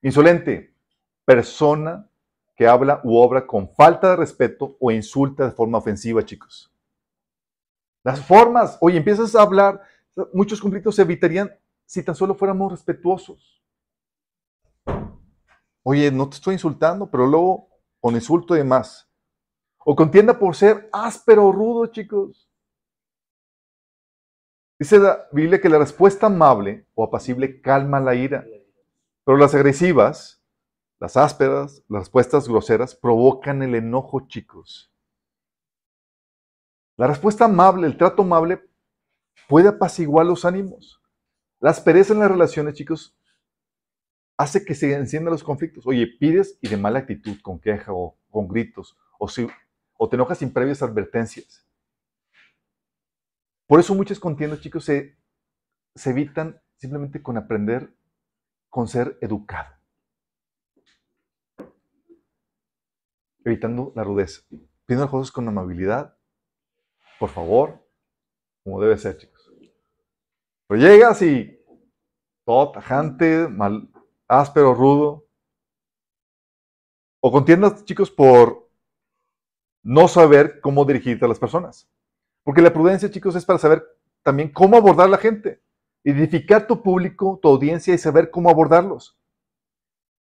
[0.00, 0.74] Insolente,
[1.26, 2.08] persona
[2.56, 6.74] que habla u obra con falta de respeto o insulta de forma ofensiva, chicos.
[8.02, 9.82] Las formas, oye, empiezas a hablar,
[10.32, 11.54] muchos conflictos se evitarían
[11.84, 13.59] si tan solo fuéramos respetuosos.
[15.82, 17.68] Oye, no te estoy insultando, pero luego
[18.00, 19.08] con insulto y demás.
[19.78, 22.50] O contienda por ser áspero o rudo, chicos.
[24.78, 28.46] Dice la Biblia que la respuesta amable o apacible calma la ira.
[29.24, 30.42] Pero las agresivas,
[30.98, 34.92] las ásperas, las respuestas groseras provocan el enojo, chicos.
[36.96, 38.62] La respuesta amable, el trato amable,
[39.48, 41.02] puede apaciguar los ánimos.
[41.58, 43.18] La aspereza en las relaciones, chicos,
[44.40, 45.86] hace que se enciendan los conflictos.
[45.86, 49.46] Oye, pides y de mala actitud, con queja o con gritos, o, si,
[49.98, 51.68] o te enojas sin previas advertencias.
[53.66, 55.18] Por eso muchas contiendas, chicos, se,
[55.94, 57.94] se evitan simplemente con aprender
[58.70, 59.74] con ser educado.
[63.44, 64.40] Evitando la rudeza.
[64.86, 66.16] Pidiendo las cosas con amabilidad.
[67.18, 67.86] Por favor.
[68.64, 69.52] Como debe ser, chicos.
[70.66, 71.58] Pero llegas y
[72.44, 73.89] todo tajante, mal,
[74.30, 75.26] áspero, rudo.
[77.20, 78.70] O contiendas, chicos, por
[79.82, 81.88] no saber cómo dirigirte a las personas.
[82.44, 83.84] Porque la prudencia, chicos, es para saber
[84.22, 85.60] también cómo abordar a la gente.
[86.04, 89.18] Edificar tu público, tu audiencia y saber cómo abordarlos.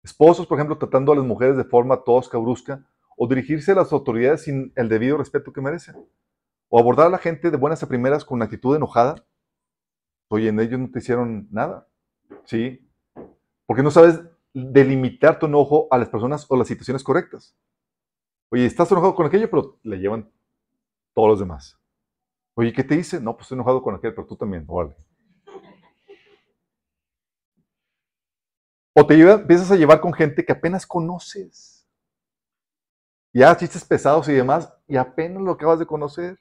[0.03, 2.83] Esposos, por ejemplo, tratando a las mujeres de forma tosca, brusca,
[3.15, 5.95] o dirigirse a las autoridades sin el debido respeto que merecen.
[6.69, 9.23] O abordar a la gente de buenas a primeras con una actitud enojada.
[10.29, 11.87] Oye, en ellos no te hicieron nada.
[12.45, 12.90] ¿Sí?
[13.71, 14.19] Porque no sabes
[14.53, 17.55] delimitar tu enojo a las personas o las situaciones correctas.
[18.49, 20.29] Oye, estás enojado con aquello, pero le llevan
[21.13, 21.79] todos los demás.
[22.53, 23.21] Oye, ¿qué te dice?
[23.21, 24.65] No, pues estoy enojado con aquello, pero tú también.
[24.67, 24.97] Órale.
[28.93, 31.87] O te empiezas a llevar con gente que apenas conoces.
[33.31, 36.37] Ya chistes pesados y demás, y apenas lo acabas de conocer.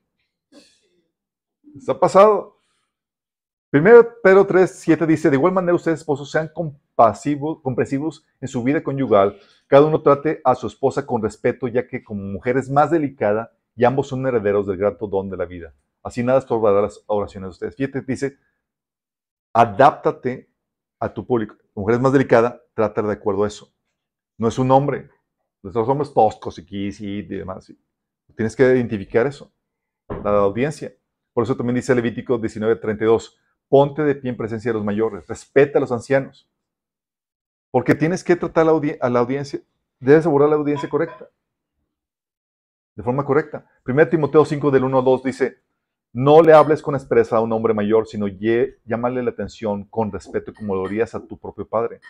[1.76, 2.59] ¿Está pasado?
[3.70, 8.64] Primero Pedro 3, 7 dice, de igual manera ustedes esposos sean compasivos, comprensivos en su
[8.64, 9.38] vida conyugal,
[9.68, 13.52] cada uno trate a su esposa con respeto, ya que como mujer es más delicada
[13.76, 15.72] y ambos son herederos del grato don de la vida.
[16.02, 17.76] Así nada estorbará las oraciones de ustedes.
[17.76, 18.38] Fíjate, dice,
[19.52, 20.50] adáptate
[20.98, 21.54] a tu público.
[21.74, 23.72] Mujer es más delicada, trata de acuerdo a eso.
[24.36, 25.10] No es un hombre.
[25.62, 27.72] Nuestros hombres toscos y y demás.
[28.34, 29.52] Tienes que identificar eso,
[30.08, 30.92] la audiencia.
[31.32, 33.36] Por eso también dice Levítico 19:32,
[33.70, 36.46] ponte de pie en presencia de los mayores, respeta a los ancianos.
[37.70, 38.66] Porque tienes que tratar
[39.00, 39.60] a la audiencia,
[40.00, 41.28] debes abordar la audiencia correcta,
[42.96, 43.64] de forma correcta.
[43.86, 45.58] 1 Timoteo 5 del 1 al 2 dice,
[46.12, 50.52] no le hables con expresa a un hombre mayor, sino llámale la atención con respeto
[50.52, 52.00] como lo harías a tu propio padre.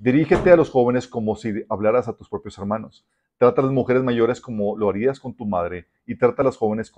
[0.00, 3.06] Dirígete a los jóvenes como si hablaras a tus propios hermanos.
[3.38, 6.56] Trata a las mujeres mayores como lo harías con tu madre y trata a las
[6.56, 6.92] jóvenes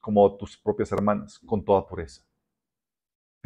[0.00, 2.22] como tus propias hermanas, con toda pureza.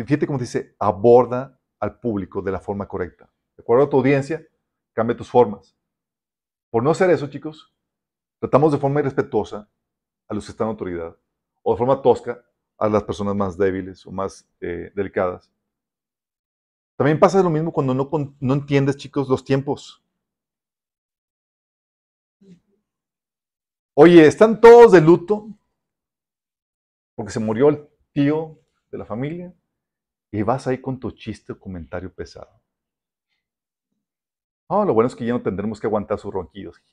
[0.05, 3.31] Fíjate cómo dice, aborda al público de la forma correcta.
[3.57, 4.47] De acuerdo a tu audiencia,
[4.93, 5.77] cambia tus formas.
[6.71, 7.75] Por no hacer eso, chicos,
[8.39, 9.69] tratamos de forma irrespetuosa
[10.29, 11.17] a los que están en autoridad
[11.63, 12.45] o de forma tosca
[12.79, 15.53] a las personas más débiles o más eh, delicadas.
[16.97, 18.09] También pasa lo mismo cuando no,
[18.41, 20.03] no entiendes, chicos, los tiempos.
[23.95, 25.49] Oye, están todos de luto
[27.17, 28.61] porque se murió el tío
[28.93, 29.53] de la familia
[30.31, 32.61] y vas ahí con tu chiste o comentario pesado.
[34.67, 36.77] Oh, lo bueno es que ya no tendremos que aguantar sus ronquidos.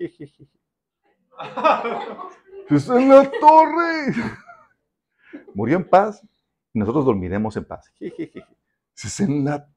[2.69, 4.13] ¡Es en la torre!
[5.53, 6.25] Murió en paz
[6.73, 7.91] y nosotros dormiremos en paz.
[8.95, 9.69] Es en la...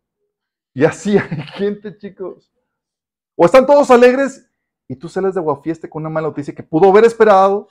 [0.72, 2.52] Y así hay gente, chicos.
[3.34, 4.48] O están todos alegres
[4.86, 7.66] y tú sales de guafieste con una mala noticia que pudo haber esperado.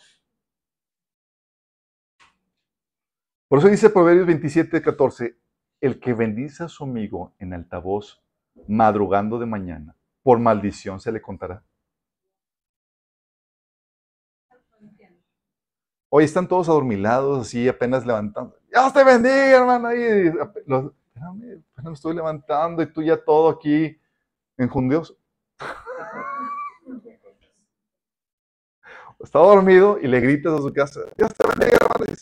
[3.48, 5.38] Por eso dice Proverbios 27, 14,
[5.82, 8.22] el que bendice a su amigo en altavoz,
[8.68, 11.64] madrugando de mañana, por maldición se le contará.
[16.10, 18.58] Hoy están todos adormilados, así apenas levantando.
[18.74, 19.94] ¡Ya te bendiga, hermano!
[19.94, 20.32] Y,
[20.66, 20.94] los,
[21.94, 24.00] estoy levantando y tú ya todo aquí
[24.58, 25.18] enjundioso.
[29.20, 31.02] Está dormido y le gritas a su casa.
[31.18, 32.14] ¡Ya te bendiga, hermano!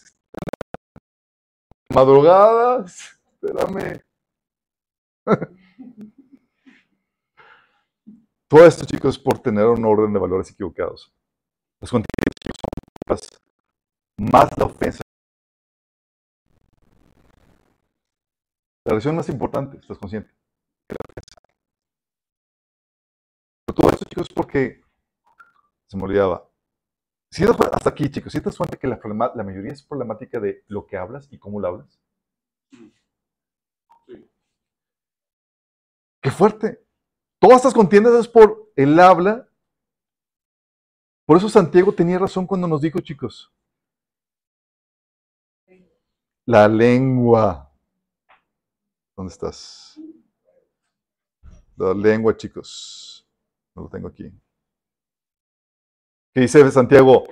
[1.94, 4.04] Madrugadas, espérame.
[8.48, 11.12] Todo esto, chicos, por tener un orden de valores equivocados.
[11.82, 12.06] Los contenidos
[13.08, 13.18] son
[14.32, 15.02] más la ofensa.
[18.86, 20.30] La relación más importante, estás consciente,
[20.88, 21.42] que la ofensa.
[23.76, 24.84] Todo esto, chicos, porque
[25.88, 26.48] se me olvidaba.
[27.74, 28.98] Hasta aquí, chicos, si te das cuenta que la
[29.44, 32.00] mayoría es problemática de lo que hablas y cómo lo hablas.
[36.26, 36.84] Qué fuerte.
[37.40, 39.48] Todas estas contiendas es por el habla.
[41.24, 43.54] Por eso Santiago tenía razón cuando nos dijo, chicos,
[46.48, 47.72] la lengua.
[49.16, 50.02] ¿Dónde estás?
[51.76, 53.30] La lengua, chicos.
[53.76, 54.34] No lo tengo aquí.
[56.34, 57.24] ¿Qué dice Santiago?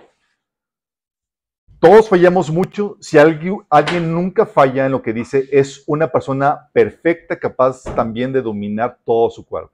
[1.83, 2.95] Todos fallamos mucho.
[3.01, 8.41] Si alguien, nunca falla en lo que dice, es una persona perfecta, capaz también de
[8.41, 9.73] dominar todo su cuerpo.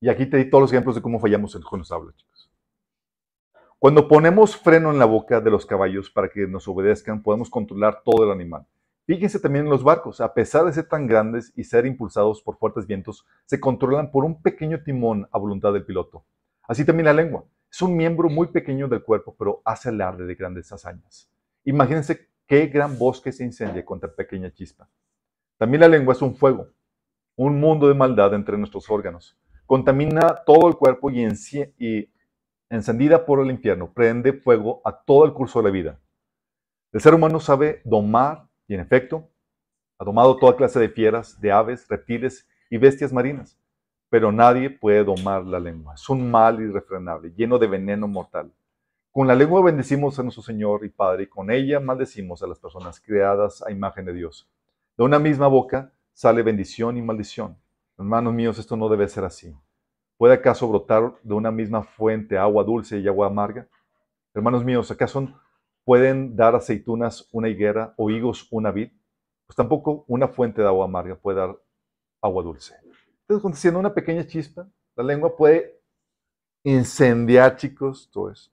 [0.00, 2.52] Y aquí te di todos los ejemplos de cómo fallamos en nos habla, chicos.
[3.80, 8.02] Cuando ponemos freno en la boca de los caballos para que nos obedezcan, podemos controlar
[8.04, 8.64] todo el animal.
[9.04, 12.58] Fíjense también en los barcos, a pesar de ser tan grandes y ser impulsados por
[12.58, 16.24] fuertes vientos, se controlan por un pequeño timón a voluntad del piloto.
[16.68, 17.44] Así también la lengua.
[17.74, 21.28] Es un miembro muy pequeño del cuerpo, pero hace alarde de grandes hazañas.
[21.64, 24.88] Imagínense qué gran bosque se incendia con tan pequeña chispa.
[25.58, 26.68] También la lengua es un fuego,
[27.34, 29.36] un mundo de maldad entre nuestros órganos.
[29.66, 31.26] Contamina todo el cuerpo y,
[31.80, 32.12] y
[32.70, 36.00] encendida por el infierno, prende fuego a todo el curso de la vida.
[36.92, 39.32] El ser humano sabe domar y en efecto
[39.98, 43.58] ha domado toda clase de fieras, de aves, reptiles y bestias marinas,
[44.14, 45.94] pero nadie puede domar la lengua.
[45.94, 48.48] Es un mal irrefrenable, lleno de veneno mortal.
[49.10, 52.60] Con la lengua bendecimos a nuestro Señor y Padre y con ella maldecimos a las
[52.60, 54.48] personas creadas a imagen de Dios.
[54.96, 57.58] De una misma boca sale bendición y maldición.
[57.98, 59.52] Hermanos míos, esto no debe ser así.
[60.16, 63.66] ¿Puede acaso brotar de una misma fuente agua dulce y agua amarga?
[64.32, 65.26] Hermanos míos, ¿acaso
[65.84, 68.92] pueden dar aceitunas una higuera o higos una vid?
[69.44, 71.58] Pues tampoco una fuente de agua amarga puede dar
[72.22, 72.83] agua dulce.
[73.28, 75.80] Entonces, siendo una pequeña chispa, la lengua puede
[76.62, 78.50] incendiar, chicos, todo eso.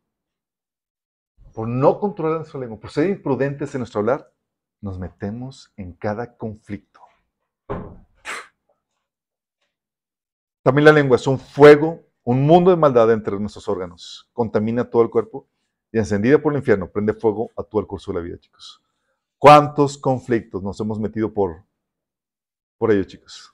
[1.53, 4.31] Por no controlar nuestra lengua, por ser imprudentes en nuestro hablar,
[4.79, 7.01] nos metemos en cada conflicto.
[10.63, 14.29] También la lengua es un fuego, un mundo de maldad entre nuestros órganos.
[14.31, 15.47] Contamina todo el cuerpo
[15.91, 18.81] y encendida por el infierno, prende fuego a todo el curso de la vida, chicos.
[19.37, 21.63] ¿Cuántos conflictos nos hemos metido por,
[22.77, 23.50] por ello, chicos?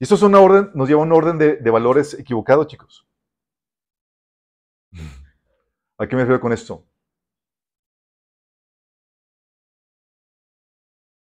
[0.00, 3.06] Y esto es una orden, nos lleva a un orden de, de valores equivocado, chicos.
[5.98, 6.84] ¿A qué me refiero con esto?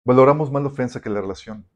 [0.06, 1.70] Valoramos más la ofensa que la relación.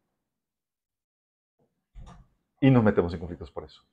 [2.60, 3.84] Y nos metemos en conflictos por eso.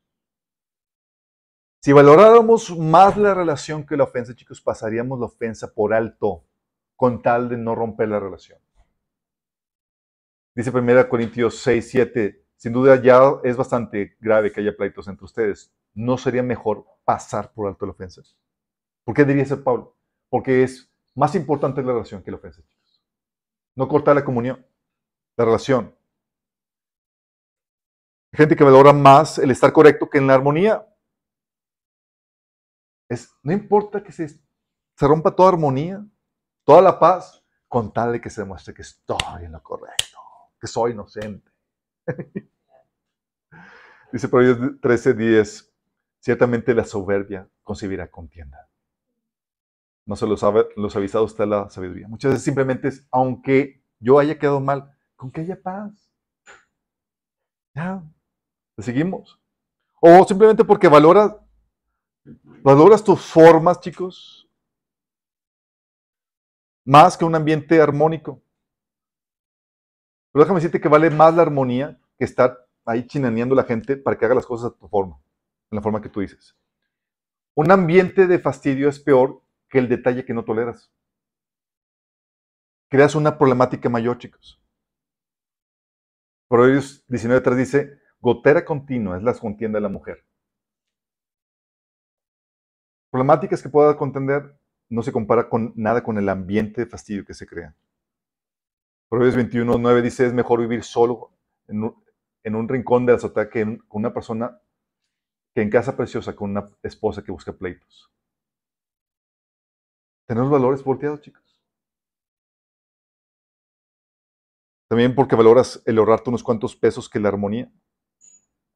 [1.82, 6.46] Si valoráramos más la relación que la ofensa, chicos, pasaríamos la ofensa por alto
[6.96, 8.58] con tal de no romper la relación.
[10.54, 15.26] Dice 1 Corintios 6, 7, sin duda ya es bastante grave que haya pleitos entre
[15.26, 15.70] ustedes.
[15.92, 18.22] ¿No sería mejor pasar por alto la ofensa?
[19.04, 19.98] ¿Por qué diría ser Pablo?
[20.30, 23.04] Porque es más importante la relación que la ofensa, chicos.
[23.76, 24.66] No cortar la comunión,
[25.36, 25.94] la relación.
[28.32, 30.88] Hay gente que valora más el estar correcto que en la armonía.
[33.42, 36.02] No importa que se, se rompa toda armonía,
[36.64, 40.18] toda la paz, con tal de que se demuestre que estoy en lo correcto,
[40.58, 41.52] que soy inocente.
[44.14, 45.72] Dice Proverbios 13:10,
[46.20, 48.70] ciertamente la soberbia concebirá contienda.
[50.06, 50.40] No se los,
[50.76, 52.06] los avisados está la sabiduría.
[52.06, 56.14] Muchas veces simplemente es, aunque yo haya quedado mal, con que haya paz.
[57.74, 58.04] Ya,
[58.76, 59.42] le seguimos.
[60.00, 61.34] O simplemente porque valoras,
[62.62, 64.48] valoras tus formas, chicos,
[66.84, 68.40] más que un ambiente armónico.
[70.30, 73.96] Pero déjame decirte que vale más la armonía que estar ahí chinaneando a la gente
[73.96, 75.18] para que haga las cosas a tu forma,
[75.70, 76.56] en la forma que tú dices.
[77.54, 80.92] Un ambiente de fastidio es peor que el detalle que no toleras.
[82.88, 84.60] Creas una problemática mayor, chicos.
[86.48, 90.24] Proverbios 19.3 dice, gotera continua es la contienda de la mujer.
[93.10, 94.56] Problemáticas que pueda contender
[94.88, 97.74] no se compara con nada con el ambiente de fastidio que se crea.
[99.08, 101.30] Proverbios 21.9 dice, es mejor vivir solo
[102.44, 104.60] en un rincón de la azotea que con una persona
[105.54, 108.10] que en casa preciosa con una esposa que busca pleitos.
[110.26, 111.42] Tenemos valores volteados, chicos.
[114.88, 117.72] También porque valoras el ahorrarte unos cuantos pesos que la armonía.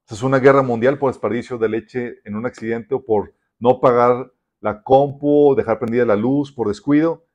[0.08, 4.32] Es una guerra mundial por desperdicio de leche en un accidente o por no pagar
[4.60, 7.26] la compu, dejar prendida la luz por descuido.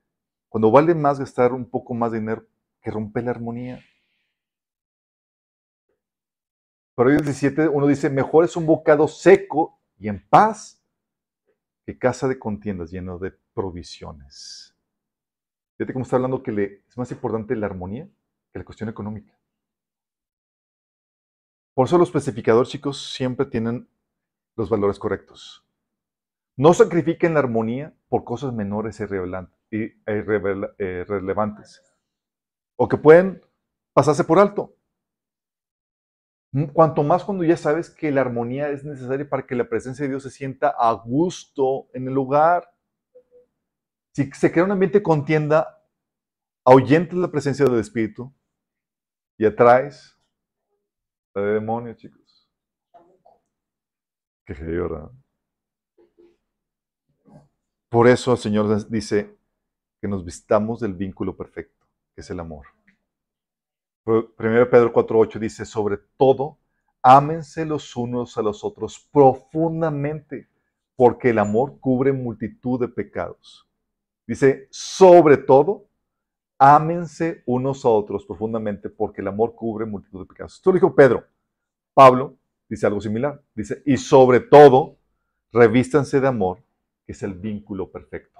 [0.49, 2.45] Cuando vale más gastar un poco más de dinero
[2.81, 3.83] que romper la armonía.
[6.95, 10.83] Pero 17, uno dice, mejor es un bocado seco y en paz
[11.85, 14.75] que casa de contiendas lleno de provisiones.
[15.77, 18.07] Fíjate cómo está hablando que es más importante la armonía
[18.51, 19.37] que la cuestión económica.
[21.73, 23.89] Por eso los especificadores, chicos, siempre tienen
[24.55, 25.65] los valores correctos.
[26.55, 29.05] No sacrifiquen la armonía por cosas menores e
[30.05, 31.81] irrelevantes
[32.75, 33.41] o que pueden
[33.93, 34.75] pasarse por alto.
[36.71, 40.09] Cuanto más cuando ya sabes que la armonía es necesaria para que la presencia de
[40.09, 42.71] Dios se sienta a gusto en el lugar.
[44.11, 45.83] Si se crea un ambiente de contienda,
[46.63, 48.31] ahuyentas la presencia del Espíritu
[49.37, 50.15] y atraes
[51.33, 52.47] la de demonios, chicos.
[54.45, 55.09] Qué ¿verdad?
[57.89, 59.35] Por eso el Señor dice
[59.99, 62.72] que nos vistamos del vínculo perfecto, que es el amor.
[64.05, 64.35] 1
[64.69, 66.57] Pedro 4.8 dice, sobre todo,
[67.01, 70.47] ámense los unos a los otros profundamente,
[70.95, 73.67] porque el amor cubre multitud de pecados.
[74.27, 75.87] Dice, sobre todo,
[76.57, 80.55] ámense unos a otros profundamente, porque el amor cubre multitud de pecados.
[80.55, 81.25] Esto lo dijo Pedro.
[81.93, 83.41] Pablo dice algo similar.
[83.53, 84.97] Dice, y sobre todo,
[85.51, 86.63] revístanse de amor,
[87.05, 88.39] que es el vínculo perfecto.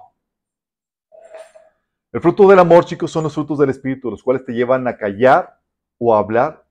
[2.14, 4.96] El fruto del amor, chicos, son los frutos del Espíritu, los cuales te llevan a
[4.96, 5.60] callar
[5.98, 6.64] o a hablar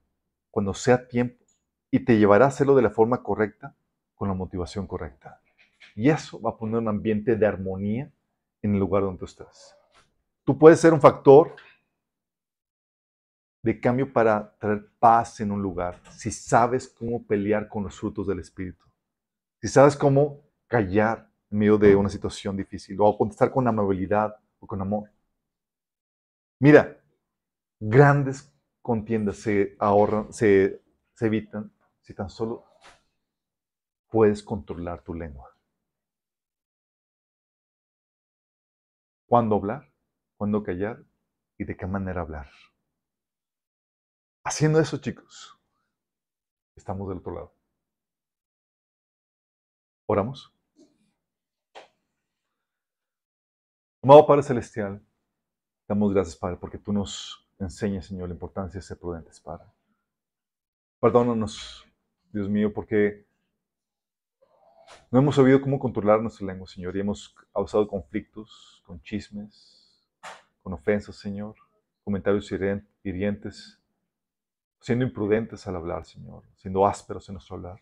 [0.50, 1.44] cuando sea tiempo
[1.92, 3.76] y te llevará a hacerlo de la forma correcta,
[4.16, 5.42] con la motivación correcta.
[5.96, 8.10] Y eso va a poner un ambiente de armonía
[8.62, 9.78] en el lugar donde estás.
[10.46, 11.58] Tú puedes ser un factor
[13.64, 18.28] de cambio para traer paz en un lugar si sabes cómo pelear con los frutos
[18.28, 18.86] del Espíritu.
[19.62, 24.66] Si sabes cómo callar en medio de una situación difícil o contestar con amabilidad o
[24.66, 25.10] con amor.
[26.64, 26.98] Mira,
[27.78, 28.50] grandes
[28.82, 30.82] contiendas se ahorran, se,
[31.20, 32.64] evitan si tan solo
[34.08, 35.54] puedes controlar tu lengua.
[39.28, 39.92] ¿Cuándo hablar?
[40.38, 41.04] ¿Cuándo callar?
[41.58, 42.50] ¿Y de qué manera hablar?
[44.46, 45.60] Haciendo eso, chicos,
[46.78, 47.54] estamos del otro lado.
[50.06, 50.56] Oramos.
[54.02, 55.06] Amado Padre Celestial,
[55.88, 59.66] damos gracias, Padre, porque tú nos enseñas, Señor, la importancia de ser prudentes, Padre.
[61.00, 61.86] Perdónanos,
[62.32, 63.26] Dios mío, porque
[65.12, 70.10] no hemos sabido cómo controlar nuestra lengua, Señor, y hemos causado conflictos con chismes,
[70.62, 71.56] con ofensas, Señor,
[72.04, 72.52] comentarios
[73.04, 73.80] hirientes,
[74.80, 77.80] siendo imprudentes al hablar, Señor, siendo ásperos en nuestro hablar.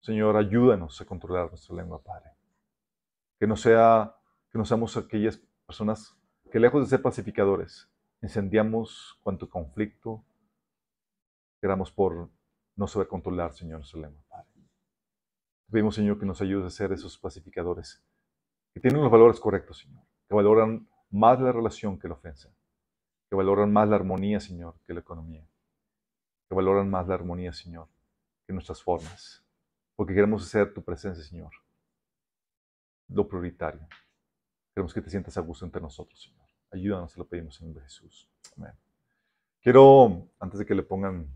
[0.00, 2.30] Señor, ayúdanos a controlar nuestra lengua, Padre.
[3.38, 4.14] Que no sea
[4.50, 6.16] que no seamos aquellas personas
[6.56, 7.86] que lejos de ser pacificadores,
[8.22, 10.24] incendiamos cuanto conflicto
[11.60, 12.30] queramos por
[12.76, 14.48] no saber controlar, Señor, nuestra lengua, Padre.
[14.54, 18.02] Te pedimos, Señor, que nos ayudes a ser esos pacificadores
[18.72, 22.48] que tienen los valores correctos, Señor, que valoran más la relación que la ofensa,
[23.28, 25.46] que valoran más la armonía, Señor, que la economía,
[26.48, 27.86] que valoran más la armonía, Señor,
[28.46, 29.44] que nuestras formas,
[29.94, 31.50] porque queremos hacer tu presencia, Señor,
[33.08, 33.86] lo prioritario.
[34.74, 36.45] Queremos que te sientas a gusto entre nosotros, Señor.
[36.70, 38.28] Ayúdanos, te lo pedimos en nombre de Jesús.
[38.56, 38.72] Amén.
[39.60, 41.26] Quiero, antes de que le pongan,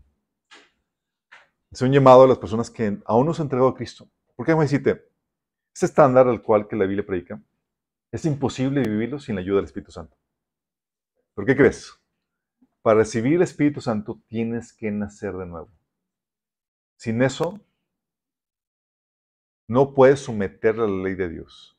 [1.71, 4.07] hacer un llamado a las personas que aún no se han entregado a Cristo.
[4.35, 5.09] Porque me decirte,
[5.73, 7.41] ese estándar al cual que la Biblia predica,
[8.11, 10.17] es imposible vivirlo sin la ayuda del Espíritu Santo.
[11.33, 11.93] ¿Por qué crees?
[12.81, 15.69] Para recibir el Espíritu Santo tienes que nacer de nuevo.
[16.97, 17.59] Sin eso,
[19.67, 21.77] no puedes someter a la ley de Dios.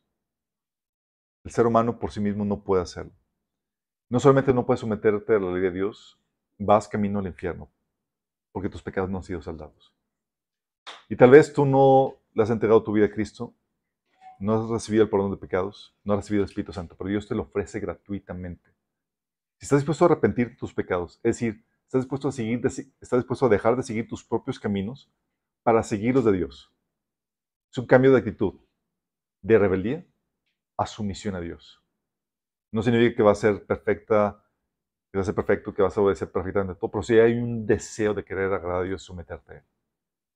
[1.45, 3.13] El ser humano por sí mismo no puede hacerlo.
[4.13, 6.21] No solamente no puedes someterte a la ley de Dios,
[6.59, 7.71] vas camino al infierno,
[8.53, 9.95] porque tus pecados no han sido saldados.
[11.09, 13.55] Y tal vez tú no le has entregado tu vida a Cristo,
[14.39, 17.27] no has recibido el perdón de pecados, no has recibido el Espíritu Santo, pero Dios
[17.27, 18.69] te lo ofrece gratuitamente.
[19.57, 23.47] Si estás dispuesto a arrepentir de tus pecados, es decir, estás dispuesto a, estás dispuesto
[23.47, 25.11] a dejar de seguir tus propios caminos
[25.63, 26.71] para seguir los de Dios.
[27.71, 28.61] Es un cambio de actitud,
[29.41, 30.07] de rebeldía
[30.77, 31.82] a sumisión a Dios.
[32.73, 34.43] No significa que va a ser perfecta,
[35.11, 37.67] que va a ser perfecto, que vas a obedecer perfectamente todo, pero si hay un
[37.67, 39.65] deseo de querer agradar a Dios, someterte a Él.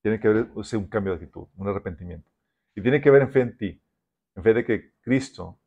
[0.02, 2.30] Tiene que haber un cambio de actitud, un arrepentimiento.
[2.74, 3.82] Y tiene que haber en fe en ti,
[4.34, 5.58] en fe de que Cristo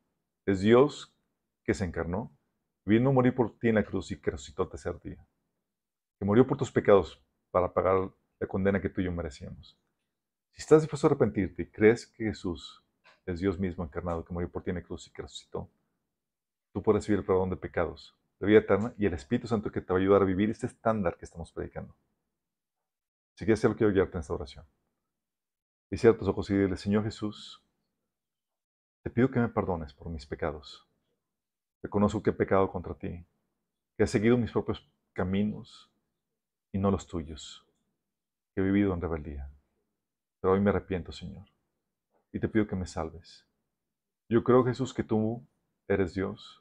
[0.46, 1.12] es Dios
[1.64, 2.32] que se encarnó,
[2.84, 5.26] vino a morir por ti en la cruz y que resucitó al tercer día.
[6.18, 7.20] Que murió por tus pecados
[7.50, 9.76] para pagar la condena que tú y yo merecíamos.
[10.52, 12.82] Si estás dispuesto a arrepentirte y crees que Jesús
[13.26, 15.68] es Dios mismo encarnado que murió por ti en la cruz y que resucitó,
[16.72, 19.80] tú puedes recibir el perdón de pecados, la vida eterna y el Espíritu Santo que
[19.80, 21.94] te va a ayudar a vivir este estándar que estamos predicando.
[23.34, 24.66] Si quieres hacerlo, quiero guiarte en esta oración.
[25.90, 27.62] Y cierra tus ojos y dile, Señor Jesús,
[29.02, 30.86] te pido que me perdones por mis pecados.
[31.82, 33.24] Reconozco que he pecado contra ti,
[33.96, 35.90] que he seguido mis propios caminos
[36.72, 37.66] y no los tuyos,
[38.54, 39.50] que he vivido en rebeldía.
[40.40, 41.46] Pero hoy me arrepiento, Señor,
[42.32, 43.46] y te pido que me salves.
[44.28, 45.46] Yo creo, Jesús, que tú
[45.88, 46.59] eres Dios,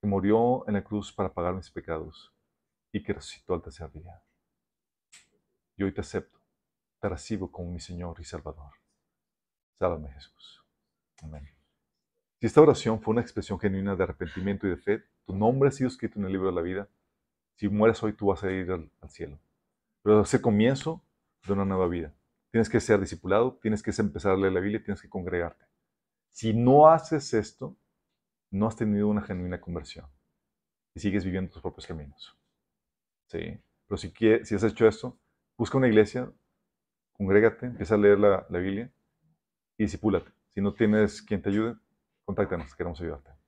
[0.00, 2.32] que murió en la cruz para pagar mis pecados
[2.92, 4.22] y que resucitó al tercer día.
[5.76, 6.38] Y hoy te acepto,
[7.00, 8.72] te recibo como mi Señor y Salvador.
[9.78, 10.64] Sálvame, Jesús.
[11.22, 11.48] Amén.
[12.40, 15.72] Si esta oración fue una expresión genuina de arrepentimiento y de fe, tu nombre ha
[15.72, 16.88] sido escrito en el libro de la vida.
[17.56, 19.38] Si mueres hoy, tú vas a ir al, cielo.
[20.02, 21.04] Pero es comienzo
[21.46, 22.14] de una nueva vida.
[22.50, 25.66] Tienes que ser discipulado, tienes que empezar a leer la Biblia, tienes que congregarte.
[26.30, 27.76] Si no haces esto,
[28.50, 30.06] no has tenido una genuina conversión
[30.94, 32.36] y sigues viviendo tus propios caminos.
[33.26, 33.60] ¿Sí?
[33.86, 34.12] Pero si,
[34.44, 35.18] si has hecho esto,
[35.56, 36.32] busca una iglesia,
[37.12, 38.90] congrégate, empieza a leer la, la Biblia
[39.76, 40.30] y disipúlate.
[40.48, 41.76] Si no tienes quien te ayude,
[42.24, 43.39] contáctanos, queremos ayudarte.